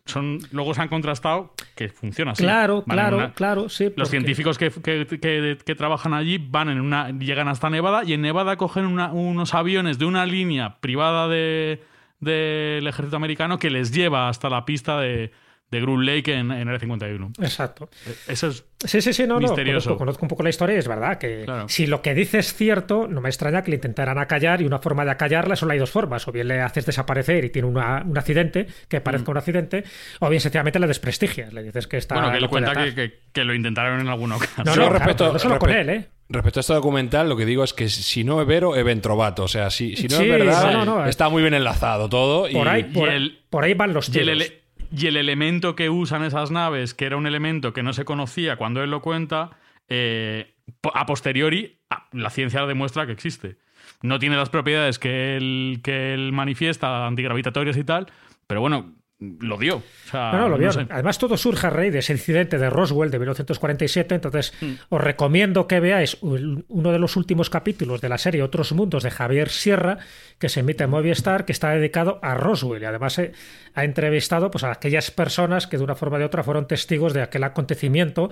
Son, 0.04 0.38
luego 0.50 0.74
se 0.74 0.82
han 0.82 0.88
contrastado 0.88 1.54
que 1.76 1.88
funciona 1.88 2.32
así. 2.32 2.42
Claro, 2.42 2.82
Van 2.86 2.96
claro, 2.96 3.16
una, 3.18 3.32
claro, 3.32 3.68
sí. 3.68 3.84
Los 3.84 3.94
porque... 3.94 4.10
científicos 4.10 4.58
que, 4.58 4.70
que, 4.70 5.06
que, 5.06 5.58
que, 5.64 5.74
trabajan 5.74 6.12
allí 6.12 6.38
van 6.38 6.68
en 6.68 6.80
una, 6.80 7.10
llegan 7.10 7.46
hasta 7.48 7.70
Nevada 7.70 8.02
y 8.04 8.12
en 8.12 8.22
Nevada 8.22 8.56
cogen 8.56 8.86
una, 8.86 9.12
unos 9.12 9.54
aviones 9.54 9.98
de 9.98 10.06
una 10.06 10.26
línea 10.26 10.80
privada 10.80 11.28
del 11.28 11.80
de, 12.20 12.80
de 12.82 12.88
ejército 12.88 13.16
americano 13.16 13.58
que 13.58 13.70
les 13.70 13.92
lleva 13.92 14.28
hasta 14.28 14.50
la 14.50 14.64
pista 14.64 14.98
de, 14.98 15.30
de 15.70 15.80
Groom 15.80 16.02
Lake 16.02 16.32
en, 16.32 16.52
en 16.52 16.68
el 16.68 16.78
51. 16.78 17.32
Exacto. 17.40 17.90
Eso 18.28 18.48
es 18.48 18.64
sí, 18.84 19.00
sí, 19.02 19.12
sí, 19.12 19.26
no, 19.26 19.40
misterioso. 19.40 19.90
No, 19.90 19.96
conozco, 19.96 19.98
conozco, 19.98 20.24
un 20.24 20.28
poco 20.28 20.42
la 20.44 20.50
historia 20.50 20.76
y 20.76 20.78
es 20.78 20.86
verdad 20.86 21.18
que 21.18 21.42
claro. 21.44 21.68
si 21.68 21.86
lo 21.86 22.02
que 22.02 22.14
dice 22.14 22.38
es 22.38 22.54
cierto, 22.54 23.08
no 23.08 23.20
me 23.20 23.28
extraña 23.28 23.62
que 23.62 23.70
le 23.70 23.76
intentaran 23.76 24.18
acallar 24.18 24.62
y 24.62 24.64
una 24.64 24.78
forma 24.78 25.04
de 25.04 25.10
acallarla 25.10 25.56
solo 25.56 25.72
hay 25.72 25.78
dos 25.78 25.90
formas. 25.90 26.26
O 26.28 26.32
bien 26.32 26.46
le 26.48 26.60
haces 26.60 26.86
desaparecer 26.86 27.44
y 27.44 27.50
tiene 27.50 27.68
una, 27.68 28.04
un 28.06 28.16
accidente, 28.16 28.66
que 28.88 29.00
parezca 29.00 29.30
mm. 29.30 29.32
un 29.32 29.38
accidente, 29.38 29.84
o 30.20 30.28
bien 30.28 30.40
sencillamente 30.40 30.78
le 30.78 30.86
desprestigias. 30.86 31.52
Le 31.52 31.64
dices 31.64 31.86
que 31.88 31.96
está... 31.96 32.14
Bueno, 32.14 32.30
que 32.30 32.38
él 32.38 32.48
cuenta 32.48 32.72
que, 32.72 32.94
que, 32.94 33.20
que, 33.32 33.44
lo 33.44 33.54
intentaron 33.54 34.00
en 34.00 34.08
alguna 34.08 34.36
ocasión. 34.36 34.66
No, 34.66 34.76
no, 34.76 34.84
no 34.84 34.90
respeto, 34.90 35.32
no 35.32 35.38
solo 35.38 35.58
con 35.58 35.70
él, 35.70 35.90
¿eh? 35.90 36.08
Respecto 36.28 36.58
a 36.58 36.62
este 36.62 36.74
documental, 36.74 37.28
lo 37.28 37.36
que 37.36 37.44
digo 37.44 37.62
es 37.62 37.72
que 37.72 37.88
si 37.88 38.24
no 38.24 38.40
es 38.40 38.48
vero, 38.48 38.74
es 38.74 38.84
ventrovato. 38.84 39.44
O 39.44 39.48
sea, 39.48 39.70
si, 39.70 39.94
si 39.94 40.08
no 40.08 40.16
sí, 40.16 40.24
es 40.24 40.30
verdad, 40.30 40.72
no, 40.72 40.84
no, 40.84 41.06
está 41.06 41.28
muy 41.28 41.40
bien 41.40 41.54
enlazado 41.54 42.08
todo. 42.08 42.50
Por, 42.50 42.66
y, 42.66 42.68
ahí, 42.68 42.84
por, 42.84 43.08
el, 43.08 43.44
por 43.48 43.62
ahí 43.62 43.74
van 43.74 43.92
los 43.92 44.10
tiros. 44.10 44.52
Y 44.90 45.06
el 45.06 45.16
elemento 45.16 45.74
que 45.76 45.90
usan 45.90 46.24
esas 46.24 46.50
naves, 46.50 46.94
que 46.94 47.06
era 47.06 47.16
un 47.16 47.26
elemento 47.26 47.72
que 47.72 47.82
no 47.82 47.92
se 47.92 48.04
conocía 48.04 48.56
cuando 48.56 48.82
él 48.82 48.90
lo 48.90 49.02
cuenta, 49.02 49.50
eh, 49.88 50.54
a 50.94 51.06
posteriori 51.06 51.78
la 52.12 52.30
ciencia 52.30 52.66
demuestra 52.66 53.06
que 53.06 53.12
existe. 53.12 53.56
No 54.02 54.18
tiene 54.18 54.36
las 54.36 54.50
propiedades 54.50 54.98
que 54.98 55.36
él, 55.36 55.80
que 55.82 56.14
él 56.14 56.32
manifiesta, 56.32 57.06
antigravitatorias 57.06 57.76
y 57.76 57.84
tal, 57.84 58.06
pero 58.46 58.60
bueno, 58.60 58.94
lo 59.18 59.56
dio. 59.56 59.76
O 59.76 60.10
sea, 60.10 60.32
no, 60.32 60.40
no, 60.40 60.48
lo 60.50 60.58
dio. 60.58 60.66
No 60.66 60.72
sé. 60.72 60.86
Además, 60.90 61.18
todo 61.18 61.36
surge 61.38 61.66
a 61.66 61.70
raíz 61.70 61.92
de 61.92 62.00
ese 62.00 62.12
incidente 62.12 62.58
de 62.58 62.68
Roswell 62.68 63.10
de 63.10 63.18
1947. 63.18 64.14
Entonces, 64.14 64.52
mm. 64.60 64.72
os 64.90 65.00
recomiendo 65.00 65.66
que 65.66 65.80
veáis 65.80 66.18
uno 66.20 66.92
de 66.92 66.98
los 66.98 67.16
últimos 67.16 67.48
capítulos 67.48 68.02
de 68.02 68.10
la 68.10 68.18
serie 68.18 68.42
Otros 68.42 68.72
Mundos 68.72 69.02
de 69.02 69.10
Javier 69.10 69.48
Sierra, 69.48 69.98
que 70.38 70.50
se 70.50 70.60
emite 70.60 70.84
en 70.84 70.90
Movistar, 70.90 71.46
que 71.46 71.52
está 71.52 71.70
dedicado 71.70 72.18
a 72.22 72.34
Roswell. 72.34 72.82
Y 72.82 72.86
además 72.86 73.18
eh, 73.18 73.32
ha 73.74 73.84
entrevistado 73.84 74.50
pues, 74.50 74.64
a 74.64 74.72
aquellas 74.72 75.10
personas 75.10 75.66
que 75.66 75.78
de 75.78 75.84
una 75.84 75.94
forma 75.94 76.18
de 76.18 76.26
otra 76.26 76.42
fueron 76.42 76.66
testigos 76.66 77.14
de 77.14 77.22
aquel 77.22 77.44
acontecimiento 77.44 78.30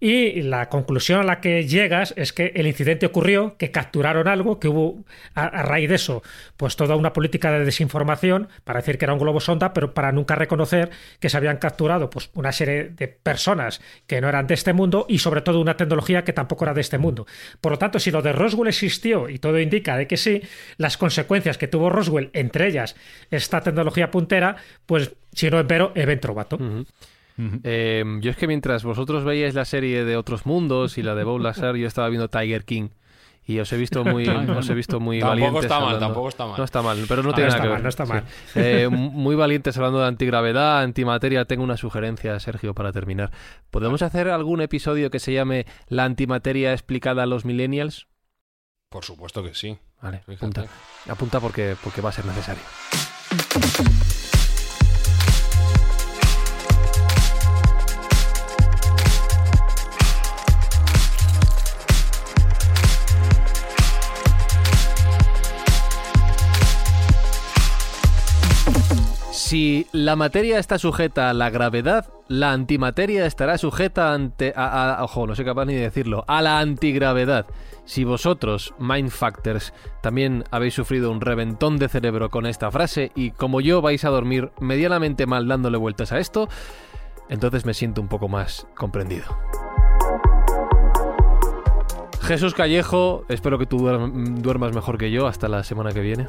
Y 0.00 0.42
la 0.42 0.68
conclusión 0.68 1.20
a 1.20 1.24
la 1.24 1.40
que 1.40 1.66
llegas 1.66 2.14
es 2.16 2.32
que 2.32 2.52
el 2.54 2.68
incidente 2.68 3.06
ocurrió, 3.06 3.56
que 3.56 3.72
capturaron 3.72 4.28
algo, 4.28 4.60
que 4.60 4.68
hubo 4.68 5.04
a, 5.34 5.62
raíz 5.62 5.88
de 5.88 5.96
eso, 5.96 6.22
pues 6.56 6.76
toda 6.76 6.94
una 6.94 7.12
política 7.12 7.50
de 7.50 7.64
desinformación 7.64 8.48
para 8.62 8.78
decir 8.80 8.96
que 8.96 9.06
era 9.06 9.14
un 9.14 9.18
globo 9.18 9.40
sonda, 9.40 9.72
pero 9.72 9.94
para 9.94 10.12
nunca 10.12 10.36
reconocer 10.36 10.90
que 11.18 11.28
se 11.28 11.36
habían 11.36 11.56
capturado 11.56 12.10
pues, 12.10 12.30
una 12.34 12.52
serie 12.52 12.90
de 12.90 13.08
personas 13.08 13.80
que 14.06 14.20
no 14.20 14.28
eran 14.28 14.46
de 14.46 14.54
este 14.54 14.72
mundo 14.72 15.04
y 15.08 15.18
sobre 15.18 15.40
todo 15.40 15.60
una 15.60 15.76
tecnología 15.76 16.22
que 16.22 16.32
tampoco 16.32 16.64
era 16.64 16.74
de 16.74 16.80
este 16.80 16.98
mundo. 16.98 17.26
Por 17.60 17.72
lo 17.72 17.78
tanto, 17.78 17.98
si 17.98 18.12
lo 18.12 18.22
de 18.22 18.32
Roswell 18.32 18.68
existió 18.68 19.28
y 19.28 19.40
todo 19.40 19.58
indica 19.58 19.96
de 19.96 20.06
que 20.06 20.16
sí, 20.16 20.42
las 20.76 20.96
consecuencias 20.96 21.58
que 21.58 21.66
tuvo 21.66 21.90
Roswell, 21.90 22.30
entre 22.34 22.68
ellas 22.68 22.94
esta 23.32 23.62
tecnología 23.62 24.12
puntera, 24.12 24.56
pues 24.86 25.12
si 25.32 25.50
no 25.50 25.66
pero 25.66 25.92
evento 25.94 26.34
vato. 26.34 26.58
Eh, 27.62 28.04
yo 28.20 28.30
es 28.30 28.36
que 28.36 28.46
mientras 28.46 28.84
vosotros 28.84 29.24
veíais 29.24 29.54
la 29.54 29.64
serie 29.64 30.04
de 30.04 30.16
Otros 30.16 30.46
Mundos 30.46 30.98
y 30.98 31.02
la 31.02 31.14
de 31.14 31.24
Bob 31.24 31.40
Lazar, 31.40 31.76
yo 31.76 31.86
estaba 31.86 32.08
viendo 32.08 32.28
Tiger 32.28 32.64
King. 32.64 32.90
Y 33.48 33.60
os 33.60 33.72
he 33.72 33.78
visto 33.78 34.04
muy, 34.04 34.28
os 34.58 34.68
he 34.68 34.74
visto 34.74 35.00
muy 35.00 35.20
tampoco 35.20 35.40
valientes. 35.40 35.64
Está 35.64 35.80
mal, 35.80 35.98
tampoco 35.98 36.28
está 36.28 36.46
mal. 36.46 36.58
No 36.58 36.64
está 36.64 36.82
mal, 36.82 37.04
pero 37.08 37.22
no 37.22 37.32
tiene 37.32 37.48
nada 37.48 37.62
que 37.62 37.68
ver. 37.68 37.82
no 37.82 37.88
está 37.88 38.04
mal. 38.04 38.24
Eh, 38.54 38.88
muy 38.90 39.36
valientes 39.36 39.74
hablando 39.78 40.00
de 40.00 40.06
antigravedad, 40.06 40.82
antimateria. 40.82 41.46
Tengo 41.46 41.64
una 41.64 41.78
sugerencia, 41.78 42.38
Sergio, 42.40 42.74
para 42.74 42.92
terminar. 42.92 43.30
¿Podemos 43.70 44.02
hacer 44.02 44.28
algún 44.28 44.60
episodio 44.60 45.10
que 45.10 45.18
se 45.18 45.32
llame 45.32 45.64
La 45.88 46.04
antimateria 46.04 46.74
explicada 46.74 47.22
a 47.22 47.26
los 47.26 47.46
millennials? 47.46 48.06
Por 48.90 49.04
supuesto 49.04 49.42
que 49.42 49.54
sí. 49.54 49.78
Vale, 50.02 50.22
apunta. 50.28 50.66
Apunta 51.08 51.40
porque, 51.40 51.74
porque 51.82 52.02
va 52.02 52.10
a 52.10 52.12
ser 52.12 52.26
necesario. 52.26 52.62
Si 69.48 69.86
la 69.92 70.14
materia 70.14 70.58
está 70.58 70.78
sujeta 70.78 71.30
a 71.30 71.32
la 71.32 71.48
gravedad, 71.48 72.12
la 72.28 72.52
antimateria 72.52 73.24
estará 73.24 73.56
sujeta 73.56 74.12
ante 74.12 74.52
a, 74.54 74.98
ojo, 75.00 75.26
no 75.26 75.34
soy 75.34 75.46
capaz 75.46 75.64
ni 75.64 75.74
de 75.74 75.80
decirlo, 75.80 76.22
a 76.28 76.42
la 76.42 76.58
antigravedad. 76.58 77.46
Si 77.86 78.04
vosotros, 78.04 78.74
Mindfactors, 78.78 79.72
también 80.02 80.44
habéis 80.50 80.74
sufrido 80.74 81.10
un 81.10 81.22
reventón 81.22 81.78
de 81.78 81.88
cerebro 81.88 82.28
con 82.28 82.44
esta 82.44 82.70
frase 82.70 83.10
y 83.14 83.30
como 83.30 83.62
yo 83.62 83.80
vais 83.80 84.04
a 84.04 84.10
dormir 84.10 84.50
medianamente 84.60 85.24
mal 85.24 85.48
dándole 85.48 85.78
vueltas 85.78 86.12
a 86.12 86.18
esto, 86.18 86.50
entonces 87.30 87.64
me 87.64 87.72
siento 87.72 88.02
un 88.02 88.08
poco 88.08 88.28
más 88.28 88.66
comprendido. 88.76 89.24
Jesús 92.20 92.52
Callejo, 92.52 93.24
espero 93.30 93.58
que 93.58 93.64
tú 93.64 93.78
duermas 93.78 94.74
mejor 94.74 94.98
que 94.98 95.10
yo 95.10 95.26
hasta 95.26 95.48
la 95.48 95.64
semana 95.64 95.92
que 95.92 96.00
viene. 96.00 96.26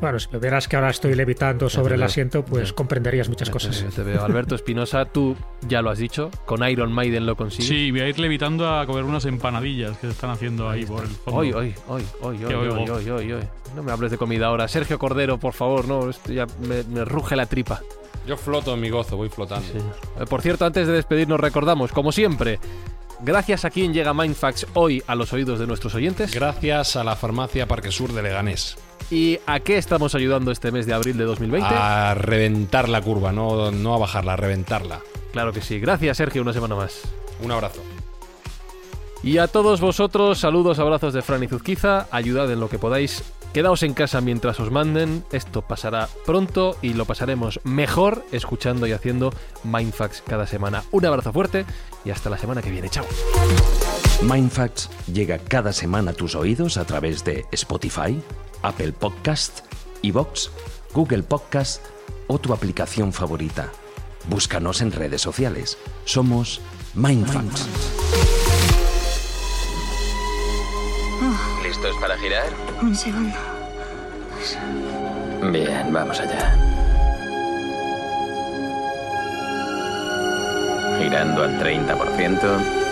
Bueno, 0.00 0.18
si 0.18 0.28
me 0.32 0.38
vieras 0.38 0.68
que 0.68 0.76
ahora 0.76 0.90
estoy 0.90 1.14
levitando 1.14 1.68
sobre 1.68 1.94
el 1.94 2.02
asiento, 2.02 2.44
pues 2.44 2.72
comprenderías 2.72 3.28
muchas 3.28 3.50
cosas. 3.50 3.84
te 3.94 4.02
veo. 4.02 4.22
Alberto 4.24 4.54
Espinosa, 4.54 5.04
tú 5.04 5.36
ya 5.66 5.82
lo 5.82 5.90
has 5.90 5.98
dicho, 5.98 6.30
con 6.44 6.68
Iron 6.68 6.92
Maiden 6.92 7.26
lo 7.26 7.36
consigues. 7.36 7.68
Sí, 7.68 7.90
voy 7.90 8.00
a 8.00 8.08
ir 8.08 8.18
levitando 8.18 8.68
a 8.68 8.86
comer 8.86 9.04
unas 9.04 9.24
empanadillas 9.24 9.96
que 9.98 10.08
se 10.08 10.12
están 10.12 10.30
haciendo 10.30 10.68
ahí 10.68 10.84
por 10.84 11.04
el 11.04 11.10
fondo. 11.10 11.40
Hoy, 11.40 11.52
hoy, 11.52 11.74
hoy, 11.88 12.04
hoy, 12.20 12.44
hoy, 12.44 12.88
hoy, 12.90 13.32
hoy, 13.32 13.44
No 13.74 13.82
me 13.82 13.92
hables 13.92 14.10
de 14.10 14.18
comida 14.18 14.46
ahora. 14.46 14.68
Sergio 14.68 14.98
Cordero, 14.98 15.38
por 15.38 15.52
favor, 15.52 15.86
no, 15.86 16.10
esto 16.10 16.32
ya 16.32 16.46
me, 16.66 17.04
ruge 17.04 17.36
la 17.36 17.46
tripa. 17.46 17.80
Yo 18.26 18.36
floto 18.36 18.74
en 18.74 18.80
mi 18.80 18.90
gozo, 18.90 19.16
voy 19.16 19.28
flotando. 19.28 19.68
Eh, 19.68 20.24
por 20.28 20.40
cierto, 20.40 20.64
antes 20.64 20.86
de 20.86 20.94
despedirnos, 20.94 21.38
recordamos, 21.38 21.92
como 21.92 22.10
siempre, 22.10 22.58
Gracias 23.24 23.64
a 23.64 23.70
quien 23.70 23.94
llega 23.94 24.12
Mindfax 24.12 24.66
hoy 24.74 25.02
a 25.06 25.14
los 25.14 25.32
oídos 25.32 25.58
de 25.58 25.66
nuestros 25.66 25.94
oyentes. 25.94 26.34
Gracias 26.34 26.94
a 26.94 27.04
la 27.04 27.16
farmacia 27.16 27.66
Parque 27.66 27.90
Sur 27.90 28.12
de 28.12 28.22
Leganés. 28.22 28.76
¿Y 29.10 29.38
a 29.46 29.60
qué 29.60 29.78
estamos 29.78 30.14
ayudando 30.14 30.50
este 30.50 30.70
mes 30.70 30.84
de 30.84 30.92
abril 30.92 31.16
de 31.16 31.24
2020? 31.24 31.66
A 31.66 32.12
reventar 32.12 32.86
la 32.86 33.00
curva, 33.00 33.32
no, 33.32 33.70
no 33.70 33.94
a 33.94 33.98
bajarla, 33.98 34.34
a 34.34 34.36
reventarla. 34.36 35.00
Claro 35.32 35.54
que 35.54 35.62
sí. 35.62 35.80
Gracias, 35.80 36.18
Sergio, 36.18 36.42
una 36.42 36.52
semana 36.52 36.74
más. 36.74 37.00
Un 37.42 37.50
abrazo. 37.50 37.82
Y 39.22 39.38
a 39.38 39.48
todos 39.48 39.80
vosotros, 39.80 40.38
saludos, 40.38 40.78
abrazos 40.78 41.14
de 41.14 41.22
Fran 41.22 41.42
y 41.42 41.48
Zuzquiza, 41.48 42.08
ayudad 42.10 42.52
en 42.52 42.60
lo 42.60 42.68
que 42.68 42.78
podáis. 42.78 43.22
Quedaos 43.54 43.84
en 43.84 43.94
casa 43.94 44.20
mientras 44.20 44.58
os 44.58 44.72
manden, 44.72 45.24
esto 45.30 45.62
pasará 45.62 46.08
pronto 46.26 46.76
y 46.82 46.94
lo 46.94 47.04
pasaremos 47.04 47.60
mejor 47.62 48.26
escuchando 48.32 48.88
y 48.88 48.92
haciendo 48.92 49.32
Mindfax 49.62 50.24
cada 50.26 50.48
semana. 50.48 50.82
Un 50.90 51.06
abrazo 51.06 51.32
fuerte 51.32 51.64
y 52.04 52.10
hasta 52.10 52.30
la 52.30 52.36
semana 52.36 52.62
que 52.62 52.72
viene. 52.72 52.90
Chao. 52.90 53.06
Mindfax 54.22 54.90
llega 55.06 55.38
cada 55.38 55.72
semana 55.72 56.10
a 56.10 56.14
tus 56.14 56.34
oídos 56.34 56.78
a 56.78 56.84
través 56.84 57.22
de 57.22 57.46
Spotify, 57.52 58.20
Apple 58.62 58.92
Podcast, 58.92 59.60
Evox, 60.02 60.50
Google 60.92 61.22
Podcast 61.22 61.80
o 62.26 62.40
tu 62.40 62.52
aplicación 62.52 63.12
favorita. 63.12 63.70
Búscanos 64.28 64.80
en 64.80 64.90
redes 64.90 65.22
sociales. 65.22 65.78
Somos 66.04 66.60
Mindfacts. 66.94 67.68
¿Listos 71.74 71.96
para 72.00 72.16
girar? 72.18 72.46
Un 72.82 72.94
segundo. 72.94 73.36
Bien, 75.50 75.92
vamos 75.92 76.20
allá. 76.20 76.54
Girando 81.00 81.42
al 81.42 81.58
30%. 81.58 82.84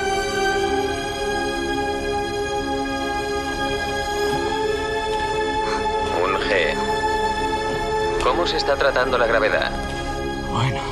¿Cómo 8.24 8.46
se 8.48 8.56
está 8.56 8.74
tratando 8.74 9.16
la 9.16 9.28
gravedad? 9.28 9.70
Bueno. 10.50 10.91